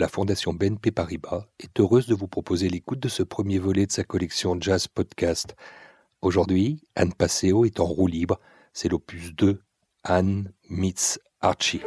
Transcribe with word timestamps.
la 0.00 0.08
Fondation 0.08 0.54
BNP 0.54 0.92
Paribas 0.92 1.44
est 1.58 1.78
heureuse 1.78 2.06
de 2.06 2.14
vous 2.14 2.26
proposer 2.26 2.70
l'écoute 2.70 3.00
de 3.00 3.08
ce 3.08 3.22
premier 3.22 3.58
volet 3.58 3.84
de 3.84 3.92
sa 3.92 4.02
collection 4.02 4.58
Jazz 4.58 4.88
Podcast. 4.88 5.54
Aujourd'hui, 6.22 6.82
Anne 6.96 7.12
Passeo 7.12 7.66
est 7.66 7.80
en 7.80 7.84
roue 7.84 8.06
libre. 8.06 8.40
C'est 8.72 8.88
l'opus 8.88 9.34
2, 9.34 9.60
Anne 10.02 10.52
meets 10.70 11.20
Archie. 11.42 11.82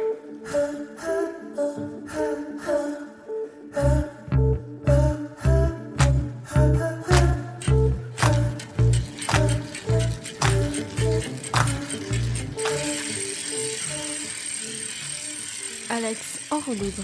Alex 15.90 16.38
en 16.52 16.60
roue 16.60 16.74
libre. 16.74 17.02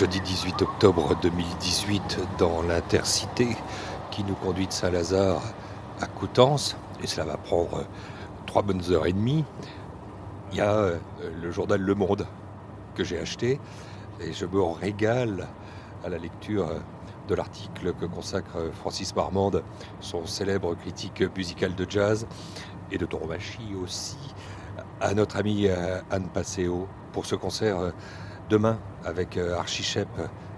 Jeudi 0.00 0.22
18 0.22 0.62
octobre 0.62 1.14
2018, 1.20 2.20
dans 2.38 2.62
l'intercité 2.62 3.54
qui 4.10 4.24
nous 4.24 4.34
conduit 4.34 4.66
de 4.66 4.72
Saint-Lazare 4.72 5.42
à 6.00 6.06
Coutances, 6.06 6.74
et 7.02 7.06
cela 7.06 7.26
va 7.26 7.36
prendre 7.36 7.84
trois 8.46 8.62
bonnes 8.62 8.80
heures 8.90 9.04
et 9.04 9.12
demie, 9.12 9.44
il 10.52 10.56
y 10.56 10.62
a 10.62 10.72
euh, 10.72 10.98
le 11.42 11.50
journal 11.50 11.82
Le 11.82 11.94
Monde 11.94 12.26
que 12.94 13.04
j'ai 13.04 13.18
acheté, 13.18 13.60
et 14.22 14.32
je 14.32 14.46
me 14.46 14.62
régale 14.62 15.46
à 16.02 16.08
la 16.08 16.16
lecture 16.16 16.66
de 17.28 17.34
l'article 17.34 17.92
que 17.92 18.06
consacre 18.06 18.70
Francis 18.72 19.14
Marmande, 19.14 19.62
son 20.00 20.24
célèbre 20.24 20.74
critique 20.76 21.22
musicale 21.36 21.74
de 21.74 21.84
jazz, 21.86 22.26
et 22.90 22.96
de 22.96 23.04
Tourmachi 23.04 23.74
aussi, 23.84 24.16
à 24.98 25.12
notre 25.12 25.36
amie 25.36 25.66
euh, 25.68 26.00
Anne 26.10 26.30
Passeo, 26.32 26.88
pour 27.12 27.26
ce 27.26 27.34
concert 27.34 27.78
euh, 27.78 27.90
demain 28.48 28.78
avec 29.04 29.36
euh, 29.36 29.56
Archie 29.56 29.82
Shep 29.82 30.08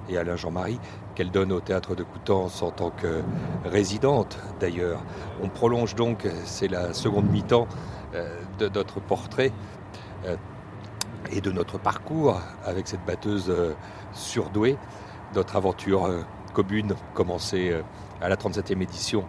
et 0.09 0.19
Alain 0.19 0.37
Jean-Marie, 0.37 0.81
qu'elle 1.15 1.31
donne 1.31 1.53
au 1.53 1.61
théâtre 1.61 1.95
de 1.95 2.03
Coutances 2.03 2.63
en 2.63 2.71
tant 2.71 2.91
que 2.91 3.23
résidente 3.65 4.39
d'ailleurs. 4.61 5.03
On 5.43 5.49
prolonge 5.49 5.95
donc, 5.95 6.27
c'est 6.45 6.69
la 6.69 6.93
seconde 6.93 7.31
mi-temps 7.31 7.69
euh, 8.15 8.41
de 8.59 8.69
notre 8.69 9.01
portrait 9.01 9.53
euh, 10.27 10.37
et 11.31 11.41
de 11.41 11.53
notre 11.53 11.79
parcours 11.79 12.41
avec 12.65 12.89
cette 12.89 13.05
batteuse 13.05 13.55
surdouée, 14.13 14.77
notre 15.35 15.57
aventure 15.57 16.11
commune 16.53 16.95
commencée 17.15 17.75
à 18.21 18.29
la 18.29 18.37
37e 18.37 18.83
édition 18.83 19.25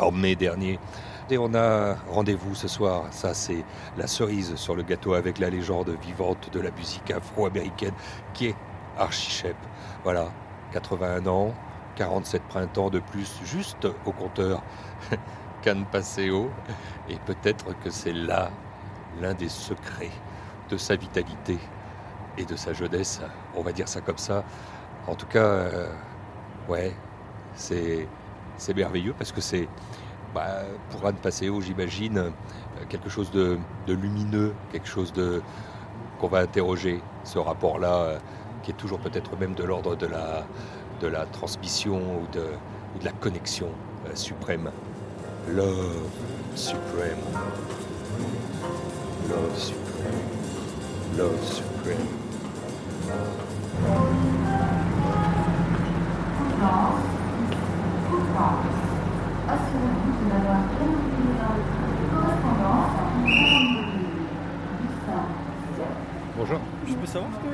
en 0.00 0.10
mai 0.10 0.34
dernier. 0.34 0.80
Et 1.30 1.38
on 1.38 1.54
a 1.54 1.94
rendez-vous 2.10 2.54
ce 2.54 2.68
soir, 2.68 3.06
ça 3.10 3.32
c'est 3.32 3.64
la 3.96 4.06
cerise 4.06 4.56
sur 4.56 4.76
le 4.76 4.82
gâteau 4.82 5.14
avec 5.14 5.38
la 5.38 5.48
légende 5.48 5.88
vivante 6.02 6.50
de 6.52 6.60
la 6.60 6.70
musique 6.70 7.10
afro-américaine 7.10 7.94
qui 8.34 8.48
est 8.48 8.56
Archie 8.98 9.30
Shep. 9.30 9.56
Voilà, 10.02 10.26
81 10.72 11.26
ans, 11.26 11.54
47 11.96 12.42
printemps 12.42 12.90
de 12.90 12.98
plus 12.98 13.40
juste 13.42 13.86
au 14.04 14.12
compteur 14.12 14.62
qu'Anne 15.62 15.86
Passeo. 15.86 16.50
Et 17.08 17.16
peut-être 17.24 17.72
que 17.80 17.88
c'est 17.88 18.12
là 18.12 18.50
l'un 19.18 19.32
des 19.32 19.48
secrets 19.48 20.12
de 20.68 20.76
sa 20.76 20.94
vitalité 20.94 21.58
et 22.36 22.44
de 22.44 22.54
sa 22.54 22.74
jeunesse, 22.74 23.22
on 23.54 23.62
va 23.62 23.72
dire 23.72 23.88
ça 23.88 24.02
comme 24.02 24.18
ça. 24.18 24.44
En 25.06 25.14
tout 25.14 25.26
cas, 25.26 25.44
euh, 25.44 25.88
ouais, 26.68 26.94
c'est 27.54 28.06
merveilleux 28.76 29.14
parce 29.16 29.32
que 29.32 29.40
c'est 29.40 29.68
bah, 30.34 30.64
pour 30.90 31.06
Anne 31.06 31.14
Passeo, 31.14 31.60
j'imagine, 31.60 32.18
euh, 32.18 32.30
quelque 32.88 33.08
chose 33.08 33.30
de, 33.30 33.56
lumineux, 33.86 34.52
quelque 34.72 34.88
chose 34.88 35.12
de 35.12 35.40
qu'on 36.20 36.26
va 36.28 36.40
interroger, 36.40 37.00
ce 37.22 37.38
rapport-là, 37.38 37.94
euh, 37.94 38.18
qui 38.62 38.72
est 38.72 38.74
toujours 38.74 38.98
peut-être 38.98 39.36
même 39.38 39.54
de 39.54 39.62
l'ordre 39.62 39.94
de 39.96 40.06
la, 40.06 41.26
transmission 41.26 41.98
ou 42.20 42.26
de, 42.32 42.46
la 43.04 43.12
connexion 43.12 43.68
euh, 44.06 44.14
suprême. 44.14 44.70
Love 45.48 46.02
suprême. 46.56 47.18
Love 49.28 49.58
suprême. 49.58 50.12
Love 51.16 51.44
suprême. 51.44 52.08
Assurez-vous 59.54 60.24
de 60.24 60.30
l'avoir 60.30 60.62
bien 60.66 60.88
oublié 60.88 61.32
dans 61.38 61.54
votre 61.54 61.74
correspondance 62.10 62.94
en 62.98 63.22
42 63.22 63.86
Bonjour. 66.36 66.60
Je 66.88 66.94
peux 66.94 67.06
savoir 67.06 67.30
ce 67.34 67.38
que. 67.38 67.52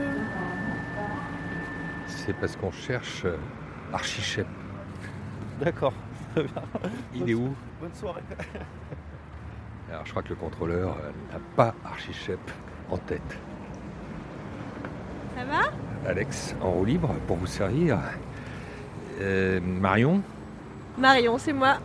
C'est? 2.07 2.33
Parce 2.33 2.57
qu'on 2.57 2.73
cherche 2.73 3.27
euh, 3.27 3.37
Archie 3.93 4.23
Shep. 4.23 4.47
D'accord, 5.61 5.93
très 6.33 6.45
bien. 6.45 6.63
Il 7.15 7.29
est 7.29 7.35
où? 7.35 7.55
Bonne 7.83 7.93
soirée. 7.93 8.23
Alors 9.93 10.07
je 10.07 10.11
crois 10.13 10.23
que 10.23 10.31
le 10.31 10.37
contrôleur 10.37 10.97
euh, 11.03 11.11
n'a 11.35 11.41
pas 11.55 11.75
Archie 11.85 12.15
Shep 12.15 12.41
en 12.91 12.97
tête. 12.97 13.37
Ça 15.37 15.45
va? 15.45 15.71
Alex, 16.09 16.55
en 16.63 16.71
roue 16.71 16.87
libre 16.87 17.15
pour 17.27 17.37
vous 17.37 17.47
servir. 17.47 17.99
Euh, 19.21 19.61
Marion, 19.61 20.23
Marion, 21.01 21.39
c'est 21.39 21.53
moi. 21.53 21.79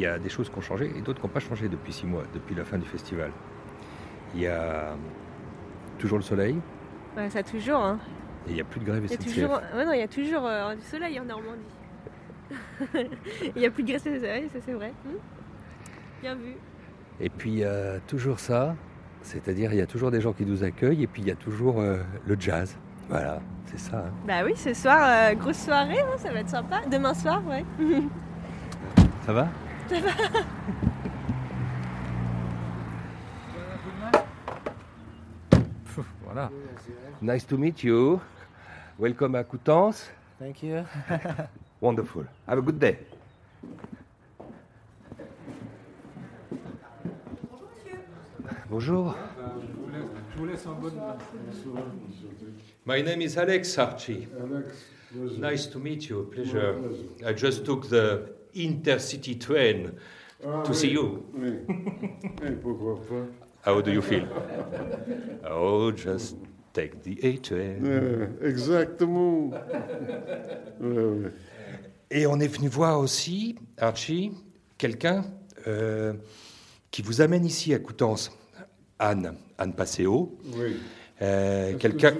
Il 0.00 0.04
y 0.04 0.06
a 0.06 0.18
des 0.18 0.30
choses 0.30 0.48
qui 0.48 0.56
ont 0.56 0.62
changé 0.62 0.90
et 0.96 1.02
d'autres 1.02 1.20
qui 1.20 1.26
n'ont 1.26 1.32
pas 1.32 1.40
changé 1.40 1.68
depuis 1.68 1.92
six 1.92 2.06
mois, 2.06 2.22
depuis 2.32 2.54
la 2.54 2.64
fin 2.64 2.78
du 2.78 2.86
festival. 2.86 3.30
Il 4.34 4.40
y 4.40 4.46
a 4.46 4.94
toujours 5.98 6.16
le 6.16 6.24
soleil 6.24 6.56
Ouais, 7.16 7.28
ça 7.28 7.42
toujours. 7.42 7.80
Hein. 7.84 7.98
et 8.46 8.50
il 8.52 8.54
n'y 8.54 8.60
a 8.62 8.64
plus 8.64 8.80
de 8.80 8.86
grève 8.86 9.04
Il 9.04 9.10
y 9.10 9.14
a 9.14 9.16
SNCF. 9.18 9.34
toujours, 9.34 9.60
ouais, 9.76 9.84
non, 9.84 9.92
il 9.92 9.98
y 9.98 10.02
a 10.02 10.08
toujours 10.08 10.46
euh, 10.46 10.74
du 10.74 10.80
soleil 10.82 11.20
en 11.20 11.24
Normandie. 11.26 11.60
il 13.54 13.60
n'y 13.60 13.66
a 13.66 13.70
plus 13.70 13.82
de 13.82 13.92
de 13.92 13.98
soleil, 13.98 14.48
ça 14.50 14.58
c'est 14.64 14.72
vrai. 14.72 14.92
Hmm 15.04 15.18
Bien 16.22 16.34
vu. 16.34 16.54
Et 17.20 17.28
puis 17.28 17.50
il 17.50 17.58
y 17.58 17.64
a 17.64 18.00
toujours 18.06 18.40
ça, 18.40 18.74
c'est-à-dire 19.20 19.70
il 19.74 19.78
y 19.78 19.82
a 19.82 19.86
toujours 19.86 20.10
des 20.10 20.22
gens 20.22 20.32
qui 20.32 20.46
nous 20.46 20.64
accueillent 20.64 21.02
et 21.02 21.06
puis 21.08 21.20
il 21.20 21.28
y 21.28 21.30
a 21.30 21.34
toujours 21.36 21.78
euh, 21.80 21.98
le 22.26 22.36
jazz. 22.40 22.74
Voilà, 23.10 23.40
c'est 23.66 23.78
ça. 23.78 23.98
hein. 24.06 24.12
Bah 24.26 24.44
oui, 24.46 24.56
ce 24.56 24.72
soir, 24.72 24.98
euh, 25.02 25.34
grosse 25.34 25.58
soirée, 25.58 26.00
hein, 26.00 26.16
ça 26.16 26.32
va 26.32 26.40
être 26.40 26.48
sympa. 26.48 26.80
Demain 26.90 27.12
soir, 27.12 27.42
ouais. 27.46 27.64
Ça 29.26 29.34
va? 29.34 29.48
Voilà. 36.24 36.50
Nice 37.20 37.44
to 37.46 37.56
meet 37.56 37.82
you. 37.82 38.20
Welcome 38.98 39.34
à 39.34 39.42
Coutances. 39.42 40.08
Thank 40.38 40.62
you. 40.62 40.84
Wonderful. 41.82 42.26
Have 42.46 42.58
a 42.58 42.62
good 42.62 42.78
day. 42.78 42.98
Bonjour. 48.70 49.16
Je 50.32 50.38
vous 50.38 50.46
laisse 50.46 50.66
en 50.66 50.74
bonne 50.74 50.94
main. 50.94 51.16
My 52.86 53.02
name 53.02 53.20
is 53.22 53.36
Alex 53.36 53.76
Archie. 53.78 54.28
Alex, 54.40 54.86
pleasure. 55.12 55.40
Nice 55.40 55.66
to 55.66 55.80
meet 55.80 56.08
you. 56.08 56.30
Pleasure. 56.30 56.76
I 57.26 57.32
just 57.32 57.64
took 57.64 57.88
the 57.88 58.39
intercity 58.56 59.38
train 59.38 59.90
Ah, 60.44 60.62
to 60.64 60.70
oui, 60.70 60.76
see 60.76 60.90
you. 60.92 61.24
Oui. 61.34 61.52
Et 62.46 62.50
pourquoi 62.52 62.96
pas 62.96 63.70
How 63.70 63.82
do 63.82 63.90
you 63.90 64.00
feel? 64.02 64.26
Oh, 65.50 65.92
just 65.94 66.36
take 66.72 66.92
the 67.02 67.22
A 67.24 67.38
train. 67.42 67.84
Euh, 67.84 68.26
Exactement. 68.42 69.50
Ouais, 70.80 70.88
ouais. 70.88 71.30
Et 72.10 72.26
on 72.26 72.40
est 72.40 72.48
venu 72.48 72.68
voir 72.68 72.98
aussi, 72.98 73.56
Archie, 73.78 74.32
quelqu'un 74.78 75.24
euh, 75.66 76.14
qui 76.90 77.02
vous 77.02 77.20
amène 77.20 77.44
ici 77.44 77.74
à 77.74 77.78
Coutances. 77.78 78.32
Anne, 78.98 79.34
Anne 79.58 79.74
Passeo. 79.74 80.38
Oui. 80.56 80.76
Euh, 81.22 81.74
quelqu'un. 81.76 82.14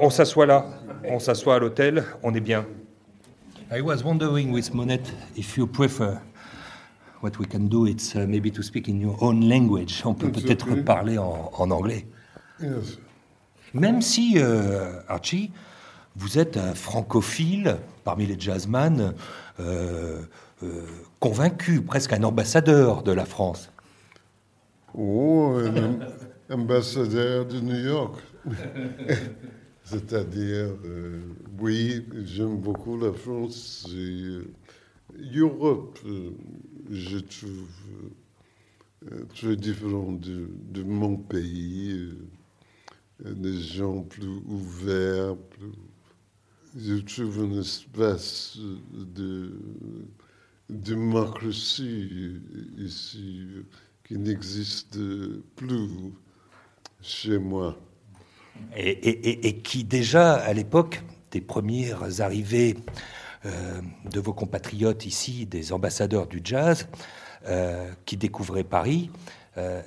On 0.00 0.10
s'assoit 0.10 0.44
là, 0.46 0.66
on 1.04 1.18
s'assoit 1.18 1.54
à 1.54 1.58
l'hôtel, 1.58 2.04
on 2.22 2.34
est 2.34 2.40
bien. 2.40 2.66
I 3.72 3.80
was 3.80 4.02
wondering 4.02 4.50
with 4.52 4.74
Monette 4.74 5.12
if 5.36 5.56
you 5.56 5.66
prefer. 5.66 6.20
What 7.20 7.38
we 7.38 7.46
can 7.46 7.68
do, 7.68 7.86
it's 7.86 8.16
uh, 8.16 8.26
maybe 8.26 8.50
to 8.50 8.62
speak 8.62 8.88
in 8.88 8.98
your 9.00 9.16
own 9.20 9.42
language. 9.48 10.02
On 10.04 10.14
peut 10.14 10.32
peut-être 10.32 10.70
okay. 10.72 10.82
parler 10.82 11.18
en, 11.18 11.50
en 11.56 11.70
anglais. 11.70 12.06
Yes. 12.60 12.98
Même 13.74 14.00
si, 14.00 14.34
euh, 14.38 15.00
Archie, 15.06 15.52
vous 16.16 16.38
êtes 16.38 16.56
un 16.56 16.74
francophile 16.74 17.76
parmi 18.04 18.26
les 18.26 18.40
jazzman, 18.40 19.14
euh, 19.60 20.22
euh, 20.62 20.86
convaincu, 21.20 21.82
presque 21.82 22.12
un 22.14 22.24
ambassadeur 22.24 23.02
de 23.02 23.12
la 23.12 23.26
France. 23.26 23.70
Oh, 24.94 25.58
un 25.62 25.76
am- 25.76 26.06
ambassadeur 26.50 27.46
de 27.46 27.60
New 27.60 27.78
York. 27.84 28.14
C'est-à-dire, 29.90 30.76
euh, 30.84 31.20
oui, 31.58 32.06
j'aime 32.24 32.58
beaucoup 32.60 32.96
la 32.96 33.12
France 33.12 33.88
et 33.92 34.22
euh, 34.22 34.44
l'Europe, 35.18 35.98
euh, 36.06 36.30
je 36.90 37.18
trouve 37.18 37.68
euh, 39.10 39.24
très 39.34 39.56
différent 39.56 40.12
de, 40.12 40.82
mon 40.84 41.16
pays. 41.16 41.92
euh, 43.24 43.34
des 43.34 43.60
gens 43.60 44.02
plus 44.02 44.28
ouverts, 44.46 45.36
je 46.76 46.94
trouve 46.96 47.40
un 47.40 47.60
espace 47.60 48.58
de 48.92 49.52
démocratie 50.68 52.40
ici 52.78 53.46
qui 54.04 54.18
n'existe 54.18 54.98
plus 55.56 55.88
chez 57.02 57.38
moi. 57.38 57.76
Et, 58.76 59.60
qui 59.62 59.84
déjà, 59.84 60.34
à 60.34 60.52
l'époque 60.52 61.02
des 61.30 61.40
premières 61.40 62.20
arrivées 62.20 62.76
euh, 63.46 63.80
de 64.10 64.20
vos 64.20 64.32
compatriotes 64.32 65.06
ici, 65.06 65.46
des 65.46 65.72
ambassadeurs 65.72 66.26
du 66.26 66.40
jazz, 66.42 66.88
euh, 67.46 67.90
qui 68.04 68.16
découvraient 68.16 68.64
Paris, 68.64 69.10
euh, 69.58 69.82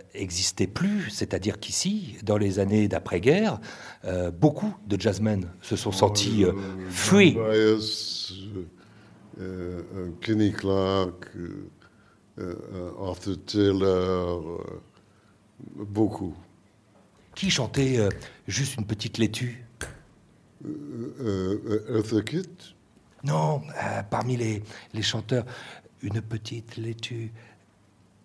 plus. 0.74 1.10
C'est-à-dire 1.10 1.60
qu'ici, 1.60 2.18
dans 2.24 2.38
les 2.38 2.60
années 2.60 2.88
d'après-guerre, 2.88 3.60
euh, 4.06 4.30
beaucoup 4.30 4.76
de 4.88 5.00
jazzmen 5.00 5.50
se 5.62 5.76
sont 5.76 5.92
sentis 5.92 6.44
euh, 9.40 10.12
Kenny 10.22 10.52
Clark, 10.52 11.28
Arthur 13.02 13.38
Taylor, 13.46 14.64
beaucoup. 15.76 16.36
Qui 17.36 17.50
chantait 17.50 17.98
euh, 17.98 18.10
juste 18.48 18.76
une 18.78 18.86
petite 18.86 19.18
laitue? 19.18 19.66
Euh, 20.66 21.62
euh, 21.90 21.98
Eartha 21.98 22.22
Kitt, 22.22 22.76
Non, 23.24 23.62
euh, 23.84 24.04
parmi 24.10 24.38
les, 24.38 24.64
les 24.94 25.02
chanteurs, 25.02 25.46
une 26.02 26.22
petite 26.22 26.78
laitue, 26.78 27.32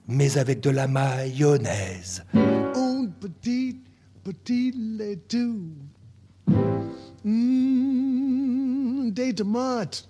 mais 0.07 0.39
avec 0.39 0.61
de 0.61 0.71
la 0.71 0.87
mayonnaise. 0.87 2.25
Une 2.35 3.11
petite, 3.19 3.83
petite 4.23 4.77
laitue. 4.77 5.73
Mmh, 7.25 9.11
des 9.11 9.35
tomates. 9.35 10.09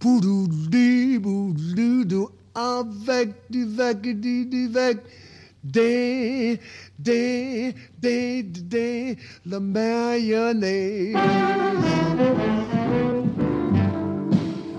Poudoudou, 0.00 1.20
poudoudou, 1.22 2.30
avec 2.54 3.34
du 3.50 3.66
vac, 3.66 4.00
du 4.00 4.46
du 4.46 4.68
vac. 4.68 4.96
Des, 5.62 6.58
des, 6.98 7.74
des, 7.98 8.42
des, 8.42 9.16
la 9.44 9.60
mayonnaise. 9.60 11.14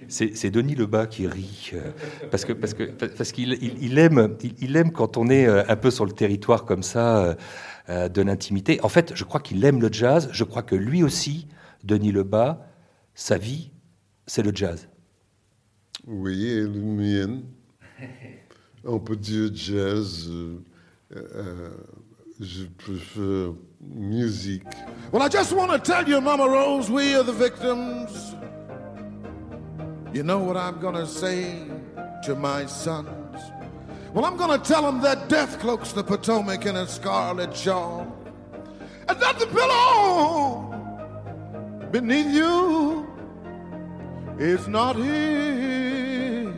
C'est 0.10 0.36
c'est 0.36 0.52
Denis 0.52 0.76
Lebas 0.76 1.08
qui 1.08 1.28
rit, 1.28 1.72
euh, 1.74 1.92
parce 2.32 2.44
que 2.46 2.54
parce 2.54 2.74
que 2.74 2.84
parce 2.84 3.32
qu'il 3.32 3.54
il, 3.62 3.82
il 3.82 3.98
aime 3.98 4.36
il, 4.44 4.56
il 4.60 4.76
aime 4.76 4.92
quand 4.92 5.18
on 5.18 5.30
est 5.30 5.48
euh, 5.48 5.64
un 5.68 5.76
peu 5.76 5.92
sur 5.92 6.06
le 6.06 6.12
territoire 6.12 6.66
comme 6.66 6.84
ça 6.84 7.38
euh, 7.90 8.10
de 8.10 8.22
l'intimité. 8.22 8.80
En 8.84 8.90
fait, 8.90 9.14
je 9.16 9.24
crois 9.24 9.40
qu'il 9.40 9.64
aime 9.64 9.80
le 9.82 9.90
jazz. 9.92 10.30
Je 10.32 10.44
crois 10.44 10.64
que 10.64 10.76
lui 10.76 11.04
aussi, 11.04 11.48
Denis 11.84 12.12
Lebas, 12.12 12.60
sa 13.14 13.38
vie, 13.38 13.72
c'est 14.28 14.44
le 14.44 14.52
jazz. 14.54 14.88
Oui, 16.08 16.46
et 16.46 16.62
le 16.62 16.70
mien. 16.70 17.42
On 18.86 19.00
peut 19.00 19.16
dire 19.16 19.52
jazz. 19.54 20.30
euh, 21.16 21.24
euh, 21.36 21.70
je 22.40 22.66
préfère 22.78 23.54
musique. 23.82 24.64
Well, 25.12 25.22
I 25.22 25.30
just 25.30 25.52
want 25.52 25.68
to 25.72 25.80
tell 25.80 26.08
you, 26.08 26.22
Mama 26.22 26.46
Rose, 26.48 26.90
we 26.90 27.14
are 27.16 27.24
the 27.24 27.34
victims. 27.34 28.36
You 30.12 30.24
know 30.24 30.40
what 30.40 30.58
I'm 30.58 30.80
going 30.80 30.96
to 30.96 31.06
say 31.06 31.54
to 32.24 32.36
my 32.36 32.66
sons? 32.66 33.10
Well, 34.12 34.26
I'm 34.26 34.38
going 34.38 34.60
to 34.60 34.68
tell 34.68 34.82
them 34.82 35.02
that 35.02 35.30
death 35.30 35.60
cloaks 35.60 35.94
the 35.94 36.04
Potomac 36.04 36.66
in 36.66 36.76
a 36.76 36.88
scarlet 36.88 37.56
shawl. 37.56 38.08
And 39.08 39.20
that 39.20 39.38
the 39.38 39.46
pillow 39.46 40.74
beneath 41.92 42.34
you 42.34 43.08
is 44.40 44.68
not 44.68 44.96
here. 44.96 46.54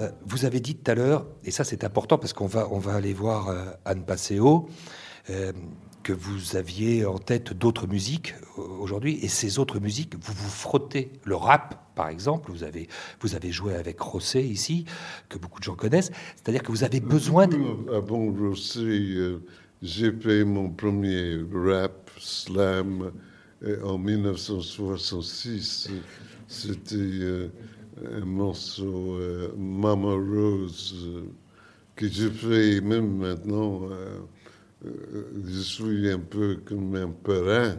Euh, 0.00 0.10
vous 0.24 0.46
avez 0.46 0.60
dit 0.60 0.74
tout 0.76 0.90
à 0.90 0.94
l'heure, 0.94 1.26
et 1.44 1.50
ça 1.50 1.64
c'est 1.64 1.84
important 1.84 2.16
parce 2.16 2.32
qu'on 2.32 2.46
va, 2.46 2.66
on 2.70 2.78
va 2.78 2.94
aller 2.94 3.12
voir 3.12 3.48
euh, 3.48 3.66
Anne 3.84 4.04
Passeo, 4.04 4.68
euh, 5.28 5.52
que 6.02 6.12
vous 6.12 6.56
aviez 6.56 7.06
en 7.06 7.18
tête 7.18 7.52
d'autres 7.52 7.86
musiques 7.86 8.34
euh, 8.58 8.62
aujourd'hui, 8.62 9.18
et 9.22 9.28
ces 9.28 9.58
autres 9.58 9.80
musiques, 9.80 10.14
vous 10.20 10.32
vous 10.34 10.50
frottez. 10.50 11.12
Le 11.24 11.36
rap, 11.36 11.94
par 11.94 12.08
exemple, 12.08 12.50
vous 12.50 12.64
avez, 12.64 12.88
vous 13.20 13.34
avez 13.34 13.52
joué 13.52 13.74
avec 13.74 14.00
Rosset 14.00 14.44
ici, 14.44 14.84
que 15.28 15.38
beaucoup 15.38 15.60
de 15.60 15.64
gens 15.64 15.74
connaissent, 15.74 16.10
c'est-à-dire 16.36 16.62
que 16.62 16.72
vous 16.72 16.84
avez 16.84 17.00
besoin 17.00 17.46
de... 17.46 17.58
Avant 17.94 18.30
Rossi, 18.32 19.16
euh, 19.16 19.38
j'ai 19.82 20.12
fait 20.12 20.44
mon 20.44 20.70
premier 20.70 21.40
rap 21.52 22.10
slam 22.18 23.12
euh, 23.64 23.82
en 23.84 23.98
1966. 23.98 25.90
C'était 26.48 26.96
euh, 26.96 27.48
un 28.20 28.24
morceau 28.24 29.18
Mama 29.56 30.14
Rose 30.14 31.24
que 31.94 32.08
je 32.08 32.28
fais 32.28 32.80
même 32.80 33.16
maintenant. 33.18 33.82
Euh, 34.84 35.24
je 35.46 35.60
suis 35.60 36.10
un 36.10 36.18
peu 36.18 36.56
comme 36.64 36.94
un 36.96 37.10
parrain 37.10 37.76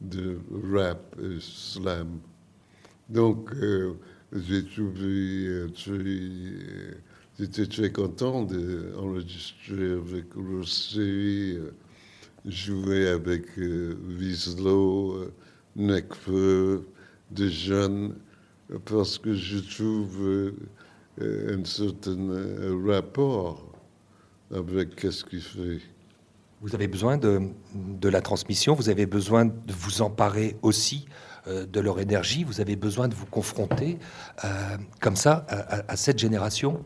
de 0.00 0.38
rap 0.72 1.16
et 1.22 1.38
slam. 1.40 2.18
Donc, 3.08 3.52
euh, 3.54 3.94
j'ai 4.32 4.64
trouvé 4.64 5.46
euh, 5.46 5.68
J'étais 7.38 7.66
très 7.66 7.90
content 7.90 8.42
d'enregistrer 8.44 9.92
avec 9.92 10.32
Rossi, 10.34 11.56
euh, 11.58 11.70
jouer 12.46 13.08
avec 13.08 13.58
euh, 13.58 13.94
Wieslow, 14.18 15.30
Necfeu, 15.76 16.86
des 17.30 17.50
jeunes, 17.50 18.14
parce 18.84 19.18
que 19.18 19.34
je 19.34 19.58
trouve 19.58 20.52
un 21.20 21.64
certain 21.64 22.28
rapport 22.86 23.72
avec 24.50 24.96
qu'est-ce 24.96 25.24
qu'il 25.24 25.40
fait. 25.42 25.80
Vous 26.62 26.74
avez 26.76 26.86
besoin 26.86 27.16
de, 27.16 27.40
de 27.74 28.08
la 28.08 28.20
transmission, 28.20 28.74
vous 28.74 28.88
avez 28.88 29.04
besoin 29.04 29.46
de 29.46 29.72
vous 29.72 30.00
emparer 30.00 30.56
aussi 30.62 31.06
euh, 31.48 31.66
de 31.66 31.80
leur 31.80 31.98
énergie, 31.98 32.44
vous 32.44 32.60
avez 32.60 32.76
besoin 32.76 33.08
de 33.08 33.14
vous 33.14 33.26
confronter 33.26 33.98
euh, 34.44 34.48
comme 35.00 35.16
ça 35.16 35.44
à, 35.88 35.96
cette 35.96 36.20
génération. 36.20 36.84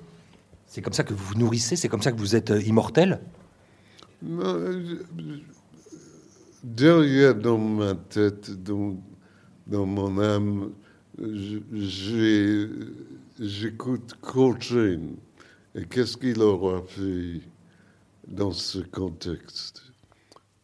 C'est 0.67 0.81
comme 0.81 0.95
ça 0.95 1.05
que 1.05 1.13
vous 1.13 1.23
vous 1.23 1.35
nourrissez, 1.35 1.77
c'est 1.77 1.89
comme 1.89 2.01
ça 2.01 2.11
que 2.11 2.19
vous 2.19 2.35
êtes 2.35 2.51
euh, 2.51 2.63
immortel 2.63 3.21
derrière 6.65 7.35
dans 7.35 7.59
ma 7.59 7.95
tête, 7.95 8.51
dans, 8.63 8.97
dans 9.67 9.87
mon 9.87 10.19
âme, 10.19 10.71
j'écoute 13.39 14.15
Coltrane. 14.21 15.17
Et 15.75 15.85
qu'est-ce 15.85 16.17
qu'il 16.17 16.41
aura 16.41 16.83
fait? 16.87 17.43
Dans 18.27 18.53
ce 18.53 18.79
contexte 18.79 19.83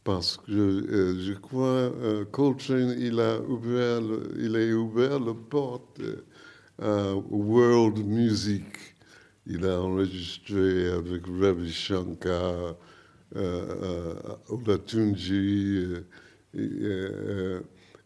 Parce 0.04 0.38
que 0.38 0.52
euh, 0.52 1.20
je 1.20 1.34
crois 1.34 1.66
euh, 1.66 2.24
Coltrane, 2.26 2.96
il 2.98 3.20
a 3.20 3.40
ouvert, 3.42 4.00
il 4.38 4.56
a 4.56 4.74
ouvert 4.76 5.20
la 5.20 5.34
porte 5.34 6.00
euh, 6.00 6.22
à 6.80 7.14
world 7.16 7.98
music. 8.06 8.64
Il 9.46 9.66
a 9.66 9.80
enregistré 9.82 10.88
avec 10.90 11.22
Ravi 11.40 11.72
Shankar, 11.72 12.76
euh, 13.36 13.36
euh, 13.36 14.14
Olatunji. 14.48 15.86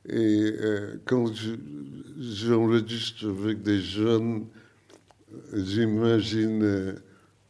et, 0.09 0.51
quand 1.05 1.33
je- 1.35 1.57
j'enregistre 2.19 3.29
avec 3.29 3.63
des 3.63 3.81
jeunes, 3.81 4.47
j'imagine, 5.53 6.97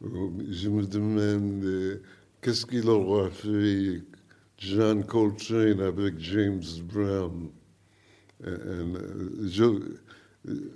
je 0.01 0.69
me 0.69 0.85
demande 0.85 1.63
euh, 1.63 2.01
qu'est-ce 2.41 2.65
qu'il 2.65 2.87
aura 2.89 3.29
fait 3.29 4.03
John 4.57 5.03
Coltrane 5.03 5.81
avec 5.81 6.19
James 6.19 6.63
Brown? 6.83 7.49
Euh, 8.45 9.29
je, 9.47 9.63
euh, 9.63 10.71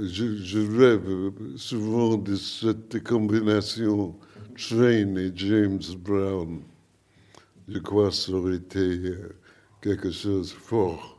je, 0.00 0.36
je 0.36 0.78
rêve 0.78 1.32
souvent 1.56 2.16
de 2.16 2.34
cette 2.36 3.02
combinaison 3.04 4.16
Train 4.56 5.16
et 5.16 5.32
James 5.34 5.82
Brown. 5.98 6.62
Je 7.68 7.78
crois 7.78 8.08
que 8.08 8.14
ça 8.14 8.32
aurait 8.32 8.56
été 8.56 9.14
quelque 9.82 10.10
chose 10.10 10.50
de 10.50 10.56
fort. 10.56 11.18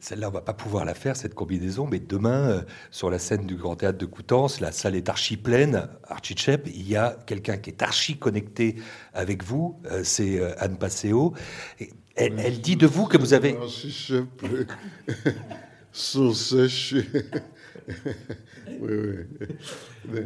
Celle-là, 0.00 0.28
on 0.28 0.32
va 0.32 0.42
pas 0.42 0.54
pouvoir 0.54 0.84
la 0.84 0.94
faire, 0.94 1.16
cette 1.16 1.34
combinaison, 1.34 1.88
mais 1.88 1.98
demain, 1.98 2.50
euh, 2.50 2.62
sur 2.92 3.10
la 3.10 3.18
scène 3.18 3.46
du 3.46 3.56
Grand 3.56 3.74
Théâtre 3.74 3.98
de 3.98 4.06
Coutances, 4.06 4.60
la 4.60 4.70
salle 4.70 4.94
est 4.94 5.08
archi 5.08 5.36
pleine, 5.36 5.88
archi 6.04 6.36
chep, 6.36 6.68
il 6.72 6.88
y 6.88 6.94
a 6.94 7.18
quelqu'un 7.26 7.56
qui 7.56 7.70
est 7.70 7.82
archi 7.82 8.16
connecté 8.16 8.76
avec 9.12 9.42
vous, 9.42 9.80
euh, 9.86 10.02
c'est 10.04 10.38
euh, 10.38 10.52
Anne 10.58 10.78
Passeo. 10.78 11.34
Et 11.80 11.90
elle, 12.14 12.38
elle 12.38 12.60
dit 12.60 12.76
de 12.76 12.86
vous 12.86 13.06
que 13.06 13.18
vous 13.18 13.32
avez... 13.34 13.58
Oui, 18.80 18.92
oui. 18.92 19.48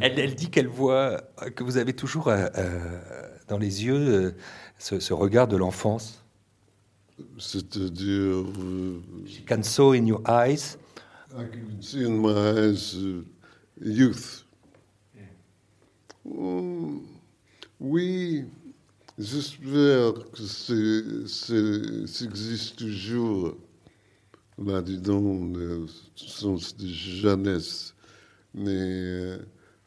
Elle, 0.01 0.19
elle 0.19 0.35
dit 0.35 0.49
qu'elle 0.49 0.67
voit 0.67 1.21
que 1.55 1.63
vous 1.63 1.77
avez 1.77 1.93
toujours 1.93 2.31
dans 3.47 3.57
les 3.57 3.85
yeux 3.85 4.35
ce, 4.77 4.99
ce 4.99 5.13
regard 5.13 5.47
de 5.47 5.55
l'enfance. 5.55 6.22
C'est-à-dire, 7.37 8.43
euh, 8.59 8.99
She 9.27 9.43
can 9.45 9.63
saw 9.63 9.93
in 9.93 10.05
your 10.05 10.21
eyes. 10.27 10.77
I 11.31 11.45
can 11.51 11.81
see 11.81 12.03
in 12.05 12.17
my 12.21 12.31
eyes 12.33 12.95
uh, 12.95 13.23
youth. 13.81 14.45
Mm, 16.25 16.99
oui, 17.79 18.45
j'espère 19.17 20.13
que 20.31 20.41
c'est- 20.43 21.27
c'est- 21.27 22.07
ça 22.07 22.25
existe 22.25 22.77
toujours 22.77 23.57
là-dedans, 24.57 25.51
le 25.53 25.85
sens 26.15 26.75
de 26.77 26.87
jeunesse. 26.87 27.93
Mais 28.53 28.71
euh, 28.71 29.37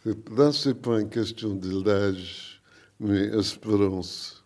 c'est- 0.05 0.29
là, 0.37 0.53
ce 0.53 0.69
n'est 0.71 0.75
pas 0.75 1.01
une 1.01 1.09
question 1.09 1.55
de 1.55 1.83
l'âge, 1.85 2.61
mais 3.01 3.27
espérance. 3.39 4.45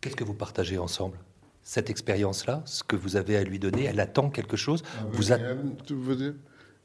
Qu'est-ce 0.00 0.16
que 0.16 0.24
vous 0.24 0.34
partagez 0.34 0.78
ensemble? 0.78 1.18
Cette 1.62 1.90
expérience-là, 1.90 2.62
ce 2.64 2.82
que 2.82 2.96
vous 2.96 3.16
avez 3.16 3.36
à 3.36 3.44
lui 3.44 3.58
donner, 3.58 3.84
elle 3.84 4.00
attend 4.00 4.30
quelque 4.30 4.56
chose? 4.56 4.82
Vous 5.12 5.32
a- 5.32 5.36
Anne, 5.36 5.74
tu 5.86 5.94
veux 5.94 6.16
dire 6.16 6.34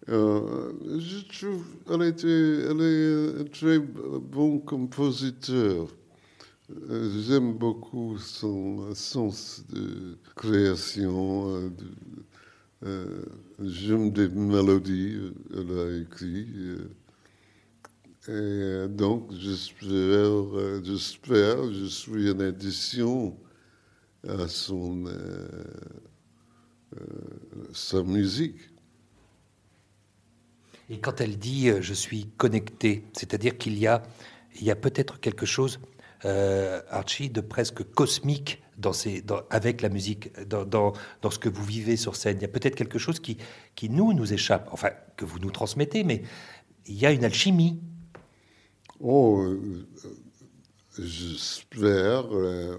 Euh, 0.09 0.73
Je 0.99 1.19
trouve 1.39 1.63
qu'elle 1.87 2.01
était, 2.07 2.27
elle 2.27 2.81
est 2.81 3.41
un 3.41 3.43
très 3.45 3.79
bon 3.79 4.59
compositeur. 4.59 5.87
Euh, 6.89 7.21
J'aime 7.25 7.53
beaucoup 7.53 8.17
son 8.17 8.93
sens 8.95 9.63
de 9.71 10.17
création. 10.35 11.47
euh, 11.55 11.69
de- 11.69 12.87
euh, 12.87 13.21
J'aime 13.63 14.11
des 14.11 14.27
mélodies, 14.27 15.15
euh, 15.15 15.31
elle 15.55 15.79
a 15.79 16.01
écrit. 16.01 16.47
Et 18.27 18.87
donc, 18.87 19.33
j'espère, 19.33 19.89
euh, 19.89 20.81
j'espère, 20.83 21.73
je 21.73 21.85
suis 21.85 22.31
une 22.31 22.41
addition 22.41 23.37
à 24.27 24.47
son, 24.47 25.05
euh, 25.07 25.47
euh, 26.95 27.05
sa 27.73 28.01
musique. 28.01 28.59
Et 30.89 30.99
quand 30.99 31.19
elle 31.19 31.37
dit 31.37 31.69
je 31.81 31.93
suis 31.93 32.27
connecté, 32.37 33.05
c'est-à-dire 33.13 33.57
qu'il 33.57 33.77
y 33.77 33.87
a, 33.87 34.03
il 34.55 34.63
y 34.63 34.71
a 34.71 34.75
peut-être 34.75 35.19
quelque 35.19 35.45
chose, 35.45 35.79
Archie, 36.23 37.29
de 37.29 37.41
presque 37.41 37.83
cosmique 37.83 38.61
dans 38.77 38.93
ces, 38.93 39.23
avec 39.49 39.81
la 39.81 39.89
musique, 39.89 40.31
dans, 40.47 40.63
dans, 40.65 40.93
dans 41.21 41.29
ce 41.29 41.39
que 41.39 41.49
vous 41.49 41.63
vivez 41.63 41.97
sur 41.97 42.15
scène. 42.15 42.37
Il 42.37 42.41
y 42.41 42.45
a 42.45 42.49
peut-être 42.49 42.75
quelque 42.75 42.99
chose 42.99 43.19
qui, 43.19 43.37
qui 43.75 43.89
nous, 43.89 44.13
nous 44.13 44.31
échappe, 44.31 44.69
enfin, 44.71 44.91
que 45.17 45.25
vous 45.25 45.39
nous 45.39 45.51
transmettez, 45.51 46.03
mais 46.03 46.23
il 46.85 46.95
y 46.95 47.05
a 47.05 47.11
une 47.11 47.25
alchimie. 47.25 47.81
Oh, 49.03 49.41
euh, 49.43 49.85
j'espère. 50.97 52.25
euh, 52.33 52.77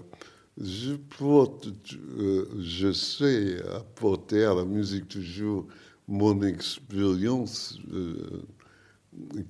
je 0.57 0.95
porte, 0.95 1.69
euh, 2.17 2.47
je 2.59 2.91
sais 2.91 3.61
apporter 3.73 4.43
à 4.45 4.55
la 4.55 4.65
musique 4.65 5.07
toujours 5.09 5.67
mon 6.07 6.41
expérience 6.43 7.79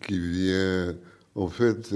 qui 0.03 0.19
vient 0.19 0.95
en 1.35 1.47
fait 1.47 1.93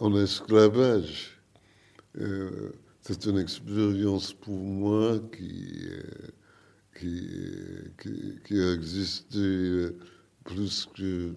en 0.00 0.16
esclavage. 0.16 1.38
C'est 3.02 3.26
une 3.26 3.38
expérience 3.38 4.32
pour 4.32 4.54
moi 4.58 5.18
qui, 5.36 5.86
qui, 6.98 7.28
qui, 8.00 8.38
qui 8.46 8.60
a 8.60 8.72
existé 8.72 9.88
plus 10.44 10.88
que 10.94 11.34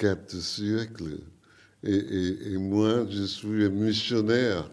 quatre 0.00 0.36
siècles. 0.40 1.20
Et, 1.84 1.94
et- 1.94 2.52
et 2.54 2.58
moi, 2.58 3.06
je 3.10 3.24
suis 3.24 3.64
un 3.64 3.70
missionnaire. 3.70 4.70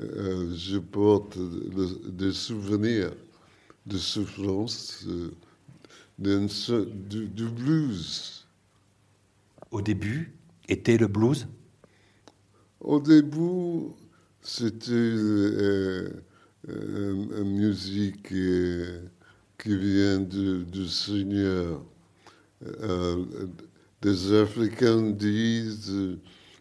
Euh, 0.00 0.54
je 0.56 0.78
porte 0.78 1.36
le- 1.36 2.10
des 2.10 2.32
souvenirs 2.32 3.12
de 3.86 3.98
souffrance, 3.98 5.04
euh, 5.08 5.30
du, 7.10 7.26
du 7.28 7.46
blues. 7.48 8.46
Au 9.70 9.80
début, 9.80 10.32
était 10.68 10.98
le 10.98 11.08
blues? 11.08 11.46
Au 12.80 13.00
début, 13.00 13.92
c'était 14.42 14.92
euh, 14.92 16.10
une 16.68 17.56
musique 17.56 18.32
qui 19.58 19.76
vient 19.76 20.20
du, 20.20 20.64
du 20.64 20.88
Seigneur. 20.88 21.82
Euh, 22.82 23.24
des 24.00 24.32
Africains 24.34 25.10
disent 25.10 26.18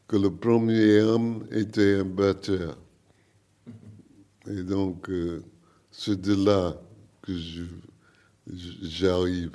que 0.08 0.16
le 0.18 0.30
premier 0.32 1.02
homme 1.02 1.46
était 1.52 1.96
un 2.00 2.06
batteur. 2.06 2.78
Et 4.50 4.64
donc, 4.64 5.10
euh, 5.10 5.44
c'est 5.92 6.20
de 6.20 6.34
là 6.46 6.76
que 7.22 7.38
je- 7.38 7.64
je- 8.52 8.78
j'arrive. 8.82 9.52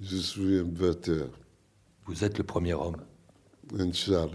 Je 0.00 0.16
suis 0.16 0.58
un 0.58 0.64
batteur, 0.64 1.28
Vous 2.06 2.22
êtes 2.24 2.36
le 2.36 2.44
premier 2.44 2.74
homme. 2.74 2.96
Inch'Allah. 3.78 4.28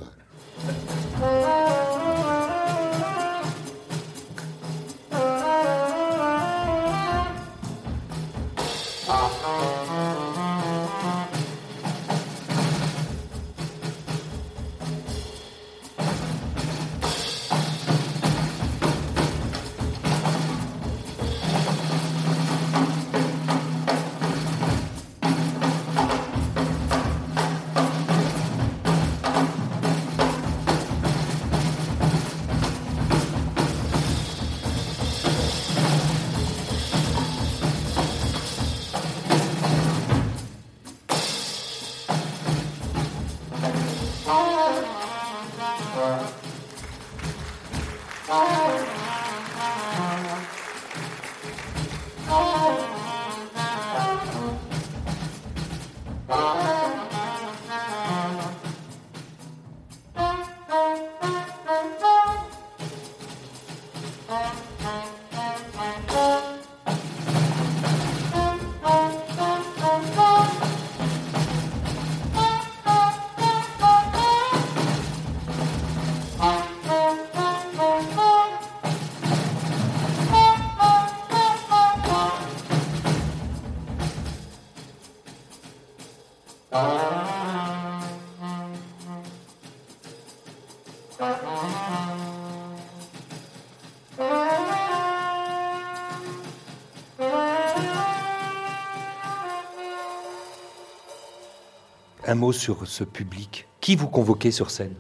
Un 102.30 102.36
mot 102.36 102.52
sur 102.52 102.86
ce 102.86 103.04
public. 103.04 103.68
Qui 103.82 103.96
vous 103.96 104.08
convoquez 104.08 104.52
sur 104.52 104.70
scène? 104.70 104.94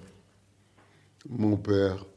Mon 1.30 1.58
père, 1.58 2.08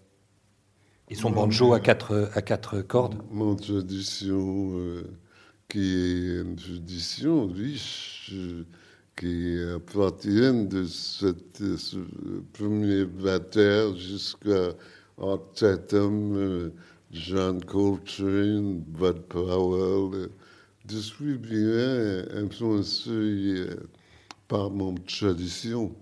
Et 1.11 1.14
son 1.14 1.31
banjo 1.31 1.75
à 1.75 1.81
quatre, 1.81 2.31
à 2.33 2.40
quatre 2.40 2.81
cordes? 2.81 3.23
Mon 3.31 3.54
tradition, 3.54 4.71
euh, 4.78 5.02
qui 5.69 5.81
est 5.81 6.40
une 6.40 6.57
tradition 6.57 7.47
riche, 7.47 8.31
euh, 8.33 8.64
qui 9.14 9.59
appartient 9.76 10.66
de 10.66 10.87
cette, 10.87 11.61
euh, 11.61 11.76
ce 11.76 11.99
premier 12.54 13.04
batteur 13.04 13.95
jusqu'à 13.95 14.73
Art 15.21 15.40
Tatum, 15.54 16.35
euh, 16.38 16.71
John 17.11 17.62
Coltrane, 17.62 18.78
Bud 18.78 19.21
Powell. 19.28 20.31
Je 20.88 20.97
suis 20.97 21.37
bien 21.37 22.25
influencé 22.35 23.66
par 24.53 24.71
mon 24.71 24.95
tradition. 24.97 25.95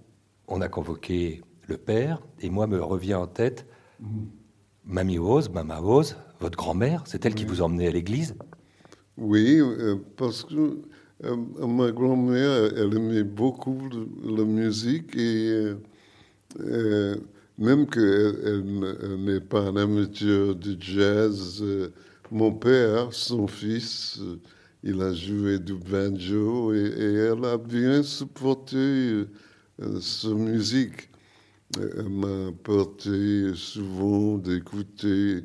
On 0.49 0.61
a 0.61 0.69
convoqué 0.69 1.41
le 1.69 1.77
père, 1.77 2.21
et 2.41 2.51
moi 2.51 2.67
me 2.67 2.83
revient 2.83 3.15
en 3.15 3.29
tête 3.29 3.65
Mamie 4.85 5.19
Rose, 5.19 5.49
Mama 5.51 5.77
Rose, 5.77 6.17
votre 6.41 6.59
grand-mère, 6.59 7.05
c'est 7.07 7.25
elle 7.25 7.37
qui 7.37 7.45
vous 7.45 7.63
emmenait 7.63 7.87
à 7.87 7.93
l'église? 7.93 8.35
Oui, 9.17 9.61
euh, 9.61 9.95
parce 10.17 10.43
que 10.43 10.83
euh, 11.23 11.37
ma 11.65 11.93
grand-mère, 11.93 12.73
elle 12.77 12.93
aimait 12.97 13.23
beaucoup 13.23 13.79
le- 13.89 14.37
la 14.37 14.45
musique 14.45 15.15
et 15.17 15.75
euh, 16.59 17.15
même 17.57 17.87
qu'elle 17.87 18.35
elle, 18.45 18.97
elle 19.01 19.25
n'est 19.27 19.41
pas 19.41 19.61
un 19.61 19.77
amateur 19.77 20.57
de 20.57 20.77
jazz, 20.81 21.65
mon 22.33 22.53
père, 22.53 23.13
son 23.13 23.47
fils, 23.47 24.21
il 24.83 25.01
a 25.03 25.13
joué 25.13 25.59
du 25.59 25.75
banjo 25.75 26.73
et, 26.73 26.93
elle 26.99 27.45
a 27.45 27.59
bien 27.59 28.03
supporté 28.03 28.77
euh, 28.77 29.27
sa 30.01 30.29
musique. 30.29 31.11
Elle 31.77 32.09
m'a 32.09 32.49
apporté 32.49 33.55
souvent 33.55 34.39
d'écouter 34.39 35.45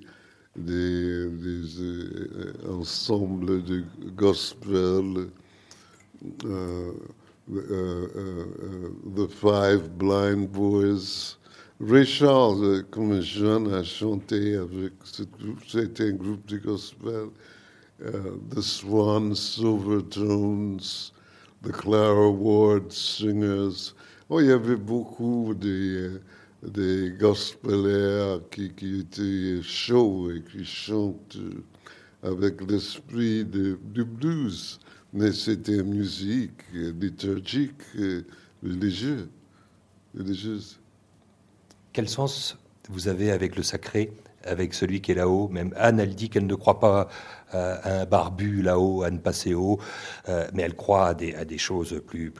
des, 0.56 1.28
des 1.28 1.82
euh, 1.82 2.54
ensembles 2.69 3.63
de 3.63 3.84
gospel, 4.15 5.28
euh, 6.45 6.91
The 9.15 9.28
Five 9.30 9.89
Blind 9.98 10.50
Boys. 10.50 11.38
Euh, 11.82 12.84
comme 12.89 13.19
jeune, 13.19 13.74
a 13.74 13.84
chanté 13.84 14.56
avec 14.56 14.93
c'était 15.67 16.06
un 16.06 16.12
groupe 16.13 16.45
de 16.48 16.58
gospel. 16.58 17.28
Euh, 18.06 18.38
the 18.52 18.62
Swan 18.62 19.34
Silvertones, 19.34 21.12
the 21.63 21.72
Clara 21.72 22.30
Ward 22.30 22.91
Singers. 22.91 23.94
Oh, 24.30 24.39
il 24.39 24.48
y 24.48 24.52
avait 24.52 24.76
beaucoup 24.76 25.54
euh, 25.63 26.20
des 26.62 27.12
gospelaires 27.20 28.41
qui, 28.52 28.72
qui 28.74 29.00
étaient 29.00 29.62
chauds 29.63 30.30
et 30.32 30.44
qui 30.44 30.63
chantent 30.65 31.38
avec 32.22 32.62
l'esprit 32.70 33.44
de- 33.46 33.80
du 33.94 34.04
blues. 34.04 34.80
Mais 35.13 35.32
c'était 35.32 35.82
musique 35.84 36.62
euh, 36.76 36.91
liturgique, 37.00 37.82
euh, 37.98 38.22
religieuse. 38.62 39.28
religieuse. 40.18 40.80
Quel 41.94 42.10
sens 42.10 42.58
vous 42.89 43.08
avez 43.08 43.32
avec 43.32 43.56
le 43.56 43.63
sacré, 43.63 44.12
avec 44.45 44.73
celui 44.73 45.01
qui 45.01 45.12
est 45.12 45.15
là-haut. 45.15 45.47
Même 45.49 45.73
Anne, 45.77 45.99
elle 45.99 46.15
dit 46.15 46.29
qu'elle 46.29 46.47
ne 46.47 46.55
croit 46.55 46.79
pas 46.79 47.08
euh, 47.53 47.77
à 47.84 48.01
un 48.01 48.05
barbu 48.05 48.62
là-haut, 48.62 49.03
à 49.03 49.12
ne 49.12 49.17
passer 49.17 49.53
haut, 49.53 49.79
euh, 50.29 50.47
mais 50.53 50.63
elle 50.63 50.75
croit 50.75 51.08
à 51.10 51.13
des, 51.13 51.36
à 51.36 51.45
choses 51.58 52.01
plus, 52.05 52.31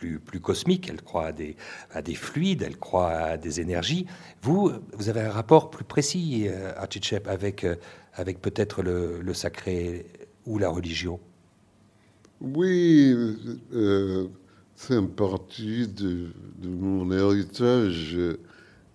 cosmiques, 0.42 0.90
elle 0.90 1.02
croit 1.02 1.28
à 1.28 1.32
des, 1.32 1.56
à 1.94 2.02
des 2.02 2.16
fluides, 2.16 2.64
elle 2.64 2.78
croit 2.78 3.12
à 3.12 3.38
des 3.38 3.62
énergies. 3.62 4.08
Vous, 4.42 4.72
vous 4.94 5.10
avez 5.10 5.22
un 5.22 5.30
rapport 5.32 5.70
plus 5.70 5.86
précis, 5.86 6.48
euh, 6.48 6.74
Architchep, 6.76 7.28
avec, 7.28 7.64
euh, 7.64 7.76
avec 8.14 8.42
peut-être 8.42 8.82
le, 8.82 9.34
sacré 9.34 10.06
ou 10.46 10.58
la 10.58 10.70
religion? 10.70 11.20
Oui, 12.42 13.16
c'est 14.76 14.96
une 14.96 15.10
partie 15.10 15.88
de, 15.88 16.32
de 16.58 16.68
mon 16.68 17.10
héritage. 17.12 18.18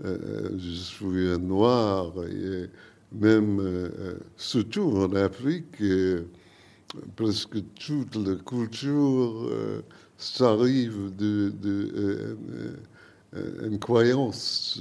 Je 0.03 0.75
suis 0.75 1.29
un 1.29 1.39
noir 1.39 2.13
et 2.25 2.69
même, 3.13 3.61
euh, 3.61 3.91
euh, 3.99 4.19
surtout 4.37 4.93
en 4.97 5.13
Afrique, 5.15 5.81
euh, 5.81 6.27
presque 7.17 7.59
toute 7.75 8.15
la 8.17 8.37
culture 8.37 9.49
euh, 9.49 9.83
s'arrive 10.17 11.15
de, 11.17 11.53
de 11.61 12.77
une 13.63 13.79
croyance 13.79 14.81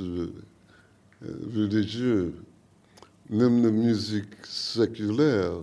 religieuse. 1.55 2.33
Même 3.29 3.63
la 3.63 3.69
musique 3.69 4.43
séculaire. 4.43 5.53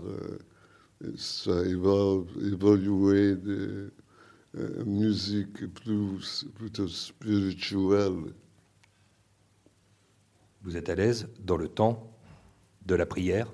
ça 1.16 1.62
va 1.62 2.22
évoluer 2.44 3.34
de 3.34 3.90
musique 4.86 5.66
plus, 5.74 6.46
plutôt 6.54 6.86
spirituelle. 6.86 8.32
Vous 10.62 10.76
êtes 10.76 10.88
à 10.88 10.94
l'aise 10.94 11.26
dans 11.40 11.56
le 11.56 11.66
temps 11.66 12.15
de 12.86 12.94
la 12.94 13.06
prière 13.06 13.52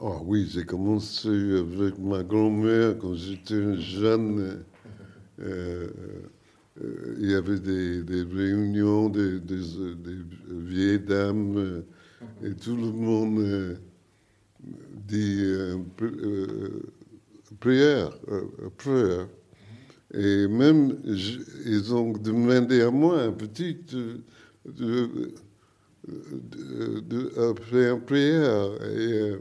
Ah 0.00 0.18
oui, 0.22 0.48
j'ai 0.50 0.64
commencé 0.64 1.28
avec 1.28 1.98
ma 1.98 2.22
grand-mère 2.22 2.98
quand 2.98 3.14
j'étais 3.14 3.76
jeune. 3.78 4.64
euh, 5.40 5.88
euh, 6.80 7.16
il 7.20 7.30
y 7.30 7.34
avait 7.34 7.58
des, 7.58 8.02
réunions 8.22 9.08
des, 9.08 9.40
vieilles 10.48 11.00
dames 11.00 11.82
et 12.44 12.54
tout 12.54 12.76
le 12.76 12.92
monde 12.92 13.38
euh, 13.40 13.74
dit 15.06 15.42
pri- 15.96 16.82
prière, 17.58 18.12
prayer. 18.76 19.24
Et 20.14 20.46
même, 20.48 20.98
ils 21.04 21.94
ont 21.94 22.12
demandé 22.12 22.80
à 22.80 22.90
moi, 22.90 23.22
un 23.24 23.32
petit, 23.32 23.76
de, 26.08 27.00
de, 27.00 27.32
à 27.40 27.54
faire 27.62 27.94
une 27.96 28.04
prière. 28.04 28.72
Et 28.82 29.12
euh, 29.12 29.38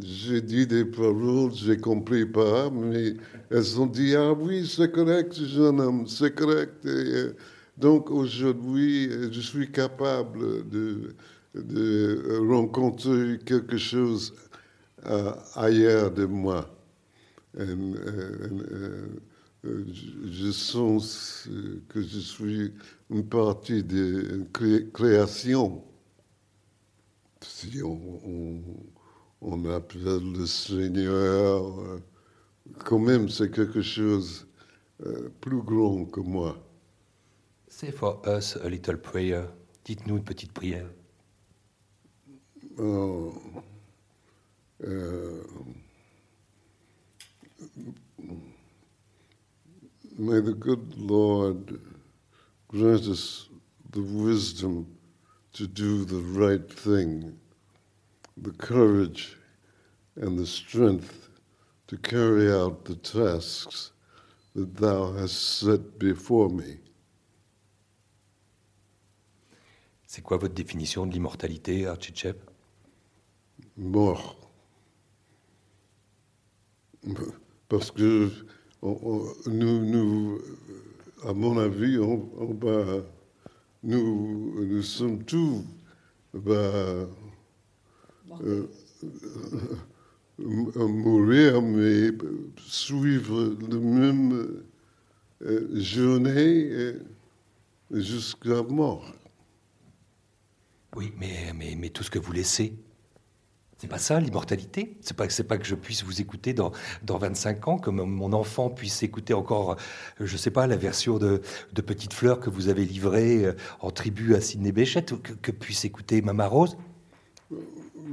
j'ai 0.00 0.40
dit 0.40 0.66
des 0.66 0.84
paroles, 0.84 1.52
j'ai 1.54 1.78
compris 1.78 2.26
pas, 2.26 2.70
mais 2.70 3.14
elles 3.50 3.80
ont 3.80 3.86
dit 3.86 4.14
Ah 4.16 4.32
oui, 4.32 4.66
c'est 4.66 4.90
correct, 4.90 5.34
jeune 5.34 5.80
homme, 5.80 6.06
c'est 6.06 6.34
correct. 6.34 6.84
Euh, 6.86 7.32
donc 7.78 8.10
aujourd'hui, 8.10 9.08
euh, 9.10 9.28
je 9.32 9.40
suis 9.40 9.70
capable 9.70 10.68
de, 10.68 11.14
de 11.54 12.38
rencontrer 12.48 13.38
quelque 13.44 13.76
chose 13.76 14.34
euh, 15.06 15.32
ailleurs 15.54 16.10
de 16.10 16.24
moi. 16.26 16.68
Euh, 17.58 17.64
euh, 18.06 19.06
euh, 19.64 19.84
je, 20.30 20.50
sens 20.50 21.48
euh, 21.50 21.82
que 21.88 22.02
je 22.02 22.18
suis 22.18 22.72
une 23.10 23.26
partie 23.26 23.82
de 23.82 24.44
création. 24.92 25.82
Si 27.42 27.82
on, 27.82 28.20
on, 28.24 28.62
on 29.40 29.64
appelle 29.66 30.32
le 30.32 30.46
Seigneur, 30.46 31.80
euh, 31.80 32.00
quand 32.84 32.98
même 32.98 33.28
c'est 33.28 33.50
quelque 33.50 33.82
chose 33.82 34.46
euh, 35.04 35.28
plus 35.40 35.62
grand 35.62 36.06
que 36.06 36.20
moi. 36.20 36.56
Say 37.68 37.92
for 37.92 38.22
us 38.26 38.56
a 38.56 38.68
little 38.68 38.96
prayer. 38.96 39.44
Dites-nous 39.84 40.16
une 40.16 40.24
petite 40.24 40.52
prière. 40.52 40.88
Oh, 42.78 43.32
uh, 44.82 45.42
may 50.18 50.40
the 50.40 50.54
good 50.54 50.94
Lord 50.98 51.78
grant 52.68 53.06
us 53.08 53.48
the 53.92 54.00
wisdom 54.00 54.86
to 55.56 55.66
do 55.66 56.04
the 56.04 56.20
right 56.38 56.70
thing, 56.70 57.32
the 58.36 58.52
courage 58.52 59.38
and 60.16 60.38
the 60.38 60.46
strength 60.46 61.30
to 61.86 61.96
carry 61.96 62.52
out 62.52 62.84
the 62.84 62.96
tasks 62.96 63.92
that 64.54 64.74
thou 64.76 65.12
hast 65.12 65.58
set 65.60 65.98
before 65.98 66.50
me. 66.50 66.78
C'est 70.06 70.22
quoi 70.22 70.36
votre 70.36 70.54
définition 70.54 71.06
de 71.06 71.12
l'immortalité, 71.14 71.86
Archichep? 71.86 72.38
Mort. 73.78 74.36
Parce 77.68 77.90
que 77.90 78.30
on- 78.82 78.98
on- 79.02 79.50
nous, 79.50 79.84
nous, 79.84 80.40
à 81.24 81.32
mon 81.32 81.58
avis, 81.58 81.98
on, 81.98 82.30
on 82.38 82.54
va, 82.54 83.02
nous, 83.86 84.66
nous 84.66 84.82
sommes 84.82 85.24
tous 85.24 85.64
bah, 86.34 87.08
euh, 88.42 88.66
m- 90.38 90.70
mourir, 90.76 91.62
mais 91.62 92.10
suivre 92.58 93.56
le 93.70 93.78
même 93.80 94.62
euh, 95.42 95.80
journée 95.80 96.68
euh, 96.70 97.00
jusqu'à 97.92 98.62
mort. 98.62 99.12
Oui, 100.96 101.12
mais, 101.18 101.52
mais, 101.54 101.74
mais 101.76 101.90
tout 101.90 102.02
ce 102.02 102.10
que 102.10 102.18
vous 102.18 102.32
laissez, 102.32 102.74
c'est 103.78 103.88
pas 103.88 103.98
ça 103.98 104.20
l'immortalité. 104.20 104.96
C'est 105.00 105.16
pas, 105.16 105.26
pas 105.48 105.58
que 105.58 105.64
je 105.66 105.74
puisse 105.74 106.02
vous 106.02 106.20
écouter 106.20 106.54
dans, 106.54 106.72
dans 107.02 107.18
25 107.18 107.68
ans, 107.68 107.78
que 107.78 107.90
mon- 107.90 108.32
enfant 108.32 108.70
puisse 108.70 109.02
écouter 109.02 109.34
encore, 109.34 109.72
euh, 110.20 110.26
je 110.26 110.36
sais 110.36 110.50
pas, 110.50 110.66
la 110.66 110.76
version 110.76 111.18
de, 111.18 111.42
de 111.72 111.80
Petite 111.82 112.12
Fleur 112.14 112.40
que 112.40 112.48
vous 112.50 112.68
avez 112.68 112.84
livrée 112.84 113.44
euh, 113.46 113.52
en 113.80 113.90
tribu 113.90 114.34
à 114.34 114.40
Sidney 114.40 114.72
Béchette, 114.72 115.14
que, 115.42 115.50
puisse 115.50 115.84
écouter 115.84 116.22
Mama 116.22 116.46
Rose. 116.46 116.76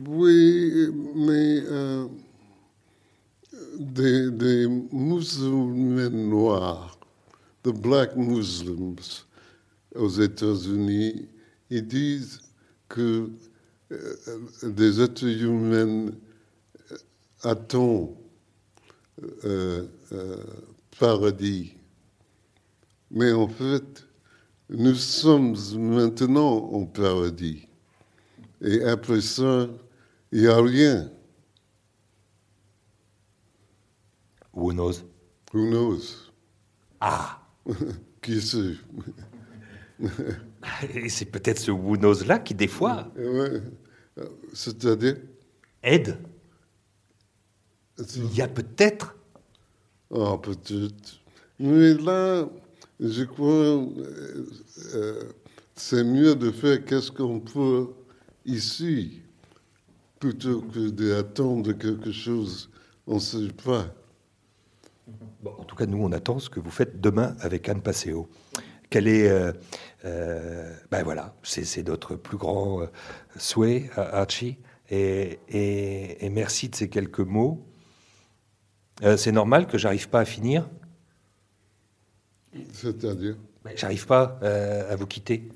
Oui, 0.08 0.90
mais 1.16 1.62
euh, 1.66 2.08
des, 3.80 4.32
des 4.32 4.68
musulmans 4.92 6.10
noirs, 6.10 6.98
the 7.64 7.70
black 7.70 8.16
Muslims 8.16 8.96
aux 9.96 10.10
États-Unis, 10.10 11.28
ils 11.70 11.88
disent 11.88 12.40
que 12.90 13.30
des 14.64 15.02
êtres 15.02 15.26
humains 15.26 16.12
attendent 17.44 18.16
euh, 19.46 19.86
euh, 20.12 20.38
paradis? 21.00 21.74
Mais 23.12 23.32
en 23.32 23.48
fait, 23.48 24.08
nous 24.70 24.96
sommes 24.96 25.56
maintenant 25.78 26.56
en 26.72 26.86
paradis. 26.86 27.68
Et 28.62 28.84
après 28.84 29.22
ça, 29.22 29.68
il 30.32 30.42
n'y 30.42 30.48
a 30.48 30.58
rien. 30.62 31.12
Who 34.54 34.72
knows? 34.72 35.04
Who 35.54 35.70
knows? 35.70 36.32
Ah 37.02 37.42
Qui 38.22 38.42
sait? 38.42 38.76
Et 40.96 41.10
c'est 41.10 41.26
peut-être 41.26 41.60
ce 41.60 41.72
who 41.72 41.98
knows 41.98 42.24
là 42.26 42.40
qui, 42.40 42.54
des 42.56 42.68
fois, 42.68 43.12
Ouais. 43.18 43.62
C'est-à-dire, 44.54 45.18
aide. 45.82 46.18
Il 48.16 48.36
y 48.36 48.42
a 48.42 48.48
peut-être 48.48 49.16
ah, 50.16 50.38
peut-être. 50.38 51.22
Mais 51.60 51.96
là, 51.96 52.48
je 53.00 53.24
crois 53.24 53.48
euh, 53.48 54.46
euh, 54.94 55.24
c'est 55.76 56.04
mieux 56.04 56.36
de 56.36 56.52
faire 56.52 56.86
qu'est-ce 56.86 57.12
qu'on 57.12 57.40
peut 57.40 57.88
ici, 58.46 59.22
plutôt 60.20 60.62
que 60.62 60.90
d'attendre 60.90 61.74
quelque 61.74 62.12
chose, 62.12 62.70
on 63.08 63.16
ne 63.16 63.20
sait 63.20 63.48
pas. 63.66 63.88
Bon, 65.42 65.56
en 65.58 65.64
tout 65.64 65.76
cas, 65.76 65.88
nous, 65.88 65.98
on 65.98 66.12
attend 66.12 66.38
ce 66.38 66.50
que 66.50 66.60
vous 66.60 66.70
faites 66.70 67.02
demain 67.02 67.36
avec 67.40 67.68
Anne 67.68 67.82
Passeo. 67.82 68.30
Quel 68.94 69.08
est. 69.08 69.28
euh, 69.28 69.52
euh, 70.06 70.72
ben 70.92 71.02
voilà, 71.02 71.34
c'est 71.42 71.88
notre 71.88 72.16
plus 72.16 72.38
grand 72.38 72.82
euh, 72.84 72.86
souhait, 73.38 73.90
Archie. 73.96 74.60
Et, 74.92 75.40
et- 75.50 76.24
et 76.24 76.30
merci 76.30 76.70
de 76.70 76.76
ces 76.76 76.90
quelques 76.90 77.18
mots. 77.22 77.66
Euh, 79.02 79.18
c'est 79.18 79.32
normal 79.32 79.66
que 79.66 79.80
j'arrive 79.80 80.10
pas 80.10 80.20
à 80.20 80.26
finir. 80.26 80.70
C'est-à-dire, 82.72 83.36
J'arrive 83.76 84.06
pas 84.06 84.38
euh, 84.44 84.94
à 84.94 84.96
vous 84.96 85.08
quitter. 85.08 85.50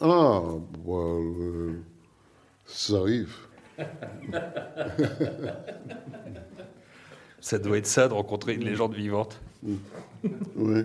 ah, 0.00 0.40
well, 0.84 1.34
euh, 1.40 1.80
ça 2.64 2.94
arrive. 2.98 3.34
Ça 7.40 7.58
doit 7.58 7.78
être 7.78 7.88
ça 7.88 8.06
de 8.06 8.12
rencontrer 8.14 8.54
une 8.54 8.62
légende 8.64 8.94
vivante. 8.94 9.40
Oui, 9.64 10.84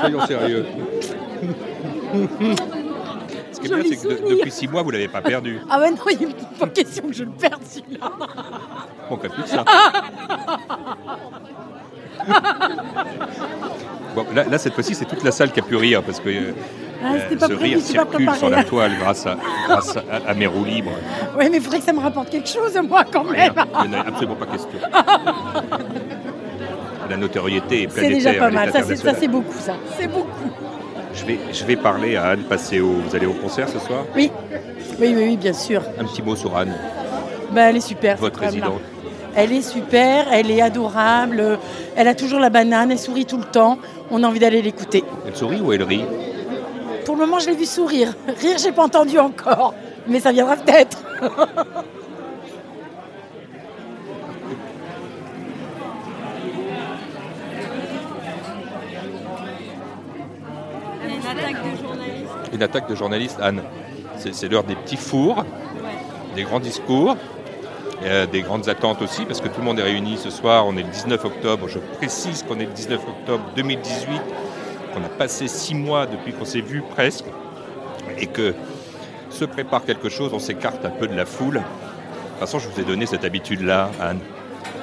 Soyons 0.00 0.26
sérieux. 0.26 0.66
Ce 3.52 3.60
qui 3.60 3.66
est 3.66 3.74
bien, 3.76 3.82
c'est 3.88 3.96
que 4.08 4.08
de- 4.28 4.30
depuis 4.36 4.50
six 4.50 4.68
mois, 4.68 4.82
vous 4.82 4.90
l'avez 4.90 5.08
pas 5.08 5.20
perdu. 5.22 5.60
Ah 5.70 5.78
ouais, 5.80 5.90
non, 5.90 5.96
il 6.10 6.28
n'est 6.28 6.34
pas 6.58 6.66
question 6.68 7.02
que 7.08 7.12
je 7.12 7.24
le 7.24 7.30
perde 7.30 7.60
celui-là. 7.68 8.10
On 9.10 9.16
fait 9.16 9.28
plus 9.28 9.46
ça. 9.46 9.64
Bon, 14.14 14.26
là, 14.34 14.44
là, 14.44 14.58
cette 14.58 14.74
fois-ci, 14.74 14.94
c'est 14.96 15.04
toute 15.04 15.22
la 15.22 15.30
salle 15.30 15.52
qui 15.52 15.60
a 15.60 15.62
pu 15.62 15.76
rire 15.76 16.02
parce 16.02 16.18
que 16.18 16.28
euh, 16.28 16.52
Ah, 17.02 17.12
c'était 17.22 17.36
pas 17.36 17.46
ce 17.46 17.52
prévu, 17.54 17.74
rire 17.76 17.78
pas 17.78 17.84
circule 17.84 18.34
sur 18.34 18.50
la 18.50 18.64
toile 18.64 18.92
grâce 18.98 19.24
à, 19.24 19.36
grâce 19.68 19.96
à, 19.96 20.02
à 20.28 20.34
mes 20.34 20.46
roues 20.48 20.64
libres. 20.64 20.90
Oui, 21.38 21.48
mais 21.48 21.58
il 21.58 21.62
faudrait 21.62 21.78
que 21.78 21.84
ça 21.84 21.92
me 21.92 22.00
rapporte 22.00 22.28
quelque 22.28 22.48
chose, 22.48 22.76
moi, 22.88 23.04
quand 23.04 23.22
Rien, 23.22 23.52
même. 23.52 23.64
il 23.84 23.90
n'y 23.90 23.96
en 23.96 24.00
a 24.00 24.02
absolument 24.08 24.34
pas 24.34 24.46
question. 24.46 24.78
La 27.10 27.16
notoriété 27.16 27.82
est 27.82 27.88
C'est 27.90 28.00
planétaire. 28.00 28.32
déjà 28.32 28.34
pas 28.34 28.50
mal. 28.50 28.70
Ça, 28.72 28.82
c'est, 28.86 28.96
c'est 29.18 29.28
beaucoup, 29.28 29.58
ça. 29.58 29.74
C'est 29.98 30.06
beaucoup. 30.06 30.48
Je 31.12 31.24
vais, 31.24 31.38
je 31.52 31.64
vais 31.64 31.74
parler 31.74 32.14
à 32.16 32.28
Anne 32.28 32.44
Passeo. 32.44 32.86
Vous 32.86 33.16
allez 33.16 33.26
au 33.26 33.32
concert 33.32 33.68
ce 33.68 33.80
soir? 33.80 34.04
Oui, 34.14 34.30
oui, 35.00 35.12
oui, 35.16 35.24
oui, 35.30 35.36
bien 35.36 35.52
sûr. 35.52 35.82
Un 35.98 36.04
petit 36.04 36.22
mot 36.22 36.36
sur 36.36 36.56
Anne. 36.56 36.72
Bah, 37.50 37.62
elle 37.62 37.76
est 37.78 37.80
super. 37.80 38.16
votre 38.16 38.38
présidente 38.38 38.80
Elle 39.34 39.50
est 39.52 39.62
super, 39.62 40.32
elle 40.32 40.52
est 40.52 40.60
adorable, 40.60 41.58
elle 41.96 42.06
a 42.06 42.14
toujours 42.14 42.38
la 42.38 42.48
banane, 42.48 42.92
elle 42.92 42.98
sourit 42.98 43.26
tout 43.26 43.38
le 43.38 43.44
temps. 43.44 43.78
On 44.12 44.22
a 44.22 44.28
envie 44.28 44.38
d'aller 44.38 44.62
l'écouter. 44.62 45.02
Elle 45.26 45.34
sourit 45.34 45.60
ou 45.60 45.72
elle 45.72 45.82
rit? 45.82 46.04
Pour 47.04 47.16
le 47.16 47.22
moment, 47.22 47.40
je 47.40 47.48
l'ai 47.48 47.56
vu 47.56 47.64
sourire. 47.66 48.14
Rire, 48.40 48.56
j'ai 48.62 48.70
pas 48.70 48.84
entendu 48.84 49.18
encore, 49.18 49.74
mais 50.06 50.20
ça 50.20 50.30
viendra 50.30 50.54
peut-être. 50.56 51.02
Il 61.02 61.08
y 61.08 61.12
a 61.12 61.16
une 61.16 61.38
attaque 61.38 61.62
de 61.64 61.82
journalistes. 61.82 62.39
Une 62.52 62.62
attaque 62.62 62.88
de 62.88 62.94
journalistes, 62.94 63.38
Anne. 63.40 63.62
C'est 64.16 64.48
l'heure 64.48 64.64
des 64.64 64.74
petits 64.74 64.96
fours, 64.96 65.44
des 66.34 66.42
grands 66.42 66.60
discours, 66.60 67.16
euh, 68.02 68.26
des 68.26 68.42
grandes 68.42 68.68
attentes 68.68 69.02
aussi, 69.02 69.24
parce 69.24 69.40
que 69.40 69.48
tout 69.48 69.60
le 69.60 69.66
monde 69.66 69.78
est 69.78 69.84
réuni 69.84 70.16
ce 70.16 70.30
soir. 70.30 70.66
On 70.66 70.76
est 70.76 70.82
le 70.82 70.88
19 70.88 71.24
octobre. 71.24 71.68
Je 71.68 71.78
précise 71.78 72.42
qu'on 72.42 72.58
est 72.58 72.66
le 72.66 72.72
19 72.72 73.00
octobre 73.06 73.44
2018, 73.56 74.20
qu'on 74.94 75.04
a 75.04 75.08
passé 75.08 75.48
six 75.48 75.74
mois 75.74 76.06
depuis 76.06 76.32
qu'on 76.32 76.44
s'est 76.44 76.60
vu 76.60 76.82
presque, 76.82 77.26
et 78.18 78.26
que 78.26 78.54
se 79.30 79.44
prépare 79.44 79.84
quelque 79.84 80.08
chose, 80.08 80.32
on 80.34 80.38
s'écarte 80.38 80.84
un 80.84 80.90
peu 80.90 81.06
de 81.06 81.14
la 81.14 81.26
foule. 81.26 81.54
De 81.54 81.60
toute 81.60 82.40
façon, 82.40 82.58
je 82.58 82.68
vous 82.68 82.80
ai 82.80 82.84
donné 82.84 83.06
cette 83.06 83.24
habitude-là, 83.24 83.90
Anne, 84.00 84.20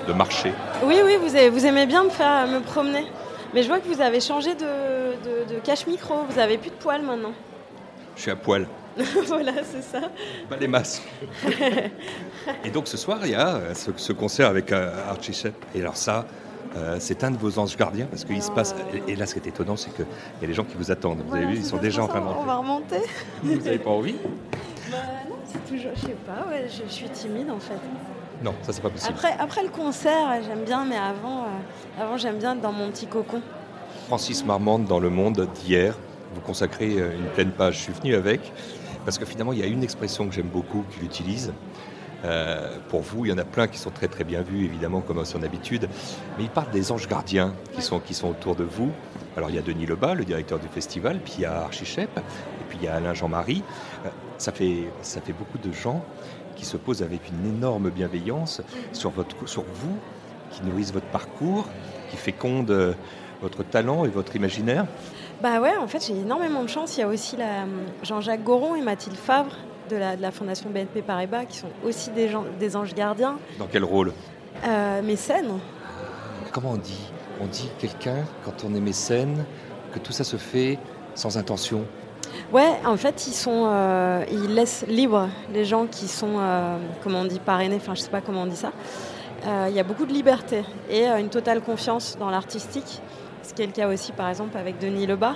de 0.07 0.13
marcher. 0.13 0.53
Oui, 0.83 0.97
oui, 1.03 1.17
vous, 1.19 1.65
aimez 1.65 1.85
bien 1.85 2.03
me 2.03 2.09
faire 2.09 2.47
me 2.47 2.59
promener. 2.59 3.05
Mais 3.53 3.63
je 3.63 3.67
vois 3.67 3.79
que 3.79 3.87
vous 3.87 4.01
avez 4.01 4.19
changé 4.19 4.53
de, 4.55 4.59
de, 4.61 5.55
de 5.55 5.59
cache-micro. 5.59 6.15
Vous 6.29 6.39
avez 6.39 6.57
plus 6.57 6.69
de 6.69 6.75
poils 6.75 7.01
maintenant. 7.01 7.33
Je 8.17 8.21
suis 8.23 8.31
à 8.31 8.35
poil, 8.35 8.67
voilà, 9.27 9.53
c'est 9.63 9.83
ça. 9.83 10.09
pas 10.49 10.57
les 10.57 10.67
masques. 10.67 11.03
Et 12.65 12.69
donc 12.71 12.87
ce 12.87 12.97
soir, 12.97 13.19
il 13.23 13.31
y 13.31 13.35
a 13.35 13.55
euh, 13.57 13.73
ce, 13.75 13.91
ce 13.95 14.11
concert 14.11 14.49
avec 14.49 14.71
euh, 14.71 14.91
Archie 15.09 15.33
Shepp. 15.33 15.53
Et 15.75 15.81
alors 15.81 15.95
ça, 15.95 16.25
euh, 16.75 16.97
c'est 16.99 17.23
un 17.23 17.29
de 17.29 17.37
vos 17.37 17.59
anges 17.59 17.77
gardiens 17.77 18.07
parce 18.07 18.25
qu'il 18.25 18.41
se 18.41 18.49
passe. 18.49 18.73
Et, 19.07 19.11
et 19.11 19.15
là, 19.15 19.27
ce 19.27 19.35
qui 19.35 19.39
est 19.39 19.47
étonnant, 19.49 19.75
c'est 19.75 19.91
qu'il 19.95 20.05
y 20.41 20.45
a 20.45 20.47
des 20.47 20.53
gens 20.55 20.63
qui 20.63 20.75
vous 20.75 20.89
attendent. 20.91 21.23
Vous 21.27 21.35
avez 21.35 21.45
vu, 21.45 21.57
ils 21.57 21.65
sont 21.65 21.77
déjà 21.77 22.03
en 22.03 22.07
train 22.07 22.21
de 22.21 22.25
On 22.25 22.43
va 22.43 22.55
remonter. 22.55 23.01
Vous 23.43 23.55
n'avez 23.55 23.77
pas 23.77 23.91
envie? 23.91 24.15
Bah 24.89 24.97
non, 25.29 25.35
c'est 25.45 25.63
toujours. 25.71 25.91
Je 25.95 26.01
sais 26.01 26.15
pas, 26.25 26.47
ouais, 26.49 26.67
je, 26.67 26.83
je 26.87 26.91
suis 26.91 27.09
timide 27.09 27.51
en 27.51 27.59
fait. 27.59 27.77
Non, 28.43 28.53
ça 28.63 28.73
c'est 28.73 28.81
pas 28.81 28.89
possible. 28.89 29.13
Après, 29.13 29.35
après 29.39 29.61
le 29.63 29.69
concert, 29.69 30.39
j'aime 30.43 30.63
bien, 30.63 30.85
mais 30.85 30.97
avant, 30.97 31.43
euh, 31.43 32.01
avant 32.03 32.17
j'aime 32.17 32.37
bien 32.39 32.53
être 32.55 32.61
dans 32.61 32.71
mon 32.71 32.89
petit 32.89 33.05
cocon. 33.07 33.41
Francis 34.07 34.43
Marmande 34.45 34.85
dans 34.85 34.99
Le 34.99 35.09
Monde 35.11 35.47
d'hier, 35.55 35.95
vous 36.33 36.41
consacrez 36.41 36.99
euh, 36.99 37.17
une 37.17 37.27
pleine 37.27 37.51
page. 37.51 37.77
Je 37.77 37.81
suis 37.83 37.93
venu 37.93 38.15
avec 38.15 38.51
parce 39.05 39.17
que 39.17 39.25
finalement, 39.25 39.53
il 39.53 39.59
y 39.59 39.63
a 39.63 39.67
une 39.67 39.83
expression 39.83 40.27
que 40.27 40.35
j'aime 40.35 40.49
beaucoup 40.49 40.83
qu'il 40.91 41.05
utilise. 41.05 41.53
Euh, 42.25 42.77
pour 42.89 43.01
vous, 43.01 43.25
il 43.25 43.29
y 43.29 43.33
en 43.33 43.37
a 43.37 43.45
plein 43.45 43.67
qui 43.67 43.77
sont 43.77 43.91
très 43.91 44.07
très 44.07 44.23
bien 44.23 44.41
vus, 44.41 44.65
évidemment, 44.65 45.01
comme 45.01 45.19
à 45.19 45.25
son 45.25 45.43
habitude. 45.43 45.87
Mais 46.37 46.43
il 46.43 46.49
parle 46.49 46.71
des 46.71 46.91
anges 46.91 47.07
gardiens 47.07 47.53
qui 47.73 47.81
sont, 47.81 47.99
qui 47.99 48.13
sont 48.13 48.29
autour 48.29 48.55
de 48.55 48.63
vous. 48.63 48.91
Alors 49.37 49.49
il 49.49 49.55
y 49.55 49.59
a 49.59 49.61
Denis 49.61 49.85
Lebas, 49.85 50.15
le 50.15 50.25
directeur 50.25 50.59
du 50.59 50.67
festival, 50.67 51.19
puis 51.23 51.35
il 51.37 51.41
y 51.43 51.45
a 51.45 51.61
Archie 51.61 51.85
Shepp, 51.85 52.17
et 52.17 52.63
puis 52.67 52.79
il 52.81 52.85
y 52.85 52.87
a 52.87 52.95
Alain 52.95 53.13
Jean-Marie. 53.13 53.63
Euh, 54.05 54.09
ça, 54.39 54.51
fait, 54.51 54.89
ça 55.01 55.21
fait 55.21 55.33
beaucoup 55.33 55.59
de 55.59 55.71
gens 55.71 56.03
qui 56.55 56.65
se 56.65 56.75
posent 56.75 57.03
avec 57.03 57.21
une 57.29 57.55
énorme 57.55 57.91
bienveillance 57.91 58.61
sur, 58.91 59.11
votre, 59.11 59.47
sur 59.47 59.63
vous, 59.63 59.97
qui 60.51 60.63
nourrissent 60.63 60.91
votre 60.91 61.05
parcours, 61.07 61.67
qui 62.09 62.17
fécondent 62.17 62.95
votre 63.41 63.63
talent 63.63 64.05
et 64.05 64.09
votre 64.09 64.35
imaginaire. 64.35 64.87
Bah 65.41 65.59
ouais, 65.61 65.75
en 65.77 65.87
fait, 65.87 66.05
j'ai 66.05 66.13
énormément 66.19 66.63
de 66.63 66.69
chance. 66.69 66.97
Il 66.97 67.01
y 67.01 67.03
a 67.03 67.07
aussi 67.07 67.37
la, 67.37 67.65
Jean-Jacques 68.03 68.43
Goron 68.43 68.75
et 68.75 68.81
Mathilde 68.81 69.15
Favre 69.17 69.51
de 69.89 69.95
la, 69.95 70.15
de 70.15 70.21
la 70.21 70.31
Fondation 70.31 70.69
BNP 70.69 71.01
Paribas 71.03 71.45
qui 71.45 71.57
sont 71.57 71.69
aussi 71.85 72.09
des, 72.09 72.27
gens, 72.27 72.43
des 72.59 72.75
anges 72.75 72.93
gardiens. 72.95 73.37
Dans 73.59 73.67
quel 73.67 73.83
rôle? 73.83 74.13
Euh, 74.65 75.01
mécènes. 75.03 75.59
Comment 76.51 76.71
on 76.71 76.77
dit? 76.77 77.11
On 77.39 77.45
dit 77.45 77.69
quelqu'un, 77.77 78.25
quand 78.43 78.65
on 78.67 78.73
est 78.73 78.79
mécène, 78.79 79.45
que 79.93 79.99
tout 79.99 80.11
ça 80.11 80.23
se 80.23 80.37
fait 80.37 80.79
sans 81.13 81.37
intention. 81.37 81.85
Ouais, 82.51 82.73
en 82.85 82.97
fait, 82.97 83.27
ils 83.27 83.33
sont, 83.33 83.67
euh, 83.67 84.25
ils 84.31 84.53
laissent 84.55 84.85
libre 84.87 85.29
les 85.53 85.65
gens 85.65 85.85
qui 85.85 86.07
sont, 86.07 86.37
euh, 86.39 86.77
comment 87.03 87.21
on 87.21 87.25
dit, 87.25 87.39
parrainés. 87.39 87.75
Enfin, 87.77 87.93
je 87.93 88.01
sais 88.01 88.09
pas 88.09 88.21
comment 88.21 88.41
on 88.41 88.47
dit 88.47 88.55
ça. 88.55 88.71
Euh, 89.45 89.67
Il 89.69 89.75
y 89.75 89.79
a 89.79 89.83
beaucoup 89.83 90.05
de 90.05 90.13
liberté 90.13 90.63
et 90.89 91.07
euh, 91.07 91.17
une 91.19 91.29
totale 91.29 91.61
confiance 91.61 92.17
dans 92.19 92.29
l'artistique, 92.29 93.01
ce 93.47 93.53
qui 93.53 93.61
est 93.61 93.67
le 93.67 93.71
cas 93.71 93.87
aussi, 93.87 94.11
par 94.11 94.29
exemple, 94.29 94.57
avec 94.57 94.77
Denis 94.79 95.07
Lebas. 95.07 95.35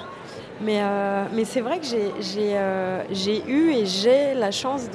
Mais, 0.62 0.82
euh, 0.82 1.26
c'est 1.45 1.62
vrai 1.62 1.80
que 1.80 1.86
euh, 2.38 3.04
j'ai 3.10 3.43
eu 3.47 3.71
et 3.71 3.86
j'ai 3.86 4.34
la 4.34 4.52
chance 4.52 4.89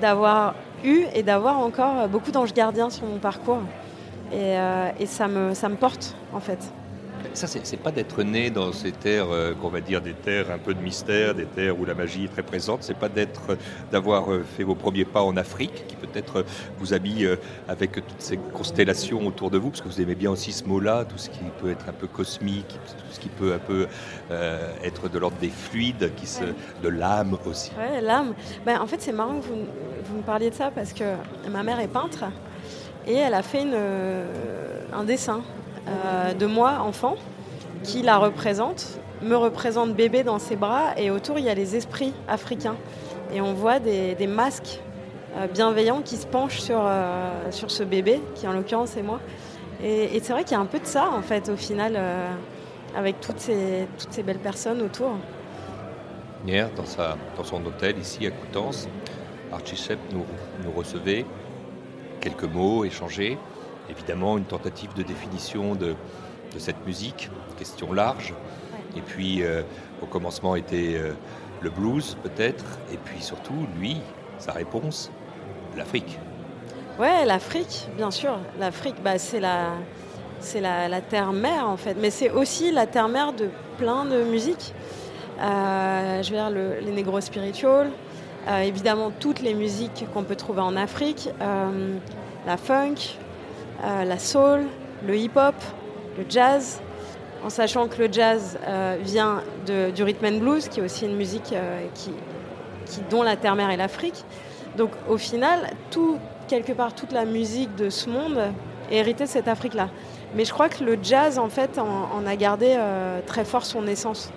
d'avoir 0.00 0.54
eu 0.84 1.04
et 1.14 1.22
d'avoir 1.22 1.58
encore 1.58 2.08
beaucoup 2.08 2.32
d'anges 2.32 2.52
gardiens 2.52 2.90
sur 2.90 3.06
mon 3.06 3.18
parcours. 3.18 3.62
Et, 4.32 4.58
euh, 4.58 4.90
et 4.98 5.06
ça, 5.06 5.28
me, 5.28 5.54
ça 5.54 5.68
me 5.68 5.76
porte, 5.76 6.16
en 6.32 6.40
fait. 6.40 6.58
Ça, 7.36 7.46
c'est 7.46 7.76
pas 7.76 7.92
d'être 7.92 8.22
né 8.22 8.48
dans 8.48 8.72
ces 8.72 8.92
terres, 8.92 9.26
euh, 9.30 9.52
qu'on 9.52 9.68
va 9.68 9.82
dire 9.82 10.00
des 10.00 10.14
terres 10.14 10.50
un 10.50 10.56
peu 10.56 10.72
de 10.72 10.80
mystère, 10.80 11.34
des 11.34 11.44
terres 11.44 11.78
où 11.78 11.84
la 11.84 11.92
magie 11.92 12.24
est 12.24 12.28
très 12.28 12.42
présente. 12.42 12.82
C'est 12.82 12.96
pas 12.96 13.10
d'être, 13.10 13.58
d'avoir 13.92 14.32
euh, 14.32 14.42
fait 14.42 14.62
vos 14.62 14.74
premiers 14.74 15.04
pas 15.04 15.22
en 15.22 15.36
Afrique, 15.36 15.86
qui 15.86 15.96
peut-être 15.96 16.36
euh, 16.36 16.42
vous 16.78 16.94
habille 16.94 17.26
euh, 17.26 17.36
avec 17.68 17.92
toutes 17.92 18.20
ces 18.20 18.38
constellations 18.38 19.26
autour 19.26 19.50
de 19.50 19.58
vous, 19.58 19.68
parce 19.68 19.82
que 19.82 19.88
vous 19.88 20.00
aimez 20.00 20.14
bien 20.14 20.30
aussi 20.30 20.50
ce 20.50 20.64
mot-là, 20.64 21.04
tout 21.04 21.18
ce 21.18 21.28
qui 21.28 21.40
peut 21.60 21.70
être 21.70 21.86
un 21.90 21.92
peu 21.92 22.06
cosmique, 22.06 22.68
tout 22.68 23.12
ce 23.12 23.20
qui 23.20 23.28
peut 23.28 23.52
un 23.52 23.58
peu 23.58 23.86
euh, 24.30 24.72
être 24.82 25.10
de 25.10 25.18
l'ordre 25.18 25.36
des 25.38 25.50
fluides, 25.50 26.12
qui 26.16 26.26
se, 26.26 26.44
de 26.82 26.88
l'âme 26.88 27.36
aussi. 27.44 27.70
Ouais, 27.76 28.00
l'âme. 28.00 28.32
Ben, 28.64 28.80
en 28.80 28.86
fait, 28.86 29.02
c'est 29.02 29.12
marrant 29.12 29.40
que 29.40 29.44
vous, 29.44 29.66
vous 30.06 30.16
me 30.16 30.22
parliez 30.22 30.48
de 30.48 30.54
ça 30.54 30.70
parce 30.74 30.94
que 30.94 31.04
ma 31.50 31.62
mère 31.62 31.80
est 31.80 31.88
peintre 31.88 32.24
et 33.06 33.14
elle 33.14 33.34
a 33.34 33.42
fait 33.42 33.64
euh, 33.66 34.24
un 34.94 35.04
dessin 35.04 35.42
euh, 35.88 36.34
de 36.34 36.46
moi, 36.46 36.78
enfant, 36.80 37.16
qui 37.82 38.02
la 38.02 38.18
représente, 38.18 38.98
me 39.22 39.36
représente 39.36 39.94
bébé 39.94 40.22
dans 40.22 40.38
ses 40.38 40.56
bras 40.56 40.98
et 40.98 41.10
autour, 41.10 41.38
il 41.38 41.44
y 41.44 41.48
a 41.48 41.54
les 41.54 41.76
esprits 41.76 42.12
africains. 42.28 42.76
Et 43.32 43.40
on 43.40 43.54
voit 43.54 43.78
des, 43.78 44.26
masques 44.26 44.80
euh, 45.36 45.46
bienveillants 45.46 46.02
qui 46.02 46.16
se 46.16 46.26
penchent 46.26 46.60
sur, 46.60 46.80
euh, 46.82 47.30
sur 47.50 47.70
ce 47.70 47.82
bébé, 47.82 48.20
qui 48.34 48.46
en 48.46 48.52
l'occurrence 48.52 48.96
est 48.96 49.02
moi. 49.02 49.20
Et, 49.82 50.20
c'est 50.22 50.32
vrai 50.32 50.42
qu'il 50.42 50.52
y 50.52 50.60
a 50.60 50.62
un 50.62 50.66
peu 50.66 50.78
de 50.78 50.86
ça, 50.86 51.10
en 51.10 51.22
fait, 51.22 51.48
au 51.50 51.56
final, 51.56 51.98
avec 52.96 53.20
toutes 53.20 53.38
ces, 53.40 53.86
belles 54.24 54.38
personnes 54.38 54.80
autour. 54.80 55.10
Hier, 56.46 56.70
dans, 56.74 57.44
son 57.44 57.66
hôtel 57.66 57.98
ici 57.98 58.26
à 58.26 58.30
Coutances, 58.30 58.88
nous 60.12 60.72
recevait 60.74 61.26
quelques 62.20 62.44
mots 62.44 62.84
échangés, 62.84 63.36
évidemment 63.90 64.38
une 64.38 64.44
tentative 64.44 64.92
de 64.94 65.02
définition 65.02 65.74
de, 65.74 65.94
de 66.54 66.58
cette 66.58 66.84
musique, 66.86 67.30
question 67.58 67.92
large, 67.92 68.34
et 68.96 69.00
puis 69.00 69.42
euh, 69.42 69.62
au 70.02 70.06
commencement 70.06 70.56
était 70.56 70.94
euh, 70.96 71.12
le 71.60 71.70
blues 71.70 72.16
peut-être, 72.22 72.64
et 72.92 72.96
puis 72.96 73.22
surtout 73.22 73.66
lui, 73.78 73.96
sa 74.38 74.52
réponse, 74.52 75.10
l'Afrique. 75.76 76.18
Ouais, 76.98 77.24
l'Afrique, 77.24 77.88
bien 77.96 78.10
sûr. 78.10 78.38
L'Afrique, 78.58 78.96
bah, 79.02 79.18
c'est 79.18 79.40
la, 79.40 79.72
c'est 80.40 80.60
la, 80.60 80.88
la 80.88 81.00
terre-mère 81.00 81.68
en 81.68 81.76
fait, 81.76 81.94
mais 82.00 82.10
c'est 82.10 82.30
aussi 82.30 82.72
la 82.72 82.86
terre-mère 82.86 83.32
de 83.32 83.48
plein 83.78 84.04
de 84.04 84.22
musiques. 84.22 84.74
Euh, 85.40 86.22
je 86.22 86.30
veux 86.30 86.36
dire 86.36 86.50
le- 86.50 86.78
les 86.80 86.92
négro 86.92 87.20
spirituals, 87.20 87.90
évidemment 88.62 89.10
toutes 89.18 89.40
les 89.42 89.54
musiques 89.54 90.06
qu'on 90.14 90.22
peut 90.22 90.36
trouver 90.36 90.60
en 90.60 90.76
Afrique, 90.76 91.28
la 92.46 92.56
funk, 92.56 92.94
la 93.82 94.18
soul, 94.18 94.66
le 95.06 95.16
hip-hop, 95.16 95.54
le 96.18 96.24
jazz, 96.28 96.80
en 97.44 97.50
sachant 97.50 97.86
que 97.88 98.02
le 98.02 98.12
jazz 98.12 98.58
euh, 98.66 98.96
vient 99.00 99.42
du 99.66 100.02
rhythm 100.02 100.26
and 100.26 100.38
blues, 100.38 100.68
qui 100.68 100.80
est 100.80 100.82
aussi 100.82 101.06
une 101.06 101.16
musique 101.16 101.52
euh, 101.52 101.86
qui, 101.94 102.10
dont 103.10 103.22
la 103.22 103.36
terre-mère 103.36 103.70
est 103.70 103.76
l'Afrique. 103.76 104.24
Donc 104.76 104.90
au 105.08 105.16
final, 105.16 105.70
quelque 106.48 106.72
part, 106.72 106.94
toute 106.94 107.12
la 107.12 107.24
musique 107.24 107.74
de 107.76 107.90
ce 107.90 108.10
monde 108.10 108.52
est 108.90 108.96
héritée 108.96 109.24
de 109.24 109.28
cette 109.28 109.48
Afrique-là. 109.48 109.90
Mais 110.34 110.44
je 110.44 110.52
crois 110.52 110.68
que 110.68 110.82
le 110.82 110.98
jazz, 111.02 111.38
en 111.38 111.48
fait, 111.48 111.78
en, 111.78 112.26
a 112.26 112.36
gardé 112.36 112.74
euh, 112.76 113.20
très 113.26 113.44
fort 113.44 113.64
son 113.64 113.86
essence. 113.86 114.32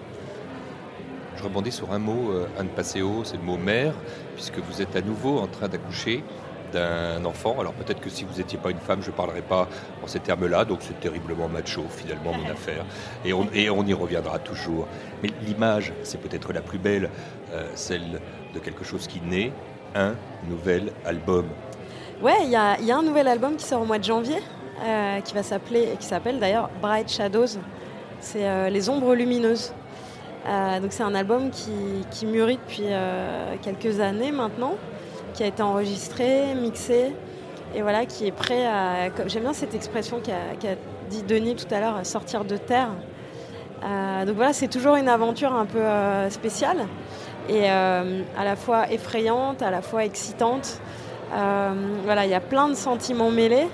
Je 1.36 1.44
rebondis 1.44 1.72
sur 1.72 1.92
un 1.92 2.00
mot, 2.00 2.32
euh, 2.32 2.48
Anne 2.60 2.68
Passeo, 2.68 3.24
c'est 3.24 3.38
le 3.38 3.44
mot 3.44 3.58
mère, 3.58 3.94
puisque 4.36 4.60
vous 4.60 4.82
êtes 4.82 4.96
à 4.96 5.02
nouveau 5.02 5.40
en 5.40 5.48
train 5.48 5.68
d'accoucher 5.68 6.24
d'un 6.72 7.24
enfant. 7.26 7.56
Alors 7.60 7.74
peut-être 7.74 8.00
que 8.00 8.10
si 8.10 8.24
vous 8.24 8.38
n'étiez 8.38 8.58
pas 8.58 8.72
une 8.72 8.80
femme, 8.80 9.02
je 9.02 9.12
ne 9.12 9.16
parlerais 9.16 9.42
pas 9.42 9.68
en 10.04 10.08
ces 10.08 10.20
termes-là, 10.20 10.66
donc 10.66 10.80
c'est 10.82 11.00
terriblement 11.00 11.48
macho 11.48 11.84
finalement 11.90 12.34
mon 12.34 12.50
affaire, 12.52 12.86
et 13.26 13.34
on, 13.34 13.48
et 13.54 13.70
on 13.70 13.86
y 13.86 13.94
reviendra 13.94 14.40
toujours. 14.40 14.88
Mais 15.24 15.30
l'image, 15.46 15.94
c'est 16.04 16.20
peut-être 16.20 16.54
la 16.54 16.62
plus 16.62 16.80
belle, 16.80 17.10
euh, 17.54 17.68
celle 17.76 18.22
de 18.54 18.60
quelque 18.60 18.84
chose 18.84 19.08
qui 19.08 19.22
naît, 19.22 19.52
un 19.96 20.16
nouvel 20.48 20.92
album. 21.06 21.46
Ouais, 22.22 22.44
il 22.44 22.50
y 22.50 22.56
a, 22.56 22.78
il 22.80 22.86
y 22.86 22.92
a 22.92 22.98
un 22.98 23.04
nouvel 23.04 23.28
album 23.28 23.56
qui 23.56 23.66
sort 23.66 23.82
au 23.82 23.86
mois 23.86 24.00
de 24.00 24.04
janvier, 24.04 24.40
euh, 24.84 25.22
qui 25.22 25.34
va 25.34 25.44
s'appeler, 25.44 25.96
qui 26.00 26.06
s'appelle 26.06 26.40
d'ailleurs 26.40 26.70
Bright 26.82 27.10
Shadows. 27.10 27.60
C'est 28.20 28.48
euh, 28.48 28.70
les 28.70 28.90
ombres 28.90 29.16
lumineuses. 29.16 29.74
Donc 30.82 30.94
c'est 30.94 31.04
un 31.04 31.14
album 31.14 31.52
qui, 31.52 31.72
qui 32.10 32.26
mûrit 32.26 32.58
depuis 32.58 32.88
quelques 33.62 34.00
années 34.00 34.32
maintenant. 34.32 34.78
Qui 35.34 35.44
a 35.44 35.48
été 35.48 35.62
enregistré, 35.62 36.54
mixé, 36.56 37.14
et 37.76 37.82
voilà, 37.82 38.06
qui 38.06 38.26
est 38.28 38.32
prêt 38.32 38.66
à. 38.66 39.10
J'aime 39.28 39.44
bien 39.44 39.54
cette 39.54 39.76
expression 39.76 40.20
qu'a 40.20 40.76
dit 41.10 41.24
Denis 41.24 41.56
tout 41.56 41.74
à 41.74 41.80
l'heure, 41.80 42.06
sortir 42.06 42.46
de 42.46 42.58
terre. 42.58 42.90
Euh, 43.84 44.26
donc 44.26 44.36
voilà, 44.36 44.54
c'est 44.54 44.68
toujours 44.68 44.96
une 44.96 45.08
aventure 45.08 45.54
un 45.54 45.66
peu 45.66 45.80
euh, 45.80 46.30
spéciale 46.30 46.86
et 47.48 47.72
euh, 47.72 48.22
à 48.38 48.44
la 48.44 48.56
fois 48.56 48.92
effrayante, 48.92 49.62
à 49.62 49.72
la 49.72 49.82
fois 49.82 50.06
excitante. 50.06 50.82
Voilà, 51.32 52.26
il 52.26 52.32
y 52.32 52.36
a 52.36 52.42
plein 52.42 52.70
de 52.70 52.74
sentiments 52.74 53.30
mêlés 53.30 53.68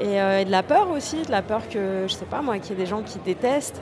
et, 0.00 0.16
et 0.16 0.44
de 0.44 0.50
la 0.50 0.62
peur 0.62 0.90
aussi, 0.90 1.20
de 1.22 1.30
la 1.30 1.42
peur 1.42 1.68
que, 1.68 2.04
je 2.06 2.14
sais 2.14 2.24
pas 2.24 2.40
moi, 2.40 2.58
qu'il 2.58 2.70
y 2.70 2.72
ait 2.80 2.82
des 2.82 2.88
gens 2.88 3.02
qui 3.02 3.18
détestent 3.18 3.80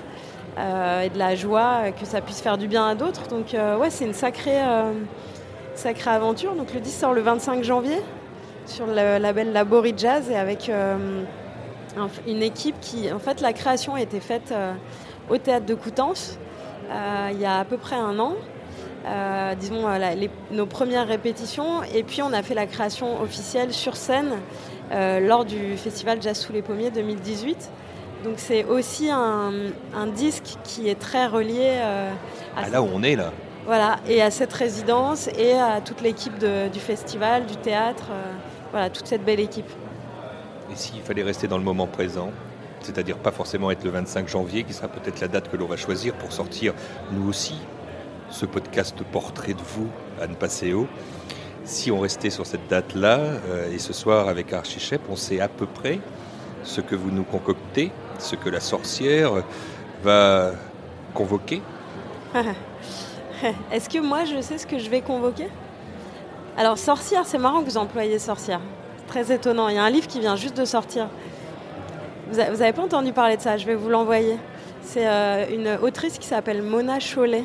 et 0.58 1.08
de 1.08 1.18
la 1.18 1.36
joie 1.36 1.92
que 1.98 2.04
ça 2.04 2.20
puisse 2.20 2.40
faire 2.40 2.58
du 2.58 2.66
bien 2.66 2.86
à 2.86 2.94
d'autres. 2.96 3.28
Donc 3.28 3.54
ouais, 3.54 3.90
c'est 3.90 4.04
une 4.04 4.12
sacrée, 4.12 4.60
sacrée 5.74 6.10
aventure. 6.10 6.54
Donc 6.54 6.72
le 6.74 6.80
10 6.80 6.90
sort 6.90 7.12
le 7.12 7.20
25 7.22 7.62
janvier 7.64 7.98
sur 8.66 8.86
le 8.86 9.18
label 9.18 9.52
Labori 9.52 9.94
Jazz 9.96 10.30
et 10.30 10.36
avec 10.36 10.68
euh, 10.68 11.22
un- 11.96 12.08
une 12.28 12.42
équipe 12.42 12.76
qui, 12.80 13.12
en 13.12 13.18
fait, 13.18 13.40
la 13.40 13.52
création 13.52 13.94
a 13.94 14.00
été 14.00 14.20
faite 14.20 14.50
euh, 14.52 14.72
au 15.30 15.36
théâtre 15.38 15.66
de 15.66 15.74
Coutances 15.74 16.38
euh, 16.90 17.28
il 17.32 17.40
y 17.40 17.44
a 17.46 17.58
à 17.58 17.64
peu 17.64 17.76
près 17.78 17.96
un 17.96 18.18
an. 18.18 18.34
Disons 19.58 19.82
nos 20.52 20.66
premières 20.66 21.08
répétitions 21.08 21.82
et 21.92 22.04
puis 22.04 22.22
on 22.22 22.32
a 22.32 22.42
fait 22.44 22.54
la 22.54 22.66
création 22.66 23.20
officielle 23.20 23.72
sur 23.72 23.96
scène 23.96 24.38
lors 24.92 25.44
du 25.44 25.76
festival 25.76 26.22
Jazz 26.22 26.38
sous 26.38 26.52
les 26.52 26.62
pommiers 26.62 26.90
2018. 26.92 27.68
Donc 28.24 28.34
c'est 28.36 28.64
aussi 28.64 29.10
un, 29.10 29.50
disque 30.14 30.54
qui 30.62 30.88
est 30.88 30.98
très 31.00 31.26
relié 31.26 31.78
euh, 31.80 32.10
à, 32.56 32.62
Ah, 32.66 32.68
là 32.70 32.80
où 32.82 32.88
on 32.94 33.02
est 33.02 33.16
là. 33.16 33.32
Voilà, 33.64 34.00
et 34.08 34.20
à 34.20 34.30
cette 34.30 34.52
résidence 34.52 35.28
et 35.38 35.52
à 35.52 35.80
toute 35.80 36.00
l'équipe 36.00 36.36
du 36.38 36.80
festival, 36.80 37.46
du 37.46 37.56
théâtre, 37.56 38.08
euh, 38.10 38.32
voilà, 38.72 38.90
toute 38.90 39.06
cette 39.06 39.24
belle 39.24 39.40
équipe. 39.40 39.70
Et 40.72 40.76
s'il 40.76 41.00
fallait 41.00 41.22
rester 41.22 41.46
dans 41.46 41.58
le 41.58 41.64
moment 41.64 41.86
présent, 41.86 42.30
c'est-à-dire 42.80 43.18
pas 43.18 43.30
forcément 43.30 43.70
être 43.70 43.84
le 43.84 43.90
25 43.90 44.28
janvier, 44.28 44.64
qui 44.64 44.72
sera 44.72 44.88
peut-être 44.88 45.20
la 45.20 45.28
date 45.28 45.48
que 45.48 45.56
l'on 45.56 45.66
va 45.66 45.76
choisir 45.76 46.14
pour 46.14 46.32
sortir, 46.32 46.74
nous 47.12 47.28
aussi, 47.28 47.54
ce 48.30 48.46
podcast 48.46 48.96
portrait 49.12 49.54
de 49.54 49.62
vous, 49.62 49.88
Anne 50.20 50.34
Passeo. 50.34 50.88
Si 51.64 51.92
on 51.92 52.00
restait 52.00 52.30
sur 52.30 52.46
cette 52.46 52.66
date-là, 52.68 53.18
euh, 53.18 53.72
et 53.72 53.78
ce 53.78 53.92
soir 53.92 54.28
avec 54.28 54.52
Archie 54.52 54.80
Shep, 54.80 55.02
on 55.08 55.14
sait 55.14 55.38
à 55.38 55.46
peu 55.46 55.66
près 55.66 56.00
ce 56.64 56.80
que 56.80 56.96
vous 56.96 57.12
nous 57.12 57.24
concoctez, 57.24 57.92
ce 58.18 58.34
que 58.34 58.48
la 58.48 58.60
sorcière 58.60 59.44
va 60.02 60.50
convoquer. 61.14 61.62
Est-ce 63.72 63.88
que 63.88 63.98
moi 63.98 64.24
je 64.24 64.40
sais 64.40 64.58
ce 64.58 64.66
que 64.66 64.78
je 64.78 64.88
vais 64.90 65.00
convoquer? 65.00 65.48
Alors 66.56 66.78
sorcière, 66.78 67.26
c'est 67.26 67.38
marrant 67.38 67.60
que 67.60 67.66
vous 67.66 67.78
employiez 67.78 68.18
sorcière. 68.18 68.60
Très 69.08 69.32
étonnant. 69.32 69.68
Il 69.68 69.76
y 69.76 69.78
a 69.78 69.84
un 69.84 69.90
livre 69.90 70.06
qui 70.06 70.20
vient 70.20 70.36
juste 70.36 70.56
de 70.56 70.64
sortir. 70.64 71.08
Vous 72.30 72.36
n'avez 72.36 72.72
pas 72.72 72.82
entendu 72.82 73.12
parler 73.12 73.36
de 73.36 73.42
ça? 73.42 73.56
Je 73.56 73.66
vais 73.66 73.74
vous 73.74 73.88
l'envoyer. 73.88 74.38
C'est 74.82 75.06
euh, 75.06 75.46
une 75.50 75.68
autrice 75.82 76.18
qui 76.18 76.26
s'appelle 76.26 76.62
Mona 76.62 76.98
Chollet 76.98 77.44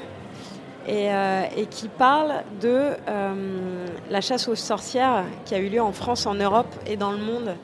et, 0.88 1.12
euh, 1.12 1.44
et 1.56 1.66
qui 1.66 1.88
parle 1.88 2.44
de 2.62 2.92
euh, 3.08 3.86
la 4.10 4.22
chasse 4.22 4.48
aux 4.48 4.56
sorcières 4.56 5.26
qui 5.46 5.56
a 5.56 5.60
eu 5.60 5.70
lieu 5.70 5.82
en 5.82 5.92
France, 5.92 6.26
en 6.26 6.36
Europe 6.36 6.74
et 6.86 6.98
dans 6.98 7.12
le 7.12 7.20
monde 7.20 7.56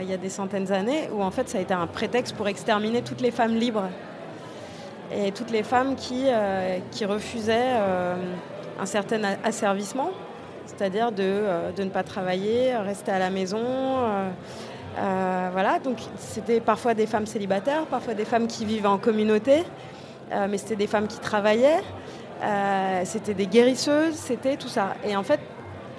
il 0.00 0.08
y 0.08 0.14
a 0.14 0.16
des 0.16 0.30
centaines 0.30 0.64
d'années, 0.64 1.10
où 1.12 1.22
en 1.22 1.30
fait 1.30 1.46
ça 1.46 1.58
a 1.58 1.60
été 1.60 1.74
un 1.74 1.86
prétexte 1.86 2.34
pour 2.34 2.48
exterminer 2.48 3.02
toutes 3.02 3.20
les 3.20 3.30
femmes 3.30 3.54
libres 3.54 3.90
et 5.12 5.32
toutes 5.32 5.50
les 5.50 5.62
femmes 5.62 5.94
qui, 5.96 6.24
euh, 6.26 6.78
qui 6.90 7.04
refusaient 7.04 7.72
euh, 7.74 8.14
un 8.80 8.86
certain 8.86 9.20
asservissement, 9.44 10.10
c'est-à-dire 10.66 11.12
de, 11.12 11.22
euh, 11.22 11.72
de 11.72 11.84
ne 11.84 11.90
pas 11.90 12.02
travailler, 12.02 12.76
rester 12.76 13.12
à 13.12 13.18
la 13.18 13.30
maison. 13.30 13.62
voilà, 14.96 15.78
donc 15.82 15.98
c'était 16.18 16.60
parfois 16.60 16.94
des 16.94 17.06
femmes 17.06 17.26
célibataires, 17.26 17.84
parfois 17.86 18.14
des 18.14 18.24
femmes 18.24 18.46
qui 18.46 18.64
vivaient 18.64 18.88
en 18.88 18.98
communauté, 18.98 19.64
mais 20.48 20.56
c'était 20.58 20.76
des 20.76 20.86
femmes 20.86 21.06
qui 21.06 21.18
travaillaient, 21.18 21.82
c'était 23.04 23.34
des 23.34 23.46
guérisseuses, 23.46 24.14
c'était 24.14 24.56
tout 24.56 24.68
ça. 24.68 24.94
Et 25.04 25.16
en 25.16 25.22
fait, 25.22 25.40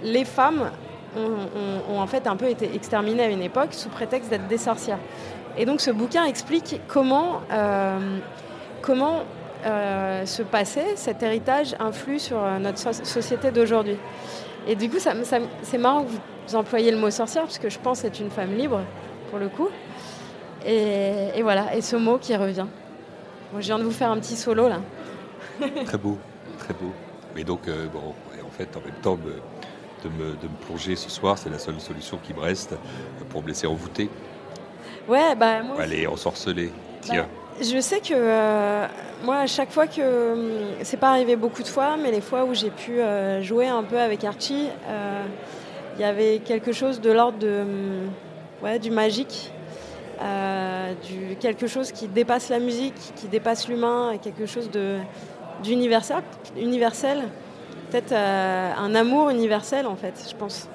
les 0.03 0.25
femmes 0.25 0.71
ont, 1.17 1.93
ont- 1.93 1.99
en 1.99 2.07
fait 2.07 2.27
un 2.27 2.35
peu 2.35 2.49
été 2.49 2.73
exterminées 2.73 3.23
à 3.23 3.29
une 3.29 3.41
époque 3.41 3.73
sous 3.73 3.89
prétexte 3.89 4.29
d'être 4.29 4.47
des 4.47 4.57
sorcières. 4.57 4.99
Et 5.57 5.65
donc 5.65 5.79
ce 5.81 5.91
bouquin 5.91 6.25
explique 6.25 6.81
comment, 6.87 7.41
comment 8.85 9.23
euh, 9.65 10.25
ce 10.25 10.43
passé, 10.43 10.81
cet 10.95 11.23
héritage 11.23 11.75
influe 11.79 12.19
sur 12.19 12.37
euh, 12.43 12.59
notre 12.59 12.77
so- 12.77 13.03
société 13.03 13.51
d'aujourd'hui. 13.51 13.97
Et 14.67 14.75
du 14.75 14.89
coup, 14.89 14.99
ça, 14.99 15.13
ça 15.23 15.37
c'est 15.63 15.77
marrant 15.77 16.03
que 16.03 16.09
vous 16.47 16.55
employiez 16.55 16.91
le 16.91 16.97
mot 16.97 17.09
sorcière, 17.09 17.43
parce 17.43 17.57
que 17.59 17.69
je 17.69 17.79
pense 17.79 18.03
être 18.03 18.19
une 18.19 18.29
femme 18.29 18.53
libre, 18.55 18.81
pour 19.29 19.39
le 19.39 19.49
coup. 19.49 19.69
Et, 20.65 21.29
et 21.35 21.41
voilà, 21.43 21.75
et 21.75 21.81
ce 21.81 21.95
mot 21.95 22.17
qui 22.17 22.35
revient. 22.35 22.65
Bon, 23.53 23.59
je 23.59 23.65
viens 23.65 23.77
de 23.79 23.83
vous 23.83 23.91
faire 23.91 24.11
un 24.11 24.17
petit 24.19 24.35
solo 24.35 24.67
là. 24.67 24.79
Très 25.85 25.97
beau, 25.97 26.17
très 26.59 26.73
beau. 26.73 26.91
Mais 27.35 27.43
donc, 27.43 27.67
euh, 27.67 27.87
bon, 27.93 27.99
en 28.45 28.49
fait, 28.49 28.69
en 28.75 28.81
même 28.81 28.99
temps, 29.01 29.17
me- 29.17 29.39
de, 30.03 30.09
me, 30.15 30.31
de 30.31 30.47
me 30.47 30.65
plonger 30.65 30.95
ce 30.95 31.09
soir, 31.09 31.37
c'est 31.37 31.49
la 31.49 31.59
seule 31.59 31.79
solution 31.79 32.17
qui 32.21 32.33
me 32.33 32.39
reste 32.39 32.73
euh, 32.73 33.23
pour 33.29 33.41
me 33.41 33.47
laisser 33.47 33.67
envoûter. 33.67 34.09
Ouais, 35.07 35.35
bah 35.35 35.61
moi. 35.63 35.77
Allez, 35.79 36.05
ensorceler. 36.07 36.71
Tiens. 37.01 37.27
Je 37.61 37.79
sais 37.79 38.01
que 38.01 38.13
euh, 38.13 38.85
moi, 39.23 39.37
à 39.37 39.47
chaque 39.47 39.71
fois 39.71 39.87
que. 39.87 40.33
hum, 40.33 40.51
C'est 40.83 40.97
pas 40.97 41.09
arrivé 41.09 41.37
beaucoup 41.37 41.63
de 41.63 41.67
fois, 41.67 41.95
mais 41.97 42.11
les 42.11 42.19
fois 42.19 42.43
où 42.43 42.53
j'ai 42.53 42.69
pu 42.69 42.99
euh, 42.99 43.41
jouer 43.41 43.67
un 43.67 43.83
peu 43.83 43.97
avec 43.97 44.25
Archie, 44.25 44.67
euh, 44.89 45.23
il 45.95 46.01
y 46.01 46.03
avait 46.03 46.39
quelque 46.39 46.73
chose 46.73 46.99
de 46.99 47.11
l'ordre 47.11 47.37
de, 47.37 47.61
hum, 47.61 48.11
ouais, 48.61 48.77
du 48.77 48.91
magique, 48.91 49.53
du, 51.07 51.37
quelque 51.37 51.67
chose 51.67 51.93
qui 51.93 52.07
dépasse 52.09 52.49
la 52.49 52.59
musique, 52.59 52.95
qui 53.15 53.27
dépasse 53.27 53.69
l'humain, 53.69 54.11
et 54.11 54.17
quelque 54.17 54.45
chose 54.45 54.69
de, 54.69 54.97
d'universel, 55.63 56.23
universel. 56.57 57.23
Peut-être 57.89 58.13
un 58.13 58.95
amour 58.95 59.29
universel, 59.29 59.85
en 59.87 59.95
fait, 59.95 60.13
je 60.29 60.35
pense. 60.35 60.67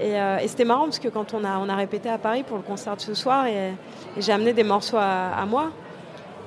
Et, 0.00 0.16
c'était 0.46 0.64
marrant 0.64 0.84
parce 0.84 0.98
que 0.98 1.08
quand 1.08 1.32
on 1.32 1.44
a, 1.44 1.58
on 1.58 1.68
a 1.70 1.76
répété 1.76 2.10
à 2.10 2.18
Paris 2.18 2.42
pour 2.42 2.58
le 2.58 2.62
concert 2.62 2.96
de 2.96 3.00
ce 3.00 3.14
soir, 3.14 3.46
et, 3.46 3.72
j'ai 4.18 4.32
amené 4.32 4.52
des 4.52 4.64
morceaux 4.64 4.98
à 4.98 5.46
moi. 5.46 5.70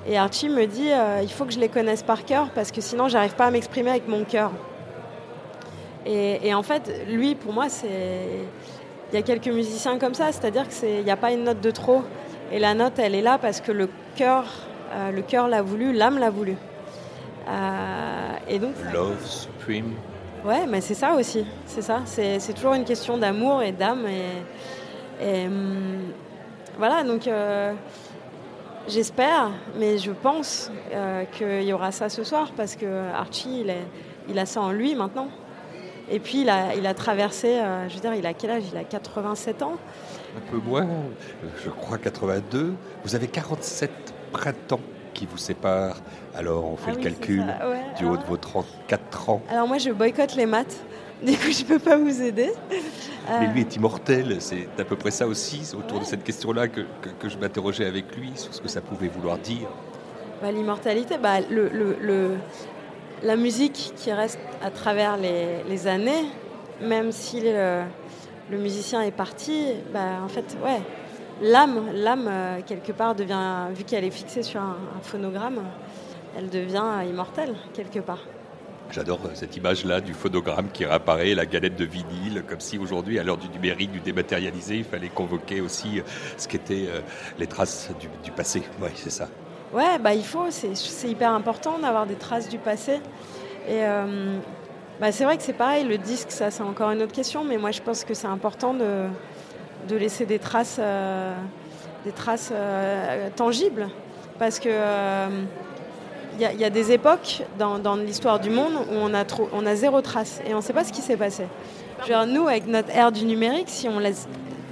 Et 0.09 0.17
Archie 0.17 0.49
me 0.49 0.65
dit 0.65 0.91
euh, 0.91 1.19
il 1.21 1.29
faut 1.29 1.45
que 1.45 1.53
je 1.53 1.59
les 1.59 1.69
connaisse 1.69 2.01
par 2.01 2.25
cœur 2.25 2.49
parce 2.55 2.71
que 2.71 2.81
sinon 2.81 3.07
j'arrive 3.07 3.35
pas 3.35 3.45
à 3.45 3.51
m'exprimer 3.51 3.91
avec 3.91 4.07
mon 4.07 4.23
cœur. 4.23 4.51
Et, 6.03 6.47
et 6.47 6.55
en 6.55 6.63
fait, 6.63 7.03
lui, 7.07 7.35
pour 7.35 7.53
moi, 7.53 7.69
c'est 7.69 8.25
il 9.11 9.15
y 9.15 9.17
a 9.17 9.21
quelques 9.21 9.49
musiciens 9.49 9.99
comme 9.99 10.15
ça, 10.15 10.31
c'est-à-dire 10.31 10.67
que 10.67 10.73
c'est 10.73 10.97
il 10.97 11.03
n'y 11.03 11.11
a 11.11 11.17
pas 11.17 11.31
une 11.31 11.43
note 11.43 11.61
de 11.61 11.69
trop. 11.69 12.01
Et 12.51 12.57
la 12.57 12.73
note, 12.73 12.97
elle 12.97 13.13
est 13.13 13.21
là 13.21 13.37
parce 13.37 13.61
que 13.61 13.71
le 13.71 13.87
cœur, 14.15 14.45
euh, 14.93 15.11
le 15.11 15.21
cœur 15.21 15.47
l'a 15.47 15.61
voulu, 15.61 15.93
l'âme 15.93 16.17
l'a 16.17 16.31
voulu. 16.31 16.55
Euh, 17.47 18.31
et 18.47 18.57
donc, 18.57 18.73
Love 18.91 19.23
Supreme. 19.23 19.93
Ouais, 20.43 20.65
mais 20.67 20.81
c'est 20.81 20.95
ça 20.95 21.13
aussi. 21.13 21.45
C'est 21.67 21.83
ça. 21.83 22.01
C'est 22.05 22.39
c'est 22.39 22.53
toujours 22.53 22.73
une 22.73 22.85
question 22.85 23.15
d'amour 23.19 23.61
et 23.61 23.73
d'âme. 23.73 24.07
Et, 24.07 25.23
et, 25.23 25.45
hum, 25.45 26.13
voilà, 26.79 27.03
donc 27.03 27.27
euh, 27.27 27.73
j'espère, 28.89 29.51
mais 29.77 29.97
je 29.97 30.11
pense 30.11 30.71
euh, 30.93 31.23
qu'il 31.25 31.63
y 31.63 31.73
aura 31.73 31.91
ça 31.91 32.09
ce 32.09 32.23
soir 32.23 32.51
parce 32.55 32.75
que 32.75 33.09
Archie, 33.13 33.61
il, 33.61 33.69
est, 33.69 33.85
il 34.27 34.37
a 34.39 34.45
ça 34.45 34.61
en 34.61 34.71
lui 34.71 34.95
maintenant. 34.95 35.27
Et 36.11 36.19
puis 36.19 36.41
il 36.41 36.49
a, 36.49 36.75
il 36.75 36.87
a 36.87 36.93
traversé, 36.93 37.59
euh, 37.59 37.87
je 37.87 37.95
veux 37.95 38.01
dire, 38.01 38.15
il 38.15 38.25
a 38.25 38.33
quel 38.33 38.49
âge? 38.49 38.63
Il 38.71 38.77
a 38.77 38.83
87 38.83 39.61
ans. 39.61 39.73
Un 40.35 40.51
peu 40.51 40.57
moins, 40.57 40.87
je 41.63 41.69
crois 41.69 41.97
82. 41.97 42.73
Vous 43.03 43.15
avez 43.15 43.27
47 43.27 43.91
printemps 44.31 44.79
qui 45.13 45.25
vous 45.25 45.37
séparent. 45.37 45.97
Alors, 46.35 46.65
on 46.71 46.75
fait 46.75 46.91
Ah 46.93 46.95
le 46.95 47.03
calcul 47.03 47.41
ouais. 47.41 47.81
du 47.97 48.05
haut 48.05 48.17
de 48.17 48.23
vos 48.23 48.37
34 48.37 49.29
ans. 49.29 49.41
Alors 49.49 49.67
moi, 49.67 49.77
je 49.77 49.91
boycotte 49.91 50.35
les 50.35 50.45
maths. 50.45 50.77
Du 51.21 51.33
coup, 51.33 51.51
je 51.51 51.63
peux 51.65 51.79
pas 51.79 51.97
vous 51.97 52.21
aider. 52.21 52.51
Mais 52.71 53.47
Euh, 53.47 53.51
lui 53.53 53.61
est 53.61 53.75
immortel, 53.75 54.37
c'est 54.39 54.67
à 54.79 54.85
peu 54.85 54.95
près 54.95 55.11
ça 55.11 55.27
aussi, 55.27 55.69
autour 55.77 55.99
de 55.99 56.05
cette 56.05 56.23
question-là 56.23 56.67
que, 56.67 56.81
que- 57.01 57.09
que 57.19 57.29
je 57.29 57.37
m'interrogeais 57.37 57.85
avec 57.85 58.15
lui, 58.15 58.31
sur 58.35 58.53
ce 58.53 58.61
que 58.61 58.69
ça 58.69 58.81
pouvait 58.81 59.09
vouloir 59.09 59.37
dire. 59.37 59.67
Bah, 60.41 60.51
L'immortalité, 60.51 61.17
bah, 61.17 61.41
le, 61.41 61.67
le- 61.69 61.97
le- 62.01 62.37
la 63.23 63.35
musique 63.35 63.91
qui 63.97 64.11
reste 64.13 64.39
à 64.63 64.71
travers 64.71 65.17
les, 65.17 65.61
les 65.67 65.87
années, 65.87 66.25
même 66.81 67.11
si 67.11 67.41
le, 67.41 67.81
le 68.49 68.57
musicien 68.57 69.01
est 69.01 69.11
parti, 69.11 69.65
bah, 69.93 70.21
en 70.23 70.29
fait, 70.29 70.55
ouais, 70.63 70.79
l'âme, 71.41 71.89
l'âme 71.93 72.27
euh, 72.29 72.59
quelque 72.65 72.93
part 72.93 73.13
devient, 73.13 73.67
vu 73.75 73.83
qu'elle 73.83 74.05
est 74.05 74.11
fixée 74.11 74.41
sur 74.41 74.61
un, 74.61 74.77
un 74.97 75.01
phonogramme, 75.03 75.59
elle 76.37 76.49
devient 76.49 76.85
immortelle 77.09 77.53
quelque 77.73 77.99
part. 77.99 78.23
J'adore 78.91 79.19
cette 79.35 79.55
image-là 79.55 80.01
du 80.01 80.13
phonogramme 80.13 80.69
qui 80.73 80.85
réapparaît, 80.85 81.35
la 81.35 81.45
galette 81.45 81.75
de 81.75 81.85
vinyle, 81.85 82.43
comme 82.47 82.59
si 82.59 82.77
aujourd'hui, 82.77 83.19
à 83.19 83.23
l'heure 83.23 83.37
du 83.37 83.47
numérique, 83.49 83.91
du 83.91 83.99
dématérialisé, 83.99 84.77
il 84.77 84.83
fallait 84.83 85.09
convoquer 85.09 85.61
aussi 85.61 85.99
euh, 85.99 86.03
ce 86.37 86.47
qu'étaient 86.47 86.87
euh, 86.87 87.01
les 87.37 87.45
traces 87.45 87.91
du, 88.23 88.31
passé. 88.31 88.63
Oui, 88.81 88.89
c'est 88.95 89.11
ça. 89.11 89.27
Ouais, 89.71 89.99
bah 89.99 90.15
il 90.15 90.23
faut, 90.23 90.47
c'est 90.49 91.07
hyper 91.07 91.31
important 91.31 91.77
d'avoir 91.77 92.07
des 92.07 92.15
traces 92.15 92.49
du 92.49 92.57
passé. 92.57 92.93
Et, 93.67 93.83
euh, 93.83 94.39
Bah, 94.99 95.13
c'est 95.13 95.23
vrai 95.23 95.37
que 95.37 95.43
c'est 95.43 95.53
pareil, 95.53 95.85
le 95.85 95.97
disque, 95.97 96.29
ça 96.29 96.51
c'est 96.51 96.61
encore 96.61 96.91
une 96.91 97.01
autre 97.01 97.13
question, 97.13 97.45
mais 97.45 97.57
moi 97.57 97.71
je 97.71 97.81
pense 97.81 98.03
que 98.03 98.13
c'est 98.13 98.27
important 98.27 98.73
de, 98.73 99.07
laisser 99.95 100.25
des 100.25 100.39
traces, 100.39 100.77
euh, 100.77 101.33
des 102.03 102.11
traces 102.11 102.51
euh, 102.53 103.29
tangibles. 103.33 103.87
Parce 104.39 104.59
que 104.59 104.67
euh, 104.69 105.27
y, 106.41 106.45
a- 106.45 106.53
il 106.53 106.59
y 106.59 106.65
a 106.65 106.69
des 106.69 106.91
époques 106.91 107.43
dans, 107.57 107.95
l'histoire 107.95 108.39
du 108.39 108.49
monde 108.49 108.73
où 108.91 108.95
on 108.95 109.13
a, 109.13 109.25
trop, 109.25 109.49
on 109.53 109.65
a 109.65 109.75
zéro 109.75 110.01
trace 110.01 110.41
et 110.47 110.53
on 110.53 110.57
ne 110.57 110.61
sait 110.61 110.73
pas 110.73 110.83
ce 110.83 110.91
qui 110.91 111.01
s'est 111.01 111.17
passé. 111.17 111.45
Nous, 112.27 112.47
avec 112.47 112.67
notre 112.67 112.89
ère 112.95 113.11
du 113.11 113.25
numérique, 113.25 113.69
si 113.69 113.87
on 113.89 113.99
laisse 113.99 114.27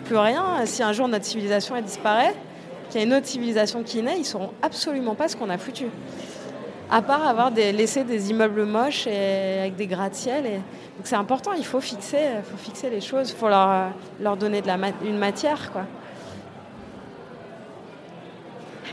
plus 0.05 0.17
rien, 0.17 0.65
si 0.65 0.81
un 0.81 0.93
jour 0.93 1.07
notre 1.07 1.25
civilisation 1.25 1.79
disparaît, 1.81 2.33
qu'il 2.89 3.01
y 3.01 3.03
a 3.03 3.07
une 3.07 3.13
autre 3.13 3.25
civilisation 3.25 3.83
qui 3.83 4.01
naît, 4.01 4.17
ils 4.17 4.25
sauront 4.25 4.51
absolument 4.61 5.15
pas 5.15 5.27
ce 5.27 5.35
qu'on 5.35 5.49
a 5.49 5.57
foutu. 5.57 5.87
À 6.89 7.01
part 7.01 7.27
avoir 7.27 7.51
laissé 7.51 8.05
des 8.05 8.29
immeubles 8.31 8.63
moches 8.63 9.07
et 9.07 9.59
avec 9.59 9.75
des 9.75 9.87
gratte-ciel. 9.87 10.45
Et... 10.45 10.53
Donc 10.97 11.03
c'est 11.03 11.15
important, 11.15 11.51
il 11.51 11.65
faut 11.65 11.81
fixer, 11.81 12.17
faut 12.49 12.57
fixer 12.57 12.89
les 12.89 13.01
choses, 13.01 13.31
il 13.31 13.35
faut 13.35 13.49
leur, 13.49 14.37
donner 14.37 14.61
de 14.61 14.67
la 14.67 14.77
une 15.03 15.17
matière. 15.17 15.71
Quoi. 15.71 15.83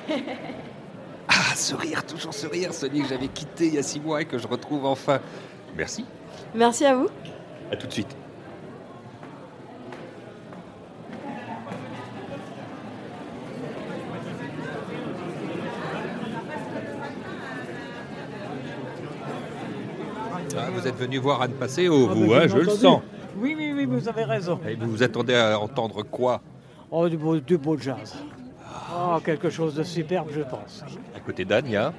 Ah, 1.36 1.56
sourire, 1.56 2.04
toujours 2.06 2.32
sourire, 2.32 2.72
celui 2.72 3.02
que 3.02 3.08
j'avais 3.08 3.26
quitté 3.28 3.66
il 3.66 3.74
y 3.74 3.78
a 3.78 3.82
six 3.82 3.98
mois 3.98 4.22
et 4.22 4.24
que 4.24 4.38
je 4.38 4.46
retrouve 4.46 4.86
enfin. 4.86 5.18
Merci. 5.76 6.04
Merci 6.54 6.84
à 6.84 6.94
vous. 6.94 7.08
À 7.72 7.76
tout 7.76 7.88
de 7.88 7.92
suite. 7.92 8.14
Ah, 20.56 20.68
vous 20.72 20.86
êtes 20.86 20.96
venu 20.96 21.18
voir 21.18 21.42
Anne 21.42 21.52
Passeo, 21.54 22.08
Ah, 22.10 22.14
vous, 22.14 22.26
mais 22.26 22.34
hein, 22.36 22.46
je 22.46 22.58
le 22.58 22.68
sens. 22.70 23.02
Oui, 23.36 23.54
oui, 23.58 23.72
oui, 23.74 23.86
vous 23.86 24.08
avez 24.08 24.24
raison. 24.24 24.60
Et 24.68 24.76
vous 24.76 24.88
vous 24.88 25.02
attendez 25.02 25.34
à 25.34 25.58
entendre 25.58 26.02
quoi? 26.04 26.40
Oh, 26.90 27.08
du 27.08 27.16
beau, 27.16 27.40
du 27.40 27.58
beau 27.58 27.76
jazz. 27.76 28.14
Oh, 28.94 29.18
quelque 29.24 29.50
chose 29.50 29.74
de 29.74 29.82
superbe, 29.82 30.28
je 30.32 30.42
pense. 30.42 30.84
À 31.24 31.26
côté 31.26 31.46
d'Anne, 31.46 31.64
il 31.64 31.72
y 31.72 31.76
a 31.76 31.94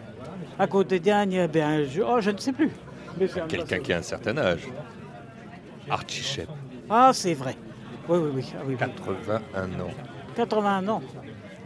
À 0.60 0.68
côté 0.68 1.00
d'Anne, 1.00 1.48
bien, 1.48 1.84
je, 1.84 2.00
oh, 2.04 2.22
je 2.22 2.30
ne 2.30 2.38
sais 2.38 2.52
plus. 2.54 2.70
Quelqu'un 3.48 3.80
qui 3.80 3.92
a 3.92 3.98
un 3.98 4.04
certain 4.04 4.38
âge. 4.38 4.68
Archie 5.90 6.22
Shep, 6.22 6.48
Ah, 6.88 7.10
c'est 7.12 7.34
vrai. 7.34 7.58
Oui, 8.08 8.20
oui, 8.20 8.30
oui. 8.36 8.54
Ah, 8.56 8.62
oui, 8.68 8.74
oui. 8.74 8.78
81 8.78 9.80
ans. 9.80 9.90
81 10.36 10.88
ans. 10.90 11.02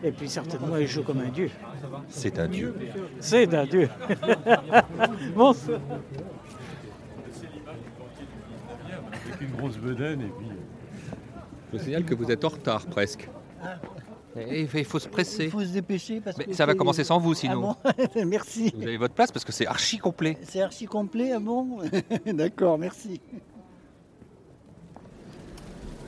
Et 0.01 0.11
puis 0.13 0.29
certainement, 0.29 0.77
il 0.77 0.87
joue 0.87 1.03
comme 1.03 1.19
un 1.19 1.27
dieu. 1.27 1.49
C'est 2.07 2.39
un 2.39 2.47
dieu. 2.47 2.73
C'est 3.19 3.53
un 3.53 3.65
dieu. 3.65 3.89
Bonsoir. 5.35 5.81
Avec 9.11 9.41
une 9.41 9.51
grosse 9.57 9.77
bedaine 9.77 10.21
et 10.21 10.31
puis. 10.37 10.47
Je 11.73 11.77
vous 11.77 11.83
signale 11.83 12.05
que 12.05 12.15
vous 12.15 12.31
êtes 12.31 12.45
en 12.45 12.49
retard 12.49 12.85
presque. 12.85 13.29
Et 14.35 14.67
Il 14.73 14.85
faut 14.85 14.99
se 14.99 15.07
presser. 15.07 15.45
Il 15.45 15.51
faut 15.51 15.61
se 15.61 15.73
dépêcher 15.73 16.21
parce 16.21 16.37
Mais 16.37 16.45
que 16.45 16.53
ça 16.53 16.65
va 16.65 16.75
commencer 16.75 17.03
sans 17.03 17.19
vous 17.19 17.33
sinon. 17.33 17.75
Ah 17.83 17.93
bon 17.97 18.25
Merci. 18.25 18.71
Vous 18.75 18.83
avez 18.83 18.97
votre 18.97 19.13
place 19.13 19.31
parce 19.31 19.45
que 19.45 19.51
c'est 19.51 19.67
archi 19.67 19.97
complet. 19.97 20.37
C'est 20.43 20.61
archi 20.61 20.85
complet, 20.85 21.31
ah 21.33 21.39
bon 21.39 21.79
D'accord, 22.25 22.77
merci. 22.77 23.19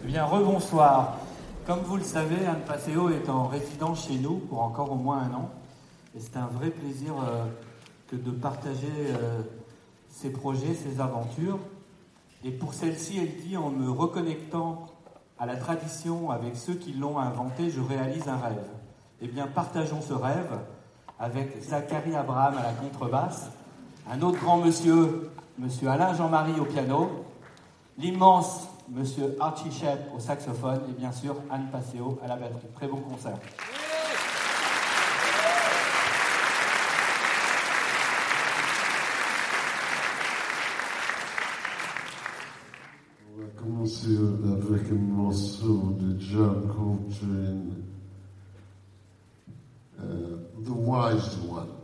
Eh 0.04 0.08
bien, 0.08 0.26
rebonsoir. 0.26 1.20
Comme 1.66 1.82
vous 1.82 1.98
le 1.98 2.04
savez, 2.04 2.46
Anne 2.46 2.62
Passeo 2.66 3.10
est 3.10 3.30
en 3.30 3.48
résidence 3.48 4.08
chez 4.08 4.16
nous 4.16 4.38
pour 4.38 4.62
encore 4.62 4.92
au 4.92 4.96
moins 4.96 5.20
un 5.20 5.34
an. 5.36 5.52
Et 6.16 6.20
c'est 6.20 6.38
un 6.38 6.48
vrai 6.48 6.70
plaisir 6.70 7.14
euh, 7.14 7.46
que 8.08 8.16
de 8.16 8.32
partager 8.32 8.88
euh, 9.10 9.42
ses 10.10 10.32
projets, 10.32 10.74
ses 10.74 11.00
aventures. 11.00 11.60
Et 12.44 12.52
pour 12.52 12.74
celle-ci, 12.74 13.20
elle 13.20 13.48
dit 13.48 13.58
en 13.58 13.70
me 13.70 13.90
reconnectant 13.90 14.91
à 15.42 15.48
la 15.48 15.56
tradition 15.56 16.30
avec 16.30 16.56
ceux 16.56 16.76
qui 16.76 16.94
l'ont 16.94 17.18
inventé, 17.18 17.72
je 17.72 17.82
réalise 17.82 18.28
un 18.28 18.38
rêve. 18.38 18.64
Eh 19.22 19.28
bien, 19.28 19.48
partageons 19.48 20.00
ce 20.00 20.14
rêve 20.14 20.52
avec 21.20 21.64
Zachary 21.64 22.16
Abraham 22.16 22.60
à 22.60 22.62
la 22.62 22.74
contrebasse, 22.74 23.50
un 24.12 24.22
autre 24.22 24.40
grand 24.40 24.58
monsieur, 24.58 25.32
monsieur 25.58 25.90
Alain 25.90 26.14
Jean-Marie 26.14 26.60
au 26.60 26.66
piano, 26.66 27.26
l'immense 27.98 28.68
monsieur 28.90 29.36
Archie 29.40 29.72
Shep 29.72 30.12
au 30.16 30.20
saxophone 30.20 30.82
et 30.90 30.94
bien 30.94 31.12
sûr 31.12 31.36
Anne 31.50 31.70
Passeo 31.72 32.20
à 32.24 32.28
la 32.28 32.36
batterie. 32.36 32.68
Très 32.76 32.88
bon 32.88 32.98
concert. 32.98 33.38
On 44.04 44.08
va 44.08 44.58
commencer 44.58 44.74
avec 44.74 44.92
un 44.92 44.96
morceau 44.96 45.96
de 46.00 46.20
John 46.20 46.68
Coltrane, 46.68 47.74
euh, 50.00 50.38
The 50.64 50.70
Wise 50.70 51.38
One. 51.48 51.81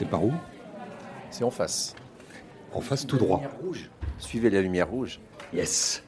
C'est 0.00 0.08
par 0.08 0.24
où? 0.24 0.32
C'est 1.30 1.44
en 1.44 1.50
face. 1.50 1.94
En 2.72 2.80
face, 2.80 3.06
tout 3.06 3.18
droit. 3.18 3.42
Suivez 4.18 4.48
la 4.48 4.62
lumière 4.62 4.88
rouge. 4.88 5.20
Yes. 5.52 6.02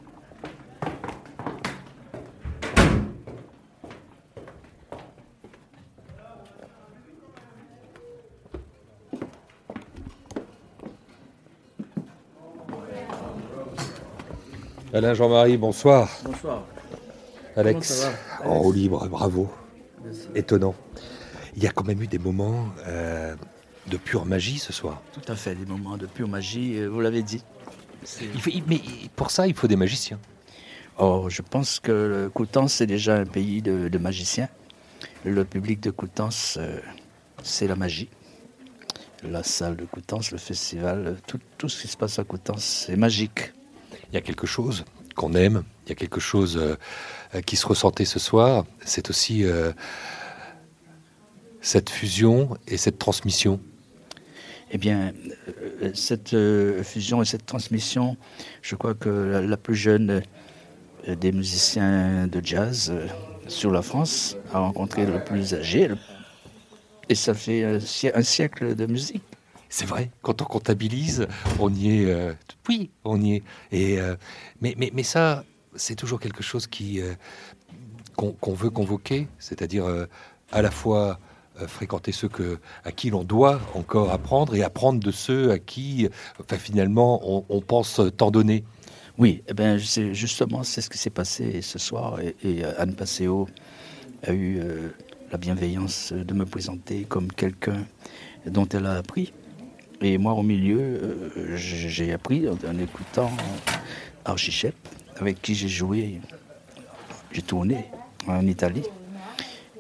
Alain 14.95 15.13
Jean-Marie, 15.13 15.59
bonsoir. 15.59 16.09
Bonsoir. 16.25 16.65
Alex, 17.57 18.01
Comment 18.01 18.13
ça 18.15 18.43
va, 18.43 18.51
en 18.51 18.59
roue 18.59 18.73
libre, 18.73 19.07
bravo. 19.09 19.51
Merci. 20.03 20.29
Étonnant. 20.35 20.75
Il 21.55 21.63
y 21.63 21.67
a 21.67 21.71
quand 21.71 21.87
même 21.87 22.01
eu 22.01 22.07
des 22.07 22.19
moments 22.19 22.69
euh, 22.87 23.37
de 23.87 23.97
pure 23.97 24.25
magie 24.27 24.59
ce 24.59 24.73
soir. 24.73 25.03
Tout 25.13 25.33
à 25.33 25.37
fait, 25.37 25.55
des 25.55 25.67
moments 25.67 25.97
de 25.97 26.07
pure 26.07 26.29
magie, 26.29 26.77
euh, 26.79 26.87
vous 26.89 27.01
l'avez 27.01 27.23
dit. 27.23 27.43
Il 28.35 28.41
faut- 28.41 28.51
il- 28.51 28.63
mais 28.67 28.81
pour 29.17 29.31
ça, 29.31 29.47
il 29.47 29.55
faut 29.55 29.67
des 29.69 29.77
magiciens. 29.77 30.19
Oh, 30.99 31.27
je 31.29 31.43
pense 31.43 31.81
que 31.81 31.93
le 31.93 32.31
Coutances, 32.31 32.75
c'est 32.75 32.87
déjà 32.87 33.17
un 33.17 33.25
pays 33.27 33.63
de, 33.63 33.89
de 33.89 33.99
magiciens. 33.99 34.49
Le 35.25 35.45
public 35.45 35.81
de 35.81 35.91
Coutances, 35.91 36.59
euh, 36.61 36.81
c'est 37.43 37.67
la 37.67 37.77
magie. 37.77 38.09
La 39.25 39.43
salle 39.45 39.77
de 39.77 39.85
Coutances, 39.85 40.33
le 40.33 40.39
festival, 40.39 41.17
tout, 41.27 41.39
tout 41.59 41.69
ce 41.69 41.83
qui 41.83 41.89
se 41.89 41.97
passe 41.97 42.19
à 42.19 42.25
Coutances, 42.25 42.85
c'est 42.87 42.97
magique. 42.97 43.53
Il 44.11 44.15
y 44.15 44.17
a 44.17 44.21
quelque 44.21 44.47
chose 44.47 44.85
qu'on 45.15 45.35
aime, 45.35 45.63
il 45.87 45.91
y 45.91 45.93
a 45.93 45.95
quelque 45.95 46.21
chose 46.21 46.57
euh, 46.57 46.77
euh, 47.35 47.41
qui 47.41 47.57
se 47.57 47.67
ressentait 47.67 48.05
ce 48.05 48.19
soir. 48.19 48.65
C'est 48.85 49.11
aussi 49.11 49.45
euh, 49.45 49.73
cette 51.61 51.89
fusion 51.91 52.57
et 52.67 52.77
cette 52.77 52.99
transmission. 52.99 53.61
Eh 54.75 54.79
bien, 54.79 55.13
euh, 55.83 55.91
cette 55.93 56.33
euh, 56.33 56.83
fusion 56.83 57.21
et 57.21 57.27
cette 57.27 57.45
transmission, 57.45 58.17
je 58.63 58.75
crois 58.75 58.95
que 58.95 59.11
la, 59.47 59.57
plus 59.59 59.75
jeune 59.75 60.23
euh, 61.09 61.15
des 61.15 61.31
musiciens 61.31 62.27
de 62.27 62.41
jazz 62.43 62.91
sur 63.49 63.71
la 63.71 63.83
France 63.83 64.39
a 64.51 64.61
rencontré 64.61 65.05
le 65.05 65.23
plus 65.23 65.53
âgé. 65.53 65.91
Et 67.11 67.15
ça 67.15 67.35
fait 67.35 67.65
un, 67.65 67.79
siè- 67.79 68.13
un 68.15 68.23
siècle 68.23 68.75
de 68.75 68.87
musique. 68.87 69.23
C'est 69.69 69.85
vrai, 69.85 70.11
quand 70.23 70.41
on 70.41 70.47
comptabilise, 70.47 71.27
on 71.59 71.73
y 71.75 72.05
est. 72.05 72.37
oui, 72.69 72.91
on 73.05 73.21
y 73.21 73.37
est. 73.37 73.43
Et, 73.73 73.99
mais, 74.61 75.03
ça, 75.03 75.45
c'est 75.77 75.97
toujours 75.97 76.21
quelque 76.21 76.43
chose 76.43 76.69
qu'on 78.17 78.53
veut 78.55 78.71
convoquer, 78.71 79.29
c'est-à-dire 79.39 79.87
à 80.51 80.61
la 80.63 80.71
fois 80.71 81.19
fréquenter 81.67 82.13
ceux 82.13 82.31
à 82.85 82.93
qui 82.93 83.11
l'on 83.11 83.25
doit 83.25 83.61
encore 83.75 84.11
apprendre 84.11 84.55
et 84.55 84.63
apprendre 84.63 85.01
de 85.01 85.11
ceux 85.11 85.51
à 85.51 85.59
qui, 85.59 86.09
finalement, 86.59 87.21
on, 87.49 87.61
pense 87.61 88.01
tant 88.17 88.31
donner. 88.31 88.65
Oui, 89.19 89.43
eh 89.47 89.55
ben, 89.55 89.77
justement, 89.77 90.63
c'est 90.63 90.81
ce 90.81 90.89
qui 90.89 90.99
s'est 90.99 91.11
passé 91.11 91.61
ce 91.61 91.79
soir. 91.79 92.19
Et, 92.21 92.65
euh, 92.65 92.73
Anne 92.79 92.95
Passeo 92.95 93.47
a 94.23 94.33
eu 94.33 94.59
euh, 94.59 94.89
la 95.31 95.39
bienveillance 95.39 96.13
de 96.13 96.35
me 96.35 96.47
présenter 96.47 97.05
comme 97.05 97.31
quelqu'un 97.31 97.85
dont 98.47 98.67
elle 98.69 98.87
a 98.87 98.95
appris. 98.95 99.33
Et 100.01 100.17
moi, 100.19 100.33
au 100.33 100.43
milieu, 100.43 100.81
euh, 100.81 101.57
j'ai 101.57 102.13
appris 102.13 102.49
en, 102.49 102.57
en 102.67 102.79
écoutant 102.79 103.31
Archie 104.25 104.51
Shepp, 104.51 104.75
avec 105.21 105.43
qui 105.43 105.55
j'ai 105.55 105.69
joué, 105.69 106.21
j'ai 107.33 107.43
tourné 107.43 107.85
en 108.27 108.47
Italie. 108.47 108.85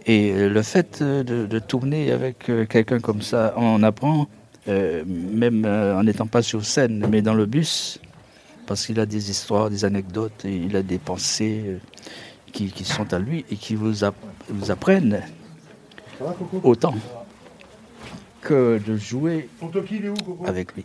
Et 0.06 0.32
euh, 0.32 0.48
le 0.48 0.62
fait 0.62 1.00
euh, 1.00 1.22
de, 1.22 1.46
de 1.46 1.58
tourner 1.58 2.10
avec 2.12 2.48
euh, 2.48 2.66
quelqu'un 2.66 2.98
comme 3.00 3.22
ça, 3.22 3.54
on 3.56 3.82
apprend, 3.82 4.26
euh, 4.68 5.04
même 5.06 5.64
en 5.64 6.02
n'étant 6.02 6.26
pas 6.26 6.42
sur 6.42 6.64
scène, 6.64 7.06
mais 7.10 7.22
dans 7.22 7.34
le 7.34 7.46
bus, 7.46 7.98
parce 8.66 8.86
qu'il 8.86 8.98
a 9.00 9.06
des 9.06 9.30
histoires, 9.30 9.70
des 9.70 9.84
anecdotes, 9.84 10.44
et 10.44 10.54
il 10.56 10.76
a 10.76 10.82
des 10.82 10.98
pensées 10.98 11.78
qui, 12.52 12.70
qui 12.70 12.84
sont 12.84 13.12
à 13.12 13.18
lui 13.18 13.44
et 13.50 13.56
qui 13.56 13.74
vous, 13.74 14.04
app- 14.04 14.14
vous 14.48 14.70
apprennent 14.70 15.22
autant 16.62 16.94
que 18.40 18.80
de 18.84 18.96
jouer 18.96 19.48
avec 20.46 20.74
lui. 20.74 20.84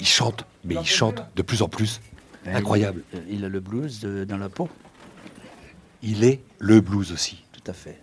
Il 0.00 0.06
chante, 0.06 0.44
mais 0.64 0.74
il 0.80 0.86
chante 0.86 1.22
de 1.36 1.42
plus 1.42 1.62
en 1.62 1.68
plus. 1.68 2.00
Incroyable. 2.46 3.02
Il, 3.28 3.36
il 3.38 3.44
a 3.44 3.48
le 3.48 3.60
blues 3.60 4.00
de- 4.00 4.24
dans 4.24 4.38
la 4.38 4.48
peau. 4.48 4.68
Il 6.02 6.24
est 6.24 6.40
le 6.58 6.80
blues 6.80 7.12
aussi. 7.12 7.44
Tout 7.52 7.70
à 7.70 7.74
fait. 7.74 7.98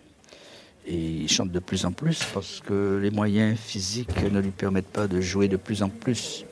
Et 0.88 0.96
il 0.96 1.30
chante 1.30 1.52
de 1.52 1.60
plus 1.60 1.86
en 1.86 1.92
plus 1.92 2.24
parce 2.34 2.62
que 2.66 2.98
les 3.02 3.12
moyens 3.12 3.58
physiques 3.60 4.24
ne 4.32 4.40
lui 4.40 4.52
permettent 4.52 4.88
pas 4.88 5.08
de 5.08 5.20
jouer 5.20 5.50
de 5.50 5.58
plus 5.58 5.84
en 5.84 5.90
plus 5.90 6.46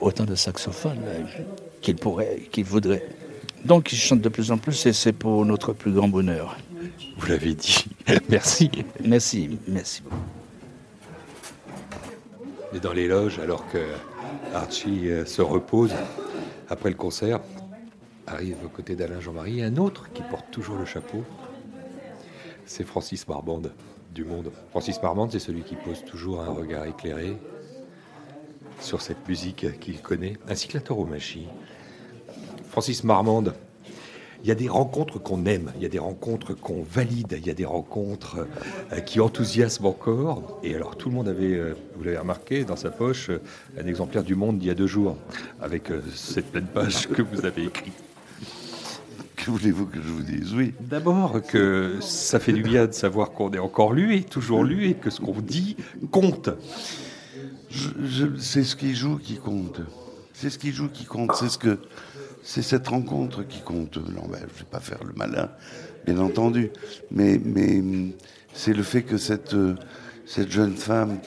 autant 0.00 0.24
de 0.24 0.34
saxophone 0.34 0.98
euh, 1.04 1.22
qu'il 1.80 1.96
pourrait, 1.96 2.42
qu'il 2.52 2.64
voudrait. 2.64 3.04
Donc 3.64 3.92
il 3.92 3.96
chante 3.96 4.20
de 4.20 4.28
plus 4.28 4.52
en 4.52 4.58
plus 4.58 4.86
et 4.86 4.92
c'est 4.92 5.12
pour 5.12 5.44
notre 5.44 5.72
plus 5.72 5.92
grand 5.92 6.08
bonheur. 6.08 6.56
Vous 7.18 7.26
l'avez 7.26 7.54
dit. 7.54 7.86
Merci. 8.28 8.70
Merci, 9.04 9.58
merci 9.66 10.02
beaucoup. 10.02 10.16
Et 12.74 12.78
dans 12.78 12.92
les 12.92 13.08
loges, 13.08 13.38
alors 13.38 13.66
que 13.68 13.78
Archie 14.54 15.08
euh, 15.08 15.24
se 15.24 15.40
repose 15.42 15.92
après 16.68 16.90
le 16.90 16.96
concert, 16.96 17.40
arrive 18.26 18.56
aux 18.64 18.68
côtés 18.68 18.94
d'Alain 18.94 19.20
Jean-Marie 19.20 19.62
un 19.62 19.76
autre 19.76 20.10
qui 20.12 20.22
porte 20.22 20.50
toujours 20.50 20.76
le 20.76 20.84
chapeau. 20.84 21.24
C'est 22.66 22.84
Francis 22.84 23.26
Marbande 23.28 23.72
du 24.12 24.24
Monde. 24.24 24.50
Francis 24.70 25.00
Marbande, 25.00 25.30
c'est 25.30 25.38
celui 25.38 25.62
qui 25.62 25.76
pose 25.76 26.04
toujours 26.04 26.40
un 26.40 26.50
regard 26.50 26.84
éclairé 26.84 27.36
sur 28.80 29.00
cette 29.00 29.26
musique 29.28 29.78
qu'il 29.78 30.02
connaît, 30.02 30.36
ainsi 30.48 30.66
que 30.68 30.74
la 30.74 30.80
tauromachie. 30.80 31.46
Francis 32.68 33.04
Marmande, 33.04 33.54
il 34.42 34.48
y 34.48 34.52
a 34.52 34.56
des 34.56 34.68
rencontres 34.68 35.18
qu'on 35.18 35.46
aime, 35.46 35.72
il 35.76 35.82
y 35.82 35.86
a 35.86 35.88
des 35.88 36.00
rencontres 36.00 36.54
qu'on 36.54 36.82
valide, 36.82 37.38
il 37.38 37.46
y 37.46 37.50
a 37.50 37.54
des 37.54 37.64
rencontres 37.64 38.46
euh, 38.92 39.00
qui 39.00 39.20
enthousiasment 39.20 39.86
encore. 39.86 40.60
Et 40.62 40.74
alors 40.74 40.96
tout 40.96 41.08
le 41.08 41.14
monde 41.14 41.28
avait, 41.28 41.54
euh, 41.54 41.74
vous 41.96 42.04
l'avez 42.04 42.18
remarqué, 42.18 42.64
dans 42.64 42.76
sa 42.76 42.90
poche, 42.90 43.30
euh, 43.30 43.40
un 43.80 43.86
exemplaire 43.86 44.24
du 44.24 44.34
Monde 44.34 44.58
d'il 44.58 44.68
y 44.68 44.70
a 44.70 44.74
deux 44.74 44.86
jours, 44.86 45.16
avec 45.60 45.84
cette 46.14 46.50
pleine 46.50 46.66
page 46.66 47.08
que 47.08 47.22
vous 47.22 47.46
avez 47.46 47.64
écrite. 47.64 47.94
Que 49.44 49.50
voulez-vous 49.50 49.86
que 49.86 49.96
je 50.00 50.08
vous 50.08 50.22
dise? 50.22 50.54
Oui. 50.54 50.72
D'abord 50.80 51.42
que 51.42 51.98
ça 52.00 52.40
fait 52.40 52.52
du 52.52 52.62
bien 52.62 52.86
de 52.86 52.92
savoir 52.92 53.32
qu'on 53.32 53.50
est 53.52 53.58
encore 53.58 53.92
lu 53.92 54.14
et 54.16 54.22
toujours 54.22 54.64
lu 54.64 54.86
et 54.88 54.94
que 54.94 55.10
ce 55.10 55.20
qu'on 55.20 55.40
dit 55.40 55.76
compte. 56.10 56.48
C'est 58.38 58.64
ce 58.64 58.76
qui 58.76 58.94
joue 58.94 59.18
qui 59.18 59.36
compte. 59.36 59.80
C'est 60.32 60.50
ce 60.50 60.58
qui 60.58 60.72
joue 60.72 60.88
qui 60.88 61.04
compte. 61.04 61.34
C'est 61.34 61.48
ce 61.50 61.58
que, 61.58 61.78
c'est 62.42 62.62
cette 62.62 62.88
rencontre 62.88 63.42
qui 63.46 63.60
compte. 63.60 63.96
Non, 63.98 64.26
ben, 64.28 64.40
je 64.54 64.60
vais 64.60 64.70
pas 64.70 64.80
faire 64.80 65.02
le 65.04 65.12
malin, 65.14 65.50
bien 66.06 66.18
entendu, 66.18 66.70
mais, 67.10 67.38
mais 67.44 67.82
c'est 68.54 68.72
le 68.72 68.82
fait 68.82 69.02
que 69.02 69.18
cette, 69.18 69.54
cette 70.24 70.50
jeune 70.50 70.76
femme 70.76 71.18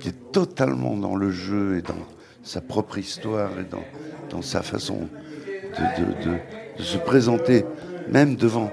qui 0.00 0.08
est 0.08 0.32
totalement 0.32 0.96
dans 0.96 1.16
le 1.16 1.30
jeu 1.30 1.76
et 1.78 1.82
dans 1.82 1.94
sa 2.42 2.60
propre 2.60 2.98
histoire 2.98 3.50
et 3.60 3.64
dans, 3.64 3.84
dans 4.30 4.42
sa 4.42 4.62
façon 4.62 5.08
de, 5.46 6.02
de- 6.02 6.24
de- 6.30 6.38
de 6.78 6.82
se 6.82 6.98
présenter, 6.98 7.64
même 8.10 8.36
devant, 8.36 8.70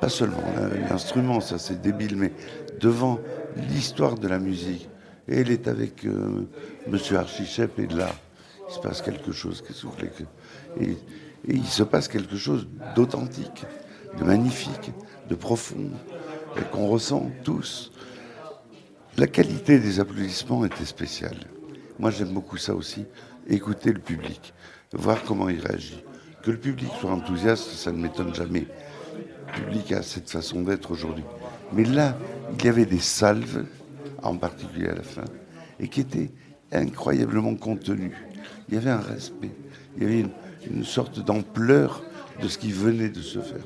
pas 0.00 0.08
seulement 0.08 0.42
l'in- 0.56 0.88
l'instrument, 0.88 1.40
ça 1.40 1.58
c'est 1.58 1.80
débile, 1.80 2.16
mais 2.16 2.32
devant 2.80 3.18
l'histoire 3.70 4.16
de 4.18 4.28
la 4.28 4.38
musique. 4.38 4.88
Et 5.28 5.40
elle 5.40 5.50
est 5.50 5.68
avec 5.68 6.04
euh, 6.04 6.46
Monsieur 6.86 7.16
Archichep 7.18 7.78
et 7.78 7.86
là, 7.86 8.08
il 8.68 8.74
se 8.74 8.78
passe 8.80 9.00
quelque 9.02 9.32
chose. 9.32 9.62
Que- 9.62 9.72
Et, 10.82 10.90
et 10.90 10.96
il 11.54 11.66
se 11.66 11.82
passe 11.82 12.08
quelque 12.08 12.36
chose 12.36 12.66
d'authentique, 12.94 13.64
de 14.18 14.24
magnifique, 14.24 14.92
de 15.28 15.34
profond, 15.34 15.90
et 16.58 16.62
qu'on 16.72 16.88
ressent 16.88 17.30
tous. 17.42 17.90
La 19.16 19.26
qualité 19.28 19.78
des 19.78 20.00
applaudissements 20.00 20.64
était 20.64 20.84
spéciale. 20.84 21.36
Moi, 21.98 22.10
j'aime 22.10 22.32
beaucoup 22.34 22.56
ça 22.56 22.74
aussi, 22.74 23.04
écouter 23.48 23.92
le 23.92 24.00
public, 24.00 24.52
voir 24.92 25.22
comment 25.24 25.48
il 25.48 25.60
réagit. 25.60 26.02
Que 26.44 26.50
le 26.50 26.58
public 26.58 26.90
soit 27.00 27.10
enthousiaste, 27.10 27.70
ça 27.70 27.90
ne 27.90 27.98
m'étonne 27.98 28.34
jamais. 28.34 28.66
Le 29.46 29.62
public 29.64 29.92
a 29.92 30.02
cette 30.02 30.28
façon 30.28 30.60
d'être 30.60 30.90
aujourd'hui. 30.90 31.24
Mais 31.72 31.84
là, 31.84 32.18
il 32.58 32.64
y 32.64 32.68
avait 32.68 32.84
des 32.84 32.98
salves, 32.98 33.64
en 34.22 34.36
particulier 34.36 34.88
à 34.88 34.94
la 34.94 35.02
fin, 35.02 35.24
et 35.80 35.88
qui 35.88 36.00
étaient 36.00 36.30
incroyablement 36.70 37.54
contenues. 37.54 38.14
Il 38.68 38.74
y 38.74 38.76
avait 38.76 38.90
un 38.90 39.00
respect, 39.00 39.52
il 39.96 40.02
y 40.02 40.06
avait 40.06 40.24
une, 40.70 40.84
sorte 40.84 41.18
d'ampleur 41.20 42.02
de 42.42 42.48
ce 42.48 42.58
qui 42.58 42.72
venait 42.72 43.08
de 43.08 43.22
se 43.22 43.38
faire. 43.38 43.64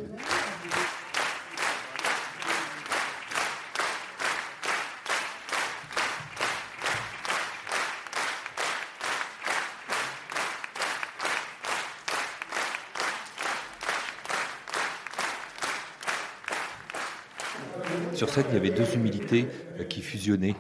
Sur 18.19 18.31
scène, 18.31 18.47
il 18.49 18.55
y 18.55 18.57
avait 18.57 18.71
deux 18.71 18.97
humilités 18.97 19.47
euh, 19.79 19.85
qui 19.85 20.01
fusionnaient. 20.01 20.57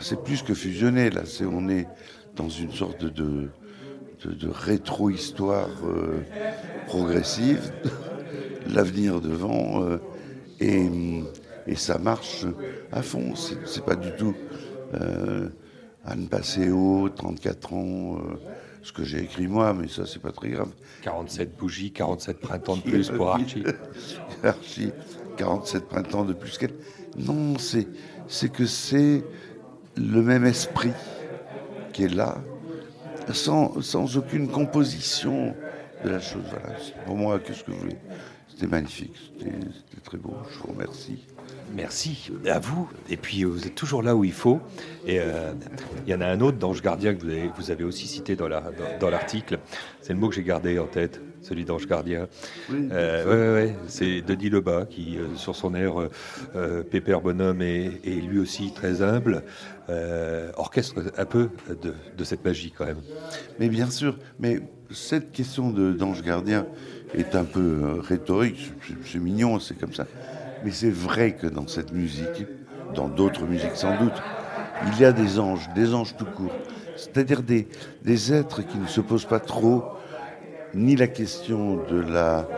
c'est 0.00 0.22
plus 0.22 0.40
que 0.40 0.54
fusionné, 0.54 1.10
là. 1.10 1.22
C'est, 1.24 1.44
on 1.44 1.68
est 1.68 1.88
dans 2.36 2.48
une 2.48 2.70
sorte 2.70 3.02
de, 3.02 3.48
de, 4.24 4.32
de 4.32 4.48
rétro-histoire 4.48 5.68
euh, 5.84 6.20
progressive, 6.86 7.72
l'avenir 8.72 9.20
devant, 9.20 9.82
euh, 9.82 9.96
et, 10.60 10.88
et 11.66 11.74
ça 11.74 11.98
marche 11.98 12.46
à 12.92 13.02
fond. 13.02 13.34
C'est, 13.34 13.84
pas 13.84 13.96
du 13.96 14.12
tout 14.12 14.36
euh, 14.94 15.48
Anne 16.04 16.28
Passeo, 16.28 17.08
34 17.08 17.72
ans, 17.72 18.18
ce 18.82 18.92
que 18.92 19.02
j'ai 19.02 19.24
écrit 19.24 19.48
moi, 19.48 19.74
mais 19.74 19.88
ça, 19.88 20.06
c'est 20.06 20.22
pas 20.22 20.30
très 20.30 20.50
grave. 20.50 20.70
47 21.02 21.56
bougies, 21.56 21.90
47 21.90 22.38
printemps 22.38 22.76
de 22.76 22.82
plus 22.88 23.10
pour 23.10 23.30
Archie. 23.30 23.64
Archie, 24.44 24.92
47 25.40 25.88
printemps 25.88 26.24
de 26.24 26.34
plus 26.34 26.58
qu'elle. 26.58 26.74
Non, 27.16 27.56
c'est, 27.58 27.88
c'est 28.28 28.52
que 28.52 28.66
c'est 28.66 29.24
le 29.96 30.22
même 30.22 30.44
esprit 30.44 30.92
qui 31.94 32.04
est 32.04 32.14
là, 32.14 32.38
sans, 33.32 33.80
sans 33.80 34.18
aucune 34.18 34.48
composition 34.48 35.54
de 36.04 36.10
la 36.10 36.20
chose. 36.20 36.42
Voilà. 36.50 36.76
Pour 37.06 37.16
moi, 37.16 37.38
qu'est-ce 37.38 37.64
que 37.64 37.70
vous 37.70 37.78
voulez 37.78 37.96
C'était 38.48 38.66
magnifique, 38.66 39.16
c'était, 39.38 39.56
très 40.04 40.18
beau. 40.18 40.34
Je 40.52 40.58
vous 40.58 40.74
remercie. 40.74 41.26
Merci 41.74 42.30
à 42.46 42.58
vous. 42.58 42.88
Et 43.08 43.16
puis 43.16 43.44
vous 43.44 43.66
êtes 43.66 43.74
toujours 43.74 44.02
là 44.02 44.14
où 44.14 44.24
il 44.24 44.32
faut. 44.32 44.60
Et 45.06 45.20
euh, 45.20 45.54
il 46.06 46.10
y 46.10 46.14
en 46.14 46.20
a 46.20 46.26
un 46.26 46.40
autre 46.40 46.58
d'ange 46.58 46.82
gardien 46.82 47.14
que 47.14 47.24
vous 47.56 47.70
avez, 47.70 47.84
aussi 47.84 48.06
cité 48.06 48.36
dans, 48.36 48.48
la, 48.48 48.62
dans 49.00 49.08
l'article. 49.08 49.58
C'est 50.02 50.12
le 50.12 50.18
mot 50.18 50.28
que 50.28 50.34
j'ai 50.34 50.42
gardé 50.42 50.78
en 50.78 50.86
tête, 50.86 51.20
celui 51.42 51.64
d'ange 51.64 51.86
gardien. 51.86 52.28
Oui. 52.70 52.88
Euh, 52.92 53.56
ouais, 53.56 53.62
ouais. 53.64 53.76
C'est 53.88 54.22
Denis 54.22 54.50
Lebas 54.50 54.86
qui, 54.86 55.16
euh, 55.18 55.34
sur 55.36 55.56
son 55.56 55.74
air 55.74 56.00
euh, 56.00 56.10
euh, 56.54 56.82
Pépère 56.82 57.20
Bonhomme, 57.20 57.62
est, 57.62 58.00
est 58.04 58.20
lui 58.20 58.38
aussi 58.38 58.72
très 58.72 59.02
humble, 59.02 59.42
orchestre 60.56 61.02
un 61.16 61.24
peu 61.24 61.50
de, 61.68 61.94
de 62.16 62.24
cette 62.24 62.44
magie 62.44 62.72
quand 62.76 62.86
même. 62.86 63.00
Mais 63.58 63.68
bien 63.68 63.90
sûr, 63.90 64.18
mais 64.38 64.60
cette 64.90 65.32
question 65.32 65.70
de, 65.70 65.92
d'ange 65.92 66.22
gardien 66.22 66.66
est 67.12 67.34
un 67.34 67.44
peu 67.44 67.98
rhétorique, 68.00 68.72
c'est, 68.86 68.94
c'est 69.04 69.18
mignon, 69.18 69.58
c'est 69.58 69.76
comme 69.76 69.92
ça. 69.92 70.06
Mais 70.64 70.70
c'est 70.70 70.90
vrai 70.92 71.34
que 71.34 71.48
dans 71.48 71.66
cette 71.66 71.92
musique, 71.92 72.46
dans 72.94 73.08
d'autres 73.08 73.46
musiques 73.46 73.74
sans 73.74 73.96
doute, 73.98 74.22
il 74.86 75.00
y 75.00 75.04
a 75.04 75.12
des 75.12 75.40
anges, 75.40 75.68
des 75.74 75.92
anges 75.92 76.16
tout 76.16 76.24
court. 76.24 76.54
C'est-à-dire 76.96 77.42
des, 77.42 77.66
des 78.04 78.32
êtres 78.32 78.62
qui 78.62 78.78
ne 78.78 78.86
se 78.86 79.00
posent 79.00 79.24
pas 79.24 79.40
trop 79.40 79.84
ni 80.74 80.96
la 80.96 81.06
question 81.06 81.76
de 81.76 82.00
la, 82.00 82.48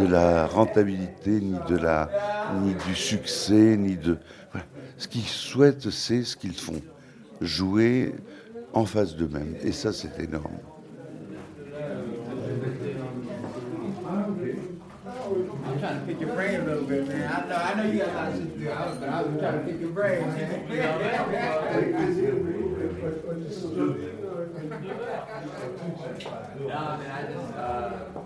de 0.00 0.06
la 0.06 0.46
rentabilité, 0.46 1.40
ni, 1.40 1.56
de 1.68 1.76
la, 1.76 2.08
ni 2.62 2.74
du 2.74 2.94
succès, 2.94 3.76
ni 3.76 3.96
de... 3.96 4.18
voilà. 4.50 4.66
Ce 4.98 5.08
qu'ils 5.08 5.22
souhaitent, 5.22 5.90
c'est 5.90 6.22
ce 6.22 6.36
qu'ils 6.36 6.54
font. 6.58 6.80
Jouer 7.40 8.14
en 8.72 8.86
face 8.86 9.14
d'eux-mêmes. 9.16 9.56
Et 9.62 9.72
ça, 9.72 9.92
c'est 9.92 10.18
énorme. 10.20 10.58
I 24.68 24.74
I 26.16 27.22
just, 27.32 27.56
uh, 27.56 28.20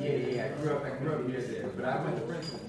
yeah, 0.00 0.10
yeah, 0.10 0.44
I 0.44 0.60
grew 0.60 0.70
up, 0.72 0.84
I 0.84 0.90
grew 1.02 1.12
up 1.12 1.26
near 1.28 1.40
there, 1.40 1.68
but 1.76 1.84
I 1.84 2.02
went 2.02 2.16
to 2.16 2.22
Princeton. 2.22 2.60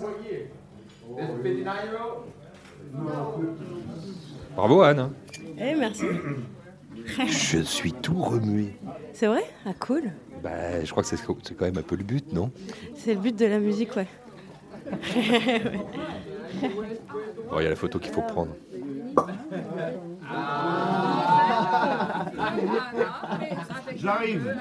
What 0.00 0.24
year? 0.24 0.48
This 1.42 1.64
year 1.84 1.98
old? 2.00 2.32
Bravo 4.56 4.82
Anne. 4.82 4.98
hein. 5.00 5.10
Eh, 5.58 5.74
merci. 5.74 6.04
Je 7.26 7.58
suis 7.62 7.92
tout 7.92 8.22
remué. 8.22 8.76
C'est 9.12 9.26
vrai? 9.26 9.44
Ah, 9.66 9.72
cool. 9.78 10.12
Bah, 10.42 10.82
je 10.84 10.90
crois 10.90 11.02
que 11.02 11.08
c'est, 11.08 11.16
c'est 11.16 11.54
quand 11.56 11.64
même 11.66 11.78
un 11.78 11.82
peu 11.82 11.96
le 11.96 12.04
but, 12.04 12.32
non? 12.32 12.50
C'est 12.94 13.14
le 13.14 13.20
but 13.20 13.36
de 13.38 13.46
la 13.46 13.58
musique, 13.60 13.94
ouais. 13.96 14.06
Bon, 17.50 17.58
il 17.60 17.62
y 17.64 17.66
a 17.66 17.70
la 17.70 17.76
photo 17.76 17.98
qu'il 17.98 18.12
faut 18.12 18.22
prendre. 18.22 18.54
J'arrive. 23.96 24.54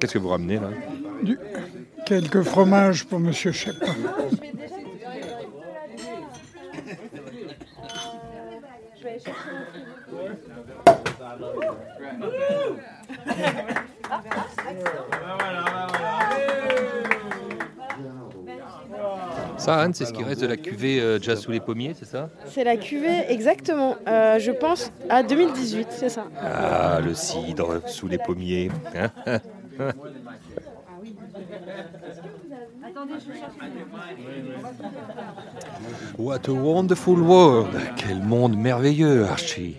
Qu'est-ce 0.00 0.12
que 0.14 0.18
vous 0.18 0.28
ramenez 0.28 0.56
là? 0.58 0.70
Du- 1.22 1.38
Quelques 2.06 2.42
fromages 2.42 3.04
pour 3.04 3.20
Monsieur 3.20 3.52
Chapin. 3.52 3.94
Ça, 19.62 19.76
Anne, 19.76 19.94
c'est 19.94 20.06
ce 20.06 20.12
qui 20.12 20.24
reste 20.24 20.40
de 20.40 20.46
la 20.48 20.56
cuvée 20.56 21.00
euh, 21.00 21.20
Jazz 21.20 21.40
sous 21.40 21.52
les 21.52 21.60
pommiers, 21.60 21.94
c'est 21.96 22.04
ça 22.04 22.28
C'est 22.46 22.64
la 22.64 22.76
cuvée, 22.76 23.26
exactement. 23.28 23.96
Euh, 24.08 24.40
je 24.40 24.50
pense 24.50 24.90
à 25.08 25.22
2018, 25.22 25.86
c'est 25.90 26.08
ça. 26.08 26.26
Ah, 26.40 26.98
le 27.00 27.14
cidre 27.14 27.80
sous 27.86 28.08
les 28.08 28.18
pommiers. 28.18 28.70
What 36.18 36.48
a 36.48 36.52
wonderful 36.52 37.20
world 37.20 37.70
Quel 37.96 38.20
monde 38.20 38.56
merveilleux, 38.56 39.24
Archie 39.24 39.76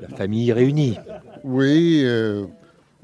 La 0.00 0.08
famille 0.16 0.52
réunie. 0.52 0.96
Oui, 1.44 2.02
euh, 2.04 2.44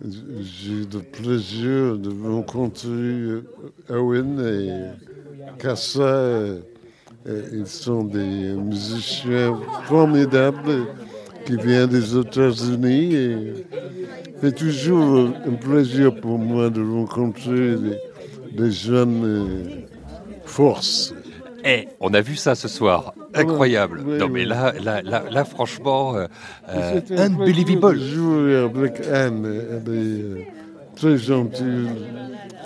j'ai 0.05 0.85
le 0.93 1.01
plaisir 1.01 1.97
de 1.99 2.11
rencontrer 2.29 2.89
euh, 2.89 3.43
Owen 3.91 4.41
et 4.41 5.59
Cassa. 5.59 6.01
euh, 6.01 6.61
euh, 7.29 7.43
Ils 7.53 7.67
sont 7.67 8.05
des 8.05 8.53
musiciens 8.55 9.57
formidables 9.85 10.87
qui 11.47 11.57
viennent 11.57 11.89
des 11.89 12.17
États-Unis. 12.19 13.53
C'est 14.41 14.55
toujours 14.57 15.31
un 15.47 15.55
plaisir 15.55 16.15
pour 16.21 16.39
moi 16.39 16.69
de 16.71 16.83
rencontrer 16.83 17.77
des, 18.57 18.71
jeunes 18.71 19.85
forces. 20.45 21.15
Eh, 21.65 21.89
on 22.01 22.13
a 22.13 22.21
vu 22.21 22.37
ça 22.37 22.55
ce 22.55 22.69
soir. 22.69 23.15
Incroyable. 23.35 24.03
Oui, 24.05 24.19
non, 24.19 24.27
oui. 24.27 24.33
mais 24.33 24.45
là, 24.45 24.73
là, 24.83 25.03
là, 25.03 25.23
là 25.31 25.45
franchement, 25.45 26.17
euh, 26.17 26.27
euh, 26.69 27.01
unbelievable. 27.17 28.01
jouer 28.01 28.57
avec 28.57 29.01
Anne. 29.13 29.47
Elle 29.87 29.95
est 29.95 30.47
très 30.97 31.17
gentille, 31.17 31.89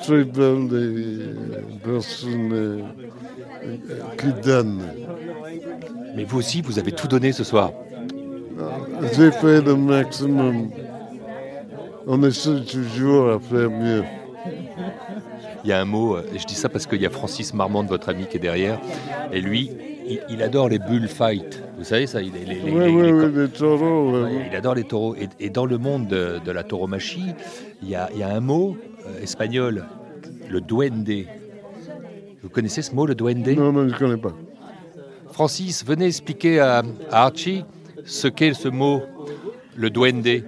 très 0.02 0.24
belle 0.24 0.68
et 0.72 0.74
euh, 0.74 1.62
personne 1.84 2.52
euh, 2.52 2.82
euh, 3.64 3.76
qui 4.18 4.32
donne. 4.42 4.82
Mais 6.14 6.24
vous 6.24 6.38
aussi, 6.38 6.62
vous 6.62 6.78
avez 6.78 6.92
tout 6.92 7.08
donné 7.08 7.32
ce 7.32 7.44
soir. 7.44 7.72
J'ai 9.14 9.30
fait 9.30 9.60
le 9.60 9.76
maximum. 9.76 10.70
On 12.06 12.22
essaie 12.22 12.60
toujours 12.62 13.30
à 13.32 13.38
faire 13.40 13.68
mieux. 13.70 14.04
Il 15.66 15.70
y 15.70 15.72
a 15.72 15.80
un 15.80 15.84
mot, 15.84 16.14
euh, 16.16 16.22
et 16.32 16.38
je 16.38 16.46
dis 16.46 16.54
ça 16.54 16.68
parce 16.68 16.86
qu'il 16.86 17.02
y 17.02 17.06
a 17.06 17.10
Francis 17.10 17.52
Marmande, 17.52 17.88
votre 17.88 18.08
ami, 18.08 18.26
qui 18.26 18.36
est 18.36 18.40
derrière, 18.40 18.78
et 19.32 19.40
lui, 19.40 19.68
il, 20.06 20.20
il 20.30 20.40
adore 20.40 20.68
les 20.68 20.78
bullfights. 20.78 21.60
Vous 21.76 21.82
savez 21.82 22.06
ça 22.06 22.22
il, 22.22 22.32
les- 22.32 22.44
les- 22.44 22.60
Oui, 22.62 22.70
les- 22.70 22.88
oui, 22.88 23.02
les- 23.02 23.12
oui, 23.12 23.32
les 23.34 23.48
taureaux. 23.48 24.12
oui, 24.12 24.30
oui. 24.36 24.42
Il 24.48 24.54
adore 24.54 24.76
les 24.76 24.84
taureaux. 24.84 25.16
Et, 25.16 25.28
et 25.40 25.50
dans 25.50 25.66
le 25.66 25.76
monde 25.78 26.06
de, 26.06 26.38
de 26.44 26.52
la 26.52 26.62
tauromachie, 26.62 27.34
il 27.82 27.88
y 27.90 27.96
a, 27.96 28.08
il 28.14 28.20
y 28.20 28.22
a 28.22 28.28
un 28.28 28.38
mot 28.38 28.76
euh, 29.08 29.20
espagnol, 29.20 29.84
le 30.48 30.60
duende. 30.60 31.10
Vous 32.44 32.48
connaissez 32.48 32.82
ce 32.82 32.94
mot, 32.94 33.04
le 33.04 33.16
duende? 33.16 33.48
Non, 33.48 33.72
non, 33.72 33.88
je 33.88 33.94
ne 33.94 33.98
connais 33.98 34.16
pas. 34.18 34.34
Francis, 35.32 35.84
venez 35.84 36.06
expliquer 36.06 36.60
à, 36.60 36.84
à 37.10 37.24
Archie 37.26 37.64
ce 38.04 38.28
qu'est 38.28 38.54
ce 38.54 38.68
mot, 38.68 39.02
le 39.74 39.90
duende. 39.90 40.44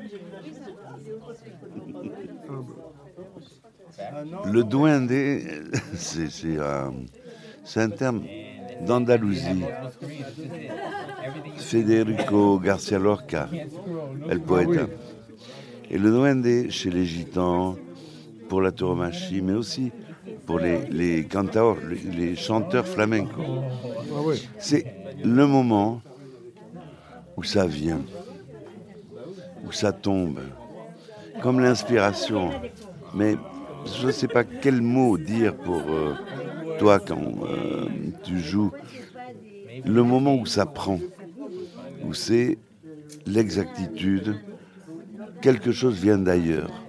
Le 4.45 4.64
duende, 4.64 5.11
c'est 5.95 6.29
c'est 7.64 7.81
un, 7.81 7.91
terme 7.91 8.22
d'Andalousie. 8.87 9.64
Federico 11.57 12.59
Garcia 12.59 12.99
Lorca 12.99 13.49
le 14.29 14.39
poète. 14.39 14.91
Et 15.91 15.99
le 15.99 16.11
duende, 16.11 16.70
chez 16.70 16.91
les 16.91 17.05
gitans, 17.05 17.76
pour 18.49 18.62
la 18.62 18.72
tauromachie, 18.72 19.43
mais 19.43 19.53
aussi 19.53 19.93
pour 20.47 20.59
les, 20.59 20.87
les 20.87 21.26
les, 22.16 22.37
chanteurs 22.37 22.87
flamencos. 22.87 23.62
C'est 24.59 24.85
le 25.22 25.47
moment 25.47 26.01
où 27.37 27.43
ça 27.43 27.66
vient. 27.66 28.01
où 29.66 29.72
ça 29.72 29.93
tombe, 29.93 30.41
comme 31.43 31.61
l'inspiration. 31.61 32.51
Je 34.01 34.07
ne 34.07 34.12
sais 34.12 34.28
pas 34.28 34.45
quel 34.45 34.80
mot 34.82 35.16
dire 35.18 35.55
pour 35.55 35.82
euh, 35.91 36.14
toi 36.78 36.99
quand 37.01 37.20
euh, 37.43 37.86
tu 38.24 38.39
joues. 38.41 38.72
Le 39.84 40.03
moment 40.03 40.34
où 40.34 40.47
ça 40.47 40.66
prend, 40.66 40.99
où 42.05 42.14
c'est 42.14 42.59
l'exactitude, 43.26 44.36
quelque 45.41 45.72
chose 45.72 45.95
vient 46.01 46.18
d'ailleurs. 46.18 46.84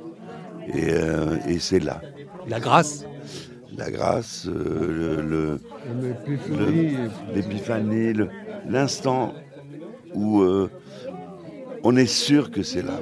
Et, 0.67 0.91
euh, 0.91 1.37
et 1.47 1.59
c'est 1.59 1.79
là. 1.79 2.01
La 2.47 2.59
grâce 2.59 3.05
La 3.77 3.89
grâce, 3.91 4.47
euh, 4.47 5.21
le- 5.21 5.59
L'épiphanie. 7.33 8.13
l'instant 8.67 9.33
où 10.13 10.41
euh, 10.41 10.69
on 11.83 11.95
est 11.95 12.05
sûr 12.05 12.51
que 12.51 12.63
c'est 12.63 12.81
là. 12.81 12.99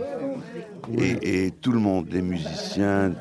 Et, 0.98 1.46
et 1.46 1.52
tout 1.52 1.72
le 1.72 1.80
monde, 1.80 2.08
les 2.12 2.22
musiciens, 2.22 3.12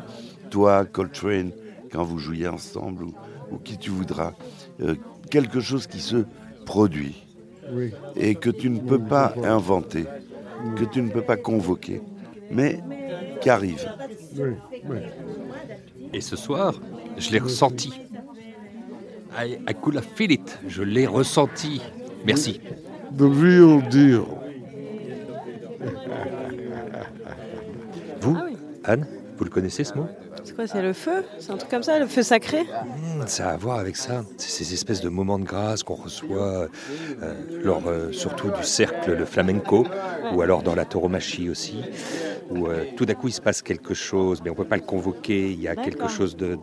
toi, 0.50 0.84
Coltrane, 0.84 1.50
quand 1.92 2.04
vous 2.04 2.18
jouiez 2.18 2.48
ensemble, 2.48 3.04
ou, 3.04 3.14
ou 3.50 3.58
qui 3.58 3.78
tu 3.78 3.90
voudras, 3.90 4.32
euh, 4.80 4.94
quelque 5.30 5.60
chose 5.60 5.86
qui 5.86 6.00
se 6.00 6.24
produit 6.64 7.24
Oui. 7.72 7.92
et 8.16 8.34
que 8.34 8.50
tu 8.50 8.70
ne 8.70 8.80
peux 8.80 8.98
pas 8.98 9.34
inventer, 9.44 10.04
que 10.76 10.84
tu 10.84 11.02
ne 11.02 11.10
peux 11.10 11.22
pas 11.22 11.36
convoquer, 11.36 12.00
mais 12.50 12.80
qui 13.40 13.50
arrive. 13.50 13.84
Oui, 14.36 14.50
oui. 14.88 14.98
Et 16.12 16.20
ce 16.20 16.36
soir, 16.36 16.74
je 17.18 17.30
l'ai 17.30 17.38
ressenti. 17.38 17.92
I, 19.38 19.58
I 19.68 19.74
could 19.74 19.96
have 19.96 20.06
feel 20.14 20.32
it. 20.32 20.58
Je 20.66 20.82
l'ai 20.82 21.06
ressenti. 21.06 21.82
Merci. 22.24 22.60
The 23.16 23.22
real 23.22 23.82
deal. 23.88 24.22
Vous, 28.20 28.36
Anne, 28.84 29.06
vous 29.36 29.44
le 29.44 29.50
connaissez 29.50 29.84
ce 29.84 29.94
mot? 29.94 30.06
C'est 30.46 30.54
quoi, 30.54 30.66
c'est 30.68 30.80
le 30.82 30.92
feu 30.92 31.24
C'est 31.38 31.50
un 31.52 31.56
truc 31.56 31.70
comme 31.70 31.82
ça, 31.82 31.98
le 31.98 32.06
feu 32.06 32.22
sacré 32.22 32.62
Hmm, 32.62 33.26
Ça 33.26 33.50
a 33.50 33.52
à 33.54 33.56
voir 33.56 33.78
avec 33.78 33.96
ça. 33.96 34.24
C'est 34.38 34.50
ces 34.64 34.72
espèces 34.74 35.00
de 35.00 35.08
moments 35.08 35.38
de 35.40 35.44
grâce 35.44 35.82
qu'on 35.82 35.94
reçoit 35.94 36.68
euh, 37.22 37.34
lors 37.64 37.82
euh, 37.88 38.12
surtout 38.12 38.50
du 38.50 38.62
cercle, 38.62 39.12
le 39.14 39.24
flamenco, 39.24 39.86
ou 40.32 40.42
alors 40.42 40.62
dans 40.62 40.74
la 40.76 40.84
tauromachie 40.84 41.50
aussi, 41.50 41.82
où 42.50 42.66
euh, 42.68 42.84
tout 42.96 43.04
d'un 43.06 43.14
coup 43.14 43.26
il 43.28 43.32
se 43.32 43.40
passe 43.40 43.60
quelque 43.60 43.92
chose, 43.94 44.40
mais 44.42 44.50
on 44.50 44.52
ne 44.54 44.58
peut 44.58 44.64
pas 44.64 44.76
le 44.76 44.82
convoquer. 44.82 45.50
Il 45.50 45.60
y 45.60 45.66
a 45.68 45.74
quelque 45.76 46.08
chose 46.08 46.36
de- 46.36 46.56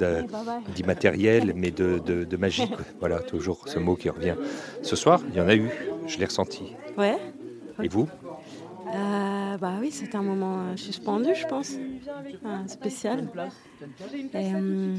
d'immatériel, 0.75 1.51
mais 1.55 1.71
de, 1.71 1.99
de- 1.99 2.23
de 2.23 2.37
magique. 2.37 2.71
Voilà, 2.99 3.19
toujours 3.19 3.67
ce 3.67 3.79
mot 3.79 3.95
qui 3.95 4.09
revient. 4.09 4.35
Ce 4.81 4.95
soir, 4.95 5.21
il 5.29 5.35
y 5.35 5.41
en 5.41 5.47
a 5.49 5.55
eu. 5.55 5.69
Je 6.07 6.17
l'ai 6.19 6.25
ressenti. 6.25 6.73
Ouais. 6.97 7.17
Et 7.83 7.89
vous? 7.89 8.07
Euh, 8.95 9.42
bah 9.57 9.73
oui, 9.79 9.91
c'était 9.91 10.15
un 10.15 10.23
moment 10.23 10.59
euh, 10.59 10.77
suspendu, 10.77 11.35
je 11.35 11.45
pense. 11.47 11.73
Ah, 12.45 12.67
spécial. 12.67 13.27
Et, 14.33 14.53
hum, 14.53 14.95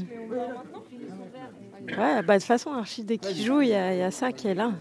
ouais, 1.87 2.21
bah 2.21 2.21
de 2.21 2.39
toute 2.39 2.43
façon, 2.43 2.71
Archie, 2.71 3.03
dès 3.03 3.17
qu'il 3.17 3.43
joue, 3.43 3.61
il 3.61 3.69
y, 3.69 3.73
a 3.73 3.93
il 3.93 3.99
y 3.99 4.03
a 4.03 4.11
ça 4.11 4.31
qui 4.31 4.47
est 4.47 4.55
là. 4.55 4.71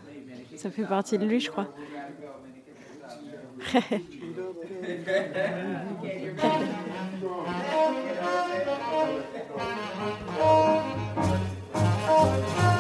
Ça 0.56 0.70
fait 0.70 0.84
partie 0.84 1.18
de 1.18 1.26
lui, 1.26 1.40
je 1.40 1.50
crois. 1.50 1.68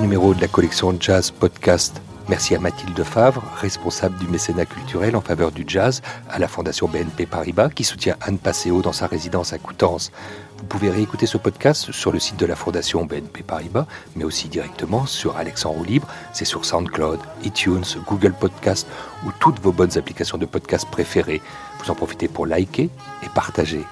numéro 0.00 0.32
de 0.32 0.40
la 0.40 0.48
collection 0.48 0.96
Jazz 0.98 1.30
Podcast. 1.30 2.00
Merci 2.28 2.54
à 2.54 2.58
Mathilde 2.58 3.02
Favre, 3.02 3.42
responsable 3.60 4.16
du 4.18 4.28
mécénat 4.28 4.64
culturel 4.64 5.14
en 5.14 5.20
faveur 5.20 5.52
du 5.52 5.64
jazz 5.66 6.00
à 6.30 6.38
la 6.38 6.48
Fondation 6.48 6.88
BNP 6.88 7.26
Paribas, 7.26 7.68
qui 7.68 7.84
soutient 7.84 8.16
Anne 8.22 8.38
Passeo 8.38 8.80
dans 8.80 8.92
sa 8.92 9.06
résidence 9.06 9.52
à 9.52 9.58
Coutances. 9.58 10.10
Vous 10.58 10.64
pouvez 10.64 10.90
réécouter 10.90 11.26
ce 11.26 11.36
podcast 11.36 11.92
sur 11.92 12.12
le 12.12 12.18
site 12.18 12.36
de 12.36 12.46
la 12.46 12.56
Fondation 12.56 13.04
BNP 13.04 13.42
Paribas, 13.42 13.86
mais 14.16 14.24
aussi 14.24 14.48
directement 14.48 15.06
sur 15.06 15.36
Alex 15.36 15.66
en 15.66 15.82
libre. 15.82 16.08
C'est 16.32 16.44
sur 16.44 16.64
SoundCloud, 16.64 17.20
iTunes, 17.44 17.84
Google 18.06 18.32
Podcast 18.32 18.86
ou 19.26 19.30
toutes 19.38 19.60
vos 19.60 19.72
bonnes 19.72 19.98
applications 19.98 20.38
de 20.38 20.46
podcast 20.46 20.86
préférées. 20.90 21.42
Vous 21.82 21.90
en 21.90 21.94
profitez 21.94 22.28
pour 22.28 22.46
liker 22.46 22.90
et 23.22 23.28
partager. 23.34 23.84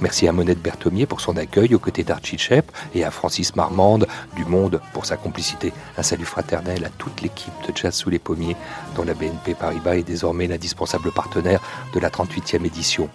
Merci 0.00 0.26
à 0.26 0.32
Monette 0.32 0.60
Berthomier 0.60 1.06
pour 1.06 1.20
son 1.20 1.36
accueil 1.36 1.74
aux 1.74 1.78
côtés 1.78 2.02
d'Archie 2.02 2.38
Shep 2.38 2.70
et 2.94 3.04
à 3.04 3.10
Francis 3.10 3.54
Marmande 3.54 4.06
du 4.34 4.44
Monde 4.44 4.80
pour 4.92 5.06
sa 5.06 5.16
complicité. 5.16 5.72
Un 5.96 6.02
salut 6.02 6.24
fraternel 6.24 6.84
à 6.84 6.88
toute 6.88 7.22
l'équipe 7.22 7.52
de 7.66 7.76
Jazz 7.76 7.94
sous 7.94 8.10
les 8.10 8.18
pommiers, 8.18 8.56
dont 8.96 9.04
la 9.04 9.14
BNP 9.14 9.54
Paribas 9.54 9.96
est 9.96 10.02
désormais 10.02 10.46
l'indispensable 10.46 11.12
partenaire 11.12 11.60
de 11.94 12.00
la 12.00 12.10
38e 12.10 12.64
édition. 12.66 13.08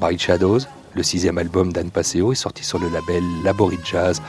Bright 0.00 0.20
Shadows, 0.20 0.60
le 0.94 1.02
sixième 1.02 1.38
album 1.38 1.72
d'Anne 1.72 1.90
Passeo, 1.90 2.32
est 2.32 2.36
sorti 2.36 2.64
sur 2.64 2.78
le 2.78 2.88
label 2.88 3.22
Laborit 3.44 3.80
Jazz 3.84 4.20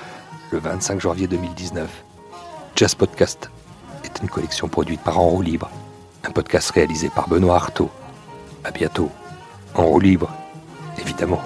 le 0.51 0.59
25 0.59 1.01
janvier 1.01 1.27
2019. 1.27 1.89
Jazz 2.75 2.93
Podcast 2.93 3.49
est 4.03 4.21
une 4.21 4.29
collection 4.29 4.67
produite 4.67 5.01
par 5.01 5.19
En 5.19 5.29
roue 5.29 5.41
libre, 5.41 5.69
un 6.23 6.31
podcast 6.31 6.69
réalisé 6.71 7.09
par 7.09 7.27
Benoît 7.27 7.55
Artaud. 7.55 7.89
À 8.63 8.71
bientôt. 8.71 9.09
En 9.73 9.85
roue 9.85 9.99
libre, 9.99 10.31
évidemment. 10.99 11.41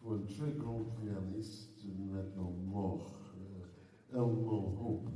Pour 0.00 0.14
un 0.14 0.22
très 0.22 0.52
grand 0.52 0.84
pianiste 1.00 1.84
maintenant 2.10 2.50
mort, 2.50 3.34
euh, 3.36 4.16
Elmo 4.16 4.76
Hope. 4.80 5.10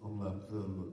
On 0.00 0.22
l'appelle 0.22 0.85